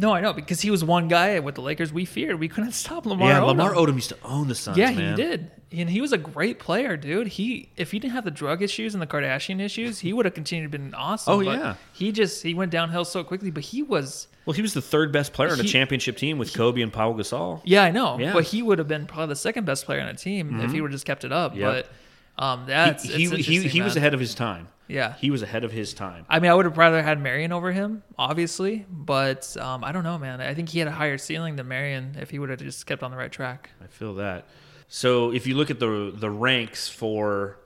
No, 0.00 0.12
I 0.14 0.20
know 0.20 0.32
because 0.32 0.60
he 0.60 0.70
was 0.70 0.82
one 0.82 1.08
guy 1.08 1.38
with 1.40 1.54
the 1.54 1.60
Lakers 1.60 1.92
we 1.92 2.04
feared 2.04 2.38
we 2.40 2.48
couldn't 2.48 2.72
stop 2.72 3.06
Lamar. 3.06 3.28
yeah, 3.28 3.40
Odom. 3.40 3.46
Lamar 3.48 3.74
Odom 3.74 3.94
used 3.94 4.08
to 4.10 4.16
own 4.24 4.48
the 4.48 4.54
Suns. 4.54 4.76
Yeah, 4.76 4.90
man. 4.90 5.16
he 5.16 5.22
did, 5.22 5.50
and 5.72 5.90
he 5.90 6.00
was 6.00 6.12
a 6.12 6.18
great 6.18 6.58
player, 6.58 6.96
dude. 6.96 7.28
He 7.28 7.68
if 7.76 7.90
he 7.90 7.98
didn't 7.98 8.14
have 8.14 8.24
the 8.24 8.30
drug 8.30 8.62
issues 8.62 8.94
and 8.94 9.02
the 9.02 9.06
Kardashian 9.06 9.60
issues, 9.60 9.98
he 10.00 10.12
would 10.12 10.24
have 10.24 10.34
continued 10.34 10.72
to 10.72 10.78
been 10.78 10.94
awesome. 10.94 11.34
Oh, 11.34 11.44
but 11.44 11.58
yeah. 11.58 11.74
he 11.92 12.12
just 12.12 12.42
he 12.42 12.54
went 12.54 12.70
downhill 12.72 13.04
so 13.04 13.22
quickly. 13.22 13.50
But 13.50 13.64
he 13.64 13.82
was, 13.82 14.28
Well, 14.46 14.54
he 14.54 14.62
was 14.62 14.74
the 14.74 14.82
third 14.82 15.12
best 15.12 15.32
player 15.32 15.52
on 15.52 15.60
a 15.60 15.62
He- 15.62 15.68
championship 15.68 16.16
team 16.16 16.38
with 16.38 16.54
Kobe 16.54 16.80
and 16.80 16.92
Paul 16.92 17.14
Gasol. 17.14 17.60
yeah, 17.64 17.82
I 17.84 17.90
know, 17.90 18.18
Yeah. 18.18 18.32
but 18.32 18.44
he 18.44 18.62
would 18.62 18.78
have 18.78 18.88
been 18.88 19.06
probably 19.06 19.32
the 19.32 19.36
second 19.36 19.64
best 19.64 19.84
player 19.84 20.00
on 20.00 20.08
a 20.08 20.14
team 20.14 20.48
if 20.48 20.54
he 20.54 20.66
mm-hmm. 20.66 20.82
would 20.82 20.90
have 20.90 20.96
just 20.96 21.06
kept 21.06 21.24
it 21.24 21.32
up. 21.32 21.54
Yep. 21.54 21.72
But 21.72 21.92
um, 22.40 22.64
that's 22.66 23.04
he, 23.04 23.26
he, 23.28 23.42
he, 23.42 23.68
he 23.68 23.82
was 23.82 23.96
ahead 23.96 24.14
of 24.14 24.20
his 24.20 24.34
time. 24.34 24.68
Yeah. 24.88 25.14
He 25.14 25.30
was 25.30 25.42
ahead 25.42 25.62
of 25.62 25.70
his 25.70 25.94
time. 25.94 26.24
I 26.28 26.40
mean, 26.40 26.50
I 26.50 26.54
would 26.54 26.64
have 26.64 26.76
rather 26.76 27.00
had 27.00 27.20
Marion 27.20 27.52
over 27.52 27.70
him, 27.70 28.02
obviously, 28.18 28.84
but 28.90 29.56
um, 29.56 29.84
I 29.84 29.92
don't 29.92 30.02
know, 30.02 30.18
man. 30.18 30.40
I 30.40 30.52
think 30.54 30.68
he 30.68 30.80
had 30.80 30.88
a 30.88 30.92
higher 30.92 31.16
ceiling 31.18 31.54
than 31.54 31.68
Marion 31.68 32.16
if 32.18 32.30
he 32.30 32.40
would 32.40 32.48
have 32.50 32.58
just 32.58 32.86
kept 32.86 33.04
on 33.04 33.12
the 33.12 33.16
right 33.16 33.30
track. 33.30 33.70
I 33.84 33.86
feel 33.86 34.14
that. 34.14 34.48
So 34.88 35.32
if 35.32 35.46
you 35.46 35.54
look 35.54 35.70
at 35.70 35.78
the 35.78 36.12
the 36.12 36.30
ranks 36.30 36.88
for 36.88 37.60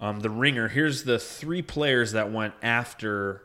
um, 0.00 0.20
the 0.20 0.30
ringer, 0.30 0.68
here's 0.68 1.04
the 1.04 1.18
three 1.18 1.60
players 1.60 2.12
that 2.12 2.32
went 2.32 2.54
after, 2.62 3.42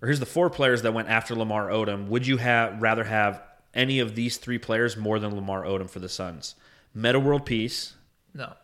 or 0.00 0.08
here's 0.08 0.20
the 0.20 0.24
four 0.24 0.48
players 0.48 0.80
that 0.82 0.94
went 0.94 1.08
after 1.08 1.34
Lamar 1.34 1.68
Odom. 1.68 2.06
Would 2.08 2.26
you 2.26 2.38
have 2.38 2.80
rather 2.80 3.04
have 3.04 3.42
any 3.74 3.98
of 3.98 4.14
these 4.14 4.38
three 4.38 4.58
players 4.58 4.96
more 4.96 5.18
than 5.18 5.34
Lamar 5.34 5.64
Odom 5.64 5.90
for 5.90 5.98
the 5.98 6.08
Suns? 6.08 6.54
Metta 6.94 7.20
World 7.20 7.44
Peace, 7.44 7.94
No, 8.32 8.54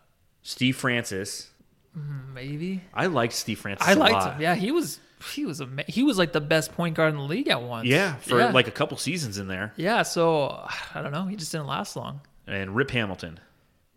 Steve 0.49 0.77
Francis. 0.77 1.51
maybe. 1.95 2.83
I 2.95 3.07
liked 3.07 3.35
Steve 3.35 3.59
Francis. 3.59 3.87
I 3.87 3.93
a 3.93 3.97
liked 3.97 4.13
lot. 4.15 4.33
him. 4.35 4.41
Yeah, 4.43 4.55
he 4.55 4.71
was 4.73 4.99
he 5.35 5.45
was 5.45 5.61
ama- 5.61 5.85
he 5.89 6.03
was 6.03 6.17
like 6.17 6.33
the 6.33 6.41
best 6.41 6.73
point 6.73 6.95
guard 6.95 7.13
in 7.13 7.19
the 7.19 7.25
league 7.27 7.49
at 7.49 7.61
once. 7.63 7.87
Yeah, 7.87 8.15
for 8.17 8.39
yeah. 8.39 8.51
like 8.51 8.69
a 8.69 8.71
couple 8.71 8.97
seasons 8.97 9.39
in 9.39 9.49
there. 9.49 9.73
yeah. 9.77 10.03
So 10.03 10.49
I 10.95 11.03
don't 11.03 11.13
know. 11.13 11.27
He 11.27 11.37
just 11.37 11.53
didn't 11.53 11.67
last 11.67 11.97
long. 11.97 12.21
And 12.47 12.75
Rip 12.75 12.91
Hamilton. 12.91 13.41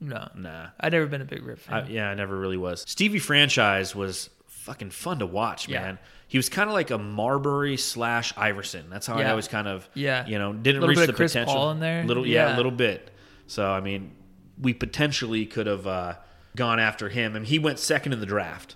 No, 0.02 0.28
Nah. 0.36 0.70
I've 0.80 0.91
never 0.93 1.06
been 1.06 1.22
a 1.22 1.26
big 1.26 1.43
Rip 1.45 1.60
fan. 1.60 1.86
I, 1.86 1.88
yeah, 1.88 2.10
I 2.10 2.16
never 2.16 2.36
really 2.38 2.58
was. 2.58 2.84
Stevie 2.88 3.20
franchise 3.20 3.95
was 3.95 4.30
fucking 4.47 4.89
fun 4.89 5.20
to 5.20 5.26
watch, 5.28 5.70
Yeah. 5.70 5.82
man. 5.84 5.99
He 6.28 6.38
was 6.39 6.49
kind 6.49 6.68
of 6.70 6.74
like 6.74 6.89
a 6.91 6.97
Marbury 6.97 7.78
slash 7.78 8.34
Iverson. 8.36 8.89
That's 8.89 9.06
how 9.06 9.16
I 9.16 9.22
Yeah. 9.22 9.30
always 9.30 9.47
kind 9.47 9.68
of, 9.68 9.88
Yeah. 9.93 10.26
you 10.26 10.39
know, 10.39 10.54
didn't 10.54 10.82
Little 10.82 10.89
reach 10.89 10.97
bit 10.97 11.06
the 11.06 11.12
of 11.12 11.16
Chris 11.18 11.34
potential. 11.34 11.54
Paul 11.54 11.72
in 11.72 11.80
there. 11.80 12.04
Little, 12.04 12.26
yeah, 12.26 12.47
Yeah. 12.49 12.56
a 12.56 12.58
little 12.58 12.72
bit. 12.72 13.12
So 13.47 13.70
I 13.70 13.80
mean, 13.80 14.12
we 14.60 14.74
potentially 14.74 15.45
could 15.45 15.68
have 15.68 15.86
uh, 15.86 16.16
gone 16.56 16.80
after 16.80 17.10
him, 17.10 17.36
and 17.36 17.45
he 17.45 17.60
went 17.60 17.80
second 17.80 18.14
in 18.14 18.20
the 18.20 18.26
draft. 18.26 18.76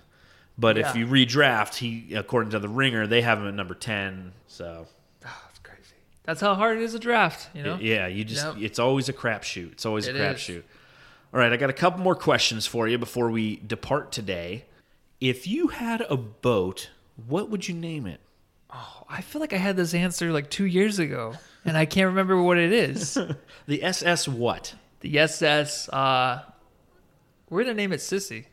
But 0.58 0.78
if 0.78 0.94
you 0.96 1.06
redraft, 1.06 1.74
he, 1.76 2.14
according 2.14 2.50
to 2.52 2.58
the 2.58 2.68
Ringer, 2.68 3.06
they 3.06 3.20
have 3.22 3.38
him 3.38 3.46
at 3.48 3.54
number 3.54 3.74
ten. 3.74 4.32
So 4.46 4.86
That's 5.20 5.58
crazy. 5.62 5.94
That's 6.24 6.40
how 6.40 6.54
hard 6.54 6.78
it 6.78 6.82
is 6.82 6.92
to 6.92 6.98
draft. 6.98 7.50
You 7.54 7.62
know. 7.62 7.78
yeah, 7.80 8.06
you 8.06 8.24
just 8.24 8.44
Yep. 8.46 8.56
it's 8.60 8.78
always 8.78 9.08
a 9.10 9.12
crapshoot. 9.12 9.72
It's 9.72 9.84
always 9.84 10.06
It 10.06 10.16
a 10.16 10.18
crapshoot. 10.18 10.62
All 11.34 11.40
right, 11.40 11.52
I 11.52 11.56
got 11.58 11.68
a 11.68 11.74
couple 11.74 12.00
more 12.00 12.14
questions 12.14 12.66
for 12.66 12.88
you 12.88 12.96
before 12.96 13.30
we 13.30 13.56
depart 13.56 14.12
today. 14.12 14.64
If 15.20 15.46
you 15.46 15.68
had 15.68 16.00
a 16.08 16.16
boat, 16.16 16.88
what 17.26 17.50
would 17.50 17.68
you 17.68 17.74
name 17.74 18.06
it? 18.06 18.20
Oh, 18.72 19.02
I 19.10 19.20
feel 19.20 19.40
like 19.40 19.52
I 19.52 19.56
had 19.58 19.76
this 19.76 19.92
answer 19.92 20.32
like 20.32 20.48
two 20.50 20.64
years 20.64 20.98
ago, 20.98 21.34
and 21.66 21.76
I 21.76 21.84
can't 21.84 22.06
remember 22.08 22.40
what 22.42 22.56
it 22.58 22.72
is. 22.72 23.18
The 23.66 23.82
SS 23.82 24.26
what? 24.28 24.74
the 25.00 25.18
SS. 25.18 25.88
Uh, 25.90 26.42
we're 27.50 27.62
gonna 27.62 27.74
name 27.74 27.92
it 27.92 28.00
Sissy. 28.00 28.46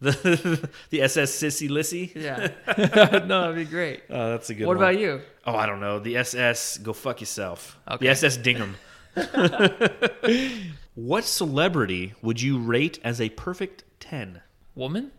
The 0.00 0.68
the 0.90 1.02
SS 1.02 1.30
Sissy 1.30 1.70
Lissy? 1.70 2.12
Yeah. 2.14 2.48
no, 3.26 3.42
that'd 3.42 3.56
be 3.56 3.64
great. 3.64 4.02
Oh, 4.10 4.30
that's 4.30 4.50
a 4.50 4.54
good 4.54 4.66
one. 4.66 4.76
What 4.76 4.82
one. 4.82 4.92
about 4.94 5.00
you? 5.00 5.20
Oh, 5.46 5.54
I 5.54 5.66
don't 5.66 5.80
know. 5.80 6.00
The 6.00 6.16
SS 6.16 6.78
go 6.78 6.92
fuck 6.92 7.20
yourself. 7.20 7.78
Okay. 7.88 8.06
The 8.06 8.10
SS 8.10 8.38
Dignam. 8.38 8.74
what 10.94 11.24
celebrity 11.24 12.14
would 12.22 12.40
you 12.40 12.58
rate 12.58 12.98
as 13.04 13.20
a 13.20 13.28
perfect 13.30 13.84
10? 14.00 14.40
Woman? 14.74 15.12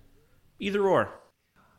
Either 0.59 0.81
or. 0.85 1.09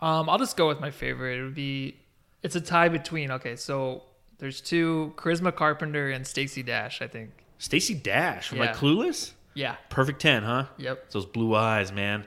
Um, 0.00 0.28
I'll 0.30 0.38
just 0.38 0.56
go 0.56 0.68
with 0.68 0.80
my 0.80 0.90
favorite. 0.90 1.40
It 1.40 1.42
would 1.42 1.54
be. 1.54 1.96
It's 2.42 2.56
a 2.56 2.60
tie 2.60 2.88
between. 2.88 3.30
Okay, 3.30 3.56
so 3.56 4.02
there's 4.38 4.60
two: 4.60 5.12
Charisma 5.16 5.54
Carpenter 5.54 6.10
and 6.10 6.26
Stacey 6.26 6.62
Dash. 6.62 7.00
I 7.00 7.06
think. 7.06 7.30
Stacey 7.58 7.94
Dash 7.94 8.52
like 8.52 8.70
Yeah. 8.70 8.74
Clueless? 8.74 9.32
Yeah. 9.54 9.76
Perfect 9.88 10.20
10, 10.20 10.42
huh? 10.42 10.66
Yep. 10.78 11.02
It's 11.06 11.14
those 11.14 11.26
blue 11.26 11.54
eyes, 11.54 11.92
man. 11.92 12.24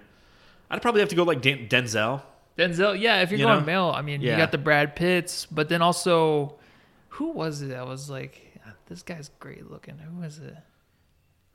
I'd 0.70 0.82
probably 0.82 1.02
have 1.02 1.10
to 1.10 1.16
go 1.16 1.24
like 1.24 1.42
Den- 1.42 1.68
Denzel. 1.68 2.22
Denzel. 2.58 3.00
Yeah, 3.00 3.22
if 3.22 3.32
you're 3.32 3.40
You 3.40 3.46
going 3.46 3.60
know? 3.60 3.66
male, 3.66 3.94
I 3.96 4.02
mean, 4.02 4.22
you 4.22 4.36
got 4.36 4.52
the 4.52 4.58
Brad 4.58 4.96
Pitts, 4.96 5.46
but 5.46 5.70
then 5.70 5.82
also, 5.82 6.56
who 7.10 7.32
was 7.32 7.62
it? 7.62 7.68
that 7.70 7.88
was 7.88 8.10
like, 8.10 8.60
uh, 8.66 8.72
this 8.88 9.04
guy's 9.04 9.30
great 9.40 9.70
looking. 9.70 9.98
Who 9.98 10.22
was 10.22 10.40
it? 10.40 10.56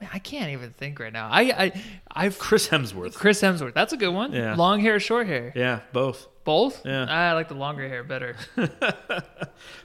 Man, 0.00 0.10
I 0.12 0.18
can't 0.18 0.50
even 0.50 0.70
think 0.70 0.98
right 0.98 1.12
now. 1.12 1.28
I, 1.30 1.40
I, 1.42 1.82
I've 2.10 2.38
Chris 2.38 2.68
Hemsworth. 2.68 3.14
Chris 3.14 3.40
Hemsworth. 3.40 3.74
That's 3.74 3.92
a 3.92 3.96
good 3.96 4.12
one. 4.12 4.32
Yeah. 4.32 4.54
Long 4.56 4.80
hair, 4.80 4.98
short 5.00 5.26
hair. 5.26 5.52
Yeah, 5.54 5.80
both. 5.92 6.26
Both? 6.44 6.84
Yeah. 6.84 7.06
Ah, 7.08 7.30
I 7.30 7.32
like 7.34 7.48
the 7.48 7.54
longer 7.54 7.86
hair 7.88 8.02
better. 8.04 8.36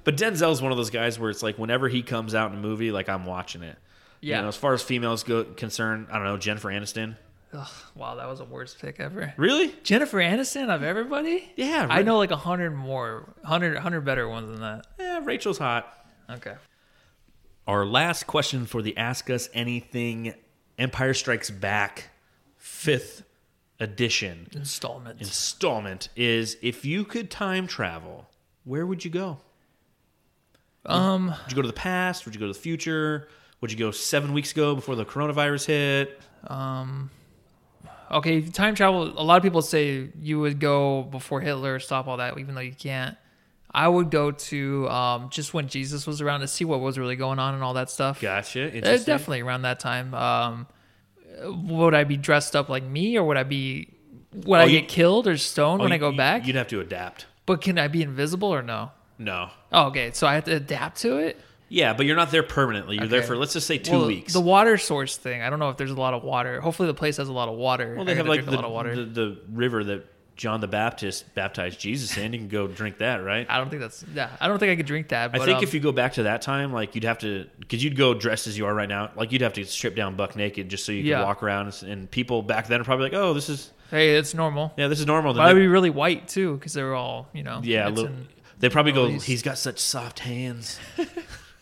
But 0.03 0.15
Denzel's 0.17 0.61
one 0.61 0.71
of 0.71 0.77
those 0.77 0.89
guys 0.89 1.19
where 1.19 1.29
it's 1.29 1.43
like 1.43 1.57
whenever 1.59 1.87
he 1.89 2.01
comes 2.01 2.33
out 2.33 2.51
in 2.51 2.57
a 2.57 2.61
movie, 2.61 2.91
like 2.91 3.09
I'm 3.09 3.25
watching 3.25 3.61
it. 3.61 3.77
Yeah. 4.21 4.37
You 4.37 4.41
know, 4.43 4.47
as 4.49 4.57
far 4.57 4.73
as 4.73 4.81
females 4.81 5.23
go 5.23 5.43
concerned, 5.43 6.07
I 6.11 6.15
don't 6.15 6.23
know 6.25 6.37
Jennifer 6.37 6.69
Aniston. 6.69 7.15
Ugh, 7.53 7.67
wow, 7.95 8.15
that 8.15 8.27
was 8.27 8.39
the 8.39 8.45
worst 8.45 8.79
pick 8.79 8.99
ever. 8.99 9.33
Really? 9.37 9.73
Jennifer 9.83 10.17
Aniston 10.17 10.69
of 10.73 10.83
everybody? 10.83 11.49
Yeah. 11.55 11.87
I 11.89 12.01
know 12.01 12.17
like 12.17 12.31
a 12.31 12.35
hundred 12.35 12.71
more, 12.71 13.33
hundred, 13.43 13.77
hundred 13.77 14.01
better 14.01 14.27
ones 14.27 14.49
than 14.49 14.59
that. 14.61 14.85
Yeah, 14.99 15.21
Rachel's 15.23 15.57
hot. 15.57 15.87
Okay. 16.29 16.55
Our 17.65 17.85
last 17.85 18.27
question 18.27 18.65
for 18.65 18.81
the 18.81 18.97
Ask 18.97 19.29
Us 19.29 19.49
Anything 19.53 20.33
Empire 20.77 21.13
Strikes 21.13 21.49
Back 21.49 22.09
fifth 22.57 23.23
edition 23.79 24.47
Installment. 24.53 25.19
installment 25.19 26.09
is 26.15 26.57
if 26.61 26.83
you 26.83 27.05
could 27.05 27.29
time 27.31 27.67
travel, 27.67 28.27
where 28.65 28.85
would 28.85 29.05
you 29.05 29.11
go? 29.11 29.37
um, 30.85 31.27
Would 31.27 31.51
you 31.51 31.55
go 31.55 31.61
to 31.61 31.67
the 31.67 31.73
past? 31.73 32.25
Would 32.25 32.33
you 32.35 32.39
go 32.39 32.47
to 32.47 32.53
the 32.53 32.59
future? 32.59 33.27
Would 33.61 33.71
you 33.71 33.77
go 33.77 33.91
seven 33.91 34.33
weeks 34.33 34.51
ago 34.51 34.75
before 34.75 34.95
the 34.95 35.05
coronavirus 35.05 35.65
hit? 35.65 36.21
okay, 38.11 38.41
time 38.41 38.75
travel. 38.75 39.03
A 39.19 39.23
lot 39.23 39.37
of 39.37 39.43
people 39.43 39.61
say 39.61 40.09
you 40.21 40.39
would 40.39 40.59
go 40.59 41.03
before 41.03 41.41
Hitler, 41.41 41.79
stop 41.79 42.07
all 42.07 42.17
that, 42.17 42.37
even 42.37 42.55
though 42.55 42.61
you 42.61 42.73
can't. 42.73 43.17
I 43.71 43.87
would 43.87 44.09
go 44.09 44.31
to 44.31 44.89
um, 44.89 45.29
just 45.29 45.53
when 45.53 45.67
Jesus 45.67 46.07
was 46.07 46.21
around 46.21 46.39
to 46.39 46.47
see 46.47 46.65
what 46.65 46.79
was 46.79 46.97
really 46.97 47.15
going 47.15 47.37
on 47.37 47.53
and 47.53 47.63
all 47.63 47.73
that 47.73 47.89
stuff. 47.89 48.21
Gotcha. 48.21 48.67
Uh, 48.77 48.97
definitely 48.97 49.41
around 49.41 49.63
that 49.63 49.79
time. 49.79 50.13
Um, 50.13 50.67
would 51.43 51.93
I 51.93 52.03
be 52.03 52.17
dressed 52.17 52.55
up 52.55 52.69
like 52.69 52.83
me, 52.83 53.17
or 53.17 53.23
would 53.27 53.37
I 53.37 53.43
be? 53.43 53.89
Would 54.33 54.59
I 54.59 54.63
you- 54.65 54.79
get 54.81 54.89
killed 54.89 55.27
or 55.27 55.37
stoned 55.37 55.81
Oh, 55.81 55.83
when 55.83 55.91
I 55.91 55.95
you- 55.95 55.99
go 55.99 56.11
back? 56.11 56.45
You'd 56.47 56.55
have 56.55 56.67
to 56.69 56.79
adapt. 56.79 57.25
but 57.45 57.61
can 57.61 57.77
I 57.77 57.87
be 57.87 58.01
invisible 58.01 58.49
or 58.53 58.61
no? 58.61 58.91
No. 59.19 59.49
Oh, 59.71 59.87
okay. 59.87 60.11
So 60.13 60.27
I 60.27 60.35
have 60.35 60.43
to 60.45 60.55
adapt 60.55 60.99
to 61.01 61.17
it. 61.17 61.39
Yeah, 61.69 61.93
but 61.93 62.05
you're 62.05 62.15
not 62.15 62.31
there 62.31 62.43
permanently. 62.43 62.95
You're 62.97 63.07
there 63.07 63.23
for 63.23 63.35
let's 63.35 63.53
just 63.53 63.67
say 63.67 63.77
two 63.77 63.91
Well, 63.91 64.07
weeks. 64.07 64.33
The 64.33 64.41
water 64.41 64.77
source 64.77 65.17
thing. 65.17 65.41
I 65.41 65.49
don't 65.49 65.59
know 65.59 65.69
if 65.69 65.77
there's 65.77 65.91
a 65.91 65.95
lot 65.95 66.13
of 66.13 66.23
water. 66.23 66.61
Hopefully, 66.61 66.87
the 66.87 66.93
place 66.93 67.17
has 67.17 67.27
a 67.27 67.33
lot 67.33 67.49
of 67.49 67.55
water. 67.57 67.95
well, 67.95 68.05
they 68.05 68.15
have 68.15 68.27
like 68.27 68.45
the, 68.45 68.51
a 68.51 68.55
lot 68.55 68.63
of 68.65 68.71
water. 68.71 68.95
the 68.95 69.03
the 69.05 69.41
river 69.51 69.83
that 69.83 70.05
John 70.37 70.61
the 70.61 70.67
Baptist 70.67 71.33
baptized 71.33 71.79
Jesus 71.79 72.15
in. 72.15 72.31
You 72.31 72.39
can 72.39 72.47
go 72.47 72.67
drink 72.67 72.99
that, 72.99 73.17
right? 73.23 73.45
I 73.49 73.57
don't 73.57 73.69
think 73.69 73.81
that's. 73.81 74.05
Yeah, 74.13 74.29
I 74.39 74.47
don't 74.47 74.59
think 74.59 74.71
I 74.71 74.75
could 74.75 74.85
drink 74.85 75.09
that. 75.09 75.31
I 75.33 75.39
think 75.43 75.57
um, 75.57 75.63
if 75.63 75.73
you 75.73 75.79
go 75.79 75.91
back 75.91 76.13
to 76.13 76.23
that 76.23 76.41
time, 76.41 76.71
like 76.71 76.95
you'd 76.95 77.03
have 77.03 77.17
to, 77.19 77.47
because 77.59 77.83
you'd 77.83 77.97
go 77.97 78.13
dressed 78.13 78.47
as 78.47 78.57
you 78.57 78.65
are 78.67 78.73
right 78.73 78.87
now. 78.87 79.09
Like 79.15 79.31
you'd 79.33 79.41
have 79.41 79.53
to 79.53 79.65
strip 79.65 79.95
down 79.95 80.15
buck 80.15 80.35
naked 80.35 80.69
just 80.69 80.85
so 80.85 80.91
you 80.91 81.01
Yeah. 81.03 81.17
could 81.17 81.25
walk 81.25 81.43
around. 81.43 81.75
And 81.85 82.09
people 82.09 82.43
back 82.43 82.67
then 82.67 82.79
are 82.79 82.83
probably 82.85 83.05
like, 83.09 83.13
"Oh, 83.13 83.33
this 83.33 83.49
is 83.49 83.71
hey, 83.91 84.15
it's 84.15 84.33
normal. 84.33 84.73
yeah, 84.77 84.87
this 84.87 84.99
is 84.99 85.05
normal." 85.07 85.33
Then 85.33 85.41
But 85.43 85.49
I'd 85.49 85.55
be 85.55 85.67
really 85.67 85.89
white 85.89 86.27
too, 86.29 86.55
because 86.55 86.71
they're 86.73 86.93
all 86.95 87.27
you 87.33 87.43
know. 87.43 87.59
yeah, 87.63 87.89
little, 87.89 88.11
they 88.59 88.69
probably 88.69 88.91
go. 88.93 89.07
He's 89.09 89.41
got 89.41 89.57
such 89.57 89.79
soft 89.79 90.19
hands. 90.19 90.79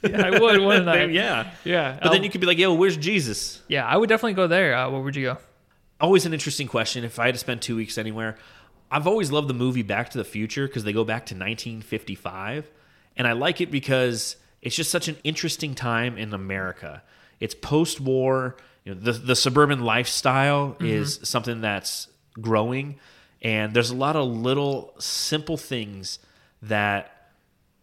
yeah, 0.09 0.21
I 0.27 0.39
would, 0.39 0.61
wouldn't 0.61 0.87
I? 0.89 1.05
yeah, 1.05 1.51
Yeah. 1.63 1.93
but 2.01 2.09
then 2.11 2.19
I'll- 2.19 2.23
you 2.25 2.29
could 2.29 2.41
be 2.41 2.47
like, 2.47 2.57
"Yo, 2.57 2.73
where's 2.73 2.97
Jesus?" 2.97 3.61
Yeah, 3.67 3.85
I 3.85 3.97
would 3.97 4.09
definitely 4.09 4.33
go 4.33 4.47
there. 4.47 4.75
Uh, 4.75 4.89
where 4.89 5.01
would 5.01 5.15
you 5.15 5.23
go? 5.23 5.37
always 6.01 6.25
an 6.25 6.33
interesting 6.33 6.67
question. 6.67 7.03
If 7.05 7.19
I 7.19 7.25
had 7.27 7.35
to 7.35 7.39
spend 7.39 7.61
two 7.61 7.75
weeks 7.77 7.97
anywhere, 7.97 8.37
I've 8.91 9.07
always 9.07 9.31
loved 9.31 9.47
the 9.47 9.53
movie 9.53 9.81
Back 9.81 10.09
to 10.11 10.17
the 10.17 10.25
Future 10.25 10.67
because 10.67 10.83
they 10.83 10.91
go 10.93 11.03
back 11.05 11.25
to 11.27 11.35
1955, 11.35 12.69
and 13.17 13.27
I 13.27 13.31
like 13.31 13.61
it 13.61 13.71
because 13.71 14.35
it's 14.61 14.75
just 14.75 14.91
such 14.91 15.07
an 15.07 15.17
interesting 15.23 15.73
time 15.75 16.17
in 16.17 16.33
America. 16.33 17.01
It's 17.39 17.55
post-war. 17.55 18.55
You 18.83 18.93
know, 18.93 18.99
the 19.01 19.13
the 19.13 19.35
suburban 19.35 19.81
lifestyle 19.83 20.75
is 20.79 21.19
something 21.23 21.61
that's 21.61 22.07
growing, 22.39 22.99
and 23.41 23.73
there's 23.73 23.89
a 23.89 23.95
lot 23.95 24.15
of 24.15 24.27
little 24.27 24.93
simple 24.99 25.57
things 25.57 26.19
that 26.61 27.29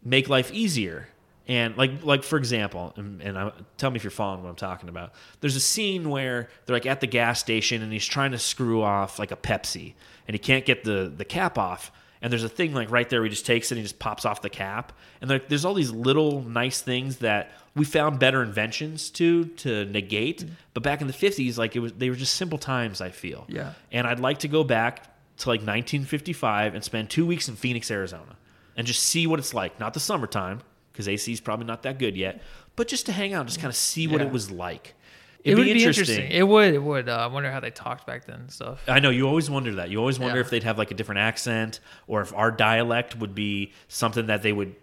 make 0.03 0.29
life 0.29 0.51
easier. 0.53 1.07
And 1.47 1.75
like 1.75 2.03
like 2.03 2.23
for 2.23 2.37
example, 2.37 2.93
and, 2.95 3.21
and 3.21 3.37
I, 3.37 3.51
tell 3.77 3.91
me 3.91 3.97
if 3.97 4.03
you're 4.03 4.11
following 4.11 4.43
what 4.43 4.49
I'm 4.49 4.55
talking 4.55 4.87
about. 4.87 5.13
There's 5.41 5.57
a 5.57 5.61
scene 5.61 6.09
where 6.09 6.49
they're 6.65 6.75
like 6.75 6.85
at 6.85 7.01
the 7.01 7.07
gas 7.07 7.39
station 7.39 7.81
and 7.81 7.91
he's 7.91 8.05
trying 8.05 8.31
to 8.31 8.39
screw 8.39 8.81
off 8.81 9.19
like 9.19 9.31
a 9.31 9.35
Pepsi 9.35 9.93
and 10.27 10.35
he 10.35 10.39
can't 10.39 10.65
get 10.65 10.85
the 10.85 11.11
the 11.15 11.25
cap 11.25 11.57
off. 11.57 11.91
And 12.21 12.31
there's 12.31 12.45
a 12.45 12.49
thing 12.49 12.73
like 12.73 12.89
right 12.89 13.09
there 13.09 13.19
where 13.19 13.25
he 13.25 13.29
just 13.29 13.45
takes 13.45 13.69
it 13.69 13.75
and 13.75 13.79
he 13.79 13.83
just 13.83 13.99
pops 13.99 14.23
off 14.23 14.41
the 14.41 14.49
cap. 14.49 14.93
And 15.19 15.29
like 15.29 15.49
there's 15.49 15.65
all 15.65 15.73
these 15.73 15.91
little 15.91 16.41
nice 16.43 16.79
things 16.79 17.17
that 17.17 17.51
we 17.75 17.83
found 17.83 18.19
better 18.19 18.41
inventions 18.41 19.09
to 19.11 19.43
to 19.45 19.83
negate. 19.85 20.45
Mm-hmm. 20.45 20.53
But 20.73 20.83
back 20.83 21.01
in 21.01 21.07
the 21.07 21.13
50s, 21.13 21.57
like 21.57 21.75
it 21.75 21.79
was 21.79 21.91
they 21.91 22.09
were 22.09 22.15
just 22.15 22.35
simple 22.35 22.57
times. 22.57 23.01
I 23.01 23.09
feel. 23.09 23.43
Yeah. 23.49 23.73
And 23.91 24.07
I'd 24.07 24.21
like 24.21 24.39
to 24.39 24.47
go 24.47 24.63
back 24.63 25.03
to 25.39 25.49
like 25.49 25.59
1955 25.59 26.73
and 26.73 26.83
spend 26.85 27.09
two 27.09 27.25
weeks 27.25 27.49
in 27.49 27.57
Phoenix, 27.57 27.91
Arizona, 27.91 28.37
and 28.77 28.87
just 28.87 29.03
see 29.03 29.27
what 29.27 29.39
it's 29.39 29.53
like. 29.53 29.77
Not 29.77 29.93
the 29.93 29.99
summertime 29.99 30.61
because 30.93 31.07
AC 31.09 31.31
is 31.33 31.41
probably 31.41 31.65
not 31.65 31.83
that 31.83 31.99
good 31.99 32.15
yet, 32.15 32.41
but 32.77 32.87
just 32.87 33.05
to 33.07 33.11
hang 33.11 33.33
out, 33.33 33.45
just 33.47 33.59
kind 33.59 33.69
of 33.69 33.75
see 33.75 34.07
what 34.07 34.21
Yeah. 34.21 34.27
it 34.27 34.33
was 34.33 34.49
like. 34.51 34.93
It 35.43 35.49
It'd 35.51 35.57
would 35.59 35.65
be 35.65 35.73
be 35.73 35.83
interesting. 35.83 36.15
interesting. 36.15 36.37
It 36.39 36.47
would. 36.47 36.73
It 36.73 36.81
would. 36.81 37.09
Uh, 37.09 37.17
I 37.17 37.27
wonder 37.27 37.51
how 37.51 37.59
they 37.59 37.69
talked 37.71 38.07
back 38.07 38.25
then 38.25 38.37
and 38.41 38.51
stuff. 38.51 38.79
I 38.87 38.99
know 39.01 39.09
you 39.09 39.27
always 39.27 39.49
wonder 39.49 39.75
that. 39.75 39.89
You 39.89 39.97
always 39.99 40.17
wonder 40.17 40.37
Yeah. 40.37 40.41
if 40.45 40.49
they'd 40.49 40.63
have 40.63 40.77
like 40.77 40.91
a 40.91 40.93
different 40.93 41.19
accent 41.19 41.81
or 42.07 42.21
if 42.21 42.33
our 42.33 42.49
dialect 42.49 43.17
would 43.17 43.35
be 43.35 43.73
something 43.89 44.27
that 44.27 44.41
they 44.41 44.53
would 44.53 44.75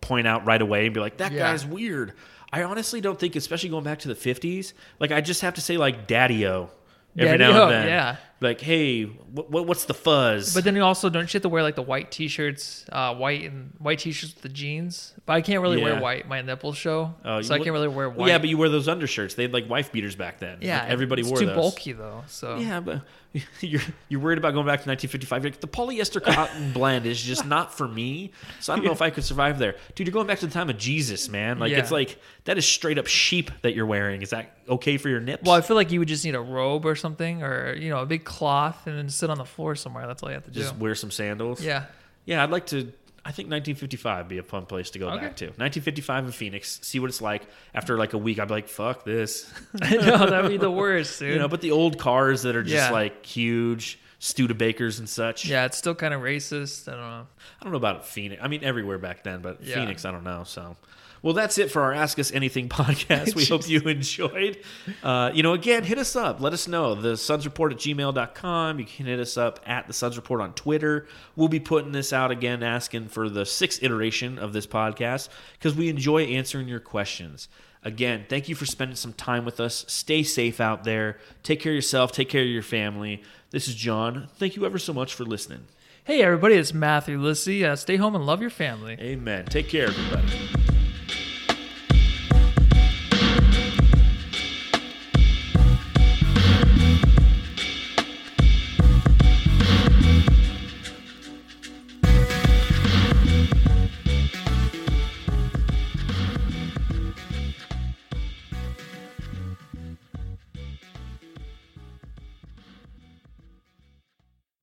point 0.00 0.26
out 0.26 0.44
right 0.44 0.60
away 0.60 0.86
and 0.86 0.94
be 0.94 0.98
like, 0.98 1.18
that 1.18 1.30
Yeah. 1.30 1.50
guy's 1.52 1.64
weird. 1.64 2.14
I 2.52 2.64
honestly 2.64 3.00
don't 3.00 3.18
think, 3.18 3.36
especially 3.36 3.68
going 3.70 3.84
back 3.84 4.00
to 4.00 4.08
the 4.08 4.16
50s, 4.16 4.72
like 4.98 5.12
I 5.12 5.20
just 5.20 5.40
have 5.42 5.54
to 5.54 5.60
say 5.60 5.76
like 5.76 6.08
daddy-o 6.08 6.70
every 7.16 7.38
now 7.38 7.52
Daddy-o, 7.52 7.62
and 7.68 7.72
then. 7.72 7.86
yeah. 7.86 8.16
Like, 8.42 8.60
hey, 8.60 9.04
what, 9.04 9.50
what, 9.50 9.66
what's 9.66 9.84
the 9.86 9.94
fuzz? 9.94 10.52
But 10.54 10.64
then 10.64 10.76
you 10.76 10.82
also 10.82 11.08
don't 11.08 11.22
you 11.32 11.38
have 11.38 11.42
to 11.42 11.48
wear 11.48 11.62
like 11.62 11.76
the 11.76 11.82
white 11.82 12.10
t-shirts, 12.10 12.84
uh, 12.90 13.14
white 13.14 13.44
and 13.44 13.72
white 13.78 14.00
t-shirts 14.00 14.34
with 14.34 14.42
the 14.42 14.48
jeans. 14.48 15.14
But 15.24 15.34
I 15.34 15.40
can't 15.40 15.62
really 15.62 15.78
Yeah. 15.78 15.84
wear 15.92 16.00
white. 16.00 16.28
My 16.28 16.42
nipples 16.42 16.76
show, 16.76 17.14
Oh, 17.24 17.40
so 17.42 17.54
I 17.54 17.58
can't 17.58 17.70
really 17.72 17.88
wear 17.88 18.10
white. 18.10 18.28
Yeah, 18.28 18.38
but 18.38 18.48
you 18.48 18.58
wear 18.58 18.68
those 18.68 18.88
undershirts. 18.88 19.34
They 19.34 19.44
had 19.44 19.52
like 19.52 19.68
wife 19.70 19.92
beaters 19.92 20.16
back 20.16 20.40
then. 20.40 20.58
yeah, 20.60 20.80
Like, 20.82 20.90
everybody 20.90 21.22
wore 21.22 21.38
those 21.38 21.40
it's 21.40 21.40
wore 21.40 21.54
too 21.54 21.60
those. 21.62 21.72
bulky 21.72 21.92
though. 21.92 22.24
So 22.26 22.56
Yeah, 22.58 22.80
but 22.80 23.02
you're 23.60 23.80
you're 24.10 24.20
worried 24.20 24.36
about 24.38 24.52
going 24.52 24.66
back 24.66 24.82
to 24.82 24.88
1955. 24.88 25.42
You're 25.44 25.52
like, 25.52 25.60
the 25.60 25.68
polyester 25.68 26.22
cotton 26.22 26.72
blend 26.74 27.06
is 27.06 27.22
just 27.22 27.46
not 27.46 27.72
for 27.72 27.88
me. 27.88 28.32
So 28.60 28.72
I 28.72 28.76
don't 28.76 28.84
know 28.84 28.92
if 28.92 29.00
I 29.00 29.08
could 29.10 29.24
survive 29.24 29.58
there, 29.58 29.76
dude. 29.94 30.06
You're 30.06 30.12
going 30.12 30.26
back 30.26 30.40
to 30.40 30.46
the 30.46 30.52
time 30.52 30.68
of 30.68 30.76
Jesus, 30.76 31.28
man. 31.28 31.58
Like 31.58 31.70
Yeah. 31.70 31.78
it's 31.78 31.90
like 31.92 32.18
that 32.44 32.58
is 32.58 32.66
straight 32.66 32.98
up 32.98 33.06
sheep 33.06 33.50
that 33.62 33.74
you're 33.74 33.86
wearing. 33.86 34.20
Is 34.22 34.30
that 34.30 34.56
okay 34.68 34.98
for 34.98 35.08
your 35.08 35.20
nips? 35.20 35.44
Well, 35.44 35.54
I 35.54 35.60
feel 35.60 35.76
like 35.76 35.90
you 35.92 36.00
would 36.00 36.08
just 36.08 36.24
need 36.24 36.34
a 36.34 36.40
robe 36.40 36.84
or 36.84 36.94
something, 36.96 37.42
or 37.42 37.74
you 37.74 37.88
know, 37.88 38.00
a 38.00 38.06
big 38.06 38.24
cloth, 38.32 38.86
and 38.86 38.96
then 38.98 39.08
sit 39.08 39.30
on 39.30 39.38
the 39.38 39.44
floor 39.44 39.74
somewhere. 39.74 40.06
That's 40.06 40.22
all 40.22 40.28
you 40.30 40.34
have 40.34 40.44
to 40.44 40.50
do. 40.50 40.60
just 40.60 40.76
wear 40.76 40.94
some 40.94 41.10
sandals. 41.10 41.62
yeah, 41.62 41.84
yeah. 42.24 42.42
I'd 42.42 42.50
like 42.50 42.66
to. 42.66 42.92
I 43.24 43.30
think 43.30 43.46
1955 43.50 44.24
would 44.24 44.28
be 44.28 44.38
a 44.38 44.42
fun 44.42 44.66
place 44.66 44.90
to 44.90 44.98
go 44.98 45.08
Okay. 45.10 45.20
back 45.26 45.36
to. 45.36 45.44
1955 45.46 46.24
in 46.26 46.32
Phoenix. 46.32 46.80
See 46.82 46.98
what 46.98 47.08
it's 47.08 47.22
like. 47.22 47.42
After 47.72 47.96
like 47.96 48.14
a 48.14 48.18
week, 48.18 48.40
I'd 48.40 48.48
be 48.48 48.54
like, 48.54 48.66
fuck 48.68 49.04
this. 49.04 49.48
I 49.80 49.94
know 49.96 50.26
that'd 50.26 50.50
be 50.50 50.56
the 50.56 50.70
worst, 50.72 51.20
dude. 51.20 51.28
you 51.34 51.38
know, 51.38 51.46
but 51.46 51.60
the 51.60 51.70
old 51.70 51.98
cars 52.00 52.42
that 52.42 52.56
are 52.56 52.64
just 52.64 52.74
Yeah. 52.74 52.90
like 52.90 53.24
huge 53.24 54.00
Studebakers 54.20 54.98
and 54.98 55.08
such. 55.08 55.46
yeah, 55.46 55.66
it's 55.66 55.76
still 55.76 55.94
kind 55.94 56.12
of 56.14 56.20
racist. 56.20 56.88
I 56.88 56.92
don't 56.96 57.00
know. 57.00 57.26
I 57.60 57.64
don't 57.64 57.70
know 57.72 57.76
about 57.76 58.06
Phoenix. 58.06 58.42
I 58.42 58.48
mean, 58.48 58.64
everywhere 58.64 58.98
back 58.98 59.22
then, 59.22 59.40
but 59.40 59.62
Yeah. 59.62 59.76
Phoenix, 59.76 60.04
I 60.04 60.10
don't 60.10 60.24
know. 60.24 60.42
So, 60.44 60.76
well, 61.22 61.34
that's 61.34 61.56
it 61.58 61.70
for 61.70 61.82
our 61.82 61.92
Ask 61.92 62.18
Us 62.18 62.32
Anything 62.32 62.68
podcast. 62.68 63.34
We 63.34 63.44
hope 63.44 63.68
you 63.68 63.80
enjoyed. 63.80 64.58
Uh, 65.02 65.30
you 65.32 65.42
know, 65.42 65.52
again, 65.52 65.84
hit 65.84 65.98
us 65.98 66.16
up. 66.16 66.40
Let 66.40 66.52
us 66.52 66.66
know. 66.66 66.94
The 66.94 67.16
Suns 67.16 67.44
Report 67.44 67.72
at 67.72 67.78
gmail.com. 67.78 68.78
You 68.78 68.84
can 68.84 69.06
hit 69.06 69.20
us 69.20 69.36
up 69.36 69.60
at 69.66 69.86
the 69.86 69.92
Suns 69.92 70.16
Report 70.16 70.40
on 70.40 70.52
Twitter. 70.54 71.06
We'll 71.36 71.48
be 71.48 71.60
putting 71.60 71.92
this 71.92 72.12
out 72.12 72.30
again, 72.30 72.62
asking 72.62 73.08
for 73.08 73.28
the 73.28 73.46
sixth 73.46 73.82
iteration 73.82 74.38
of 74.38 74.52
this 74.52 74.66
podcast 74.66 75.28
because 75.52 75.74
we 75.74 75.88
enjoy 75.88 76.24
answering 76.24 76.68
your 76.68 76.80
questions. 76.80 77.48
Again, 77.84 78.26
thank 78.28 78.48
you 78.48 78.54
for 78.54 78.66
spending 78.66 78.96
some 78.96 79.12
time 79.12 79.44
with 79.44 79.58
us. 79.58 79.84
Stay 79.88 80.22
safe 80.22 80.60
out 80.60 80.84
there. 80.84 81.18
Take 81.42 81.60
care 81.60 81.72
of 81.72 81.76
yourself. 81.76 82.12
Take 82.12 82.28
care 82.28 82.42
of 82.42 82.48
your 82.48 82.62
family. 82.62 83.22
This 83.50 83.66
is 83.68 83.74
John. 83.74 84.28
Thank 84.36 84.56
you 84.56 84.64
ever 84.64 84.78
so 84.78 84.92
much 84.92 85.14
for 85.14 85.24
listening. 85.24 85.66
Hey, 86.04 86.22
everybody, 86.22 86.56
it's 86.56 86.74
Matthew 86.74 87.18
Lissy. 87.18 87.64
Uh, 87.64 87.76
stay 87.76 87.96
home 87.96 88.14
and 88.16 88.26
love 88.26 88.40
your 88.40 88.50
family. 88.50 88.96
Amen. 89.00 89.46
Take 89.46 89.68
care, 89.68 89.86
everybody. 89.88 90.71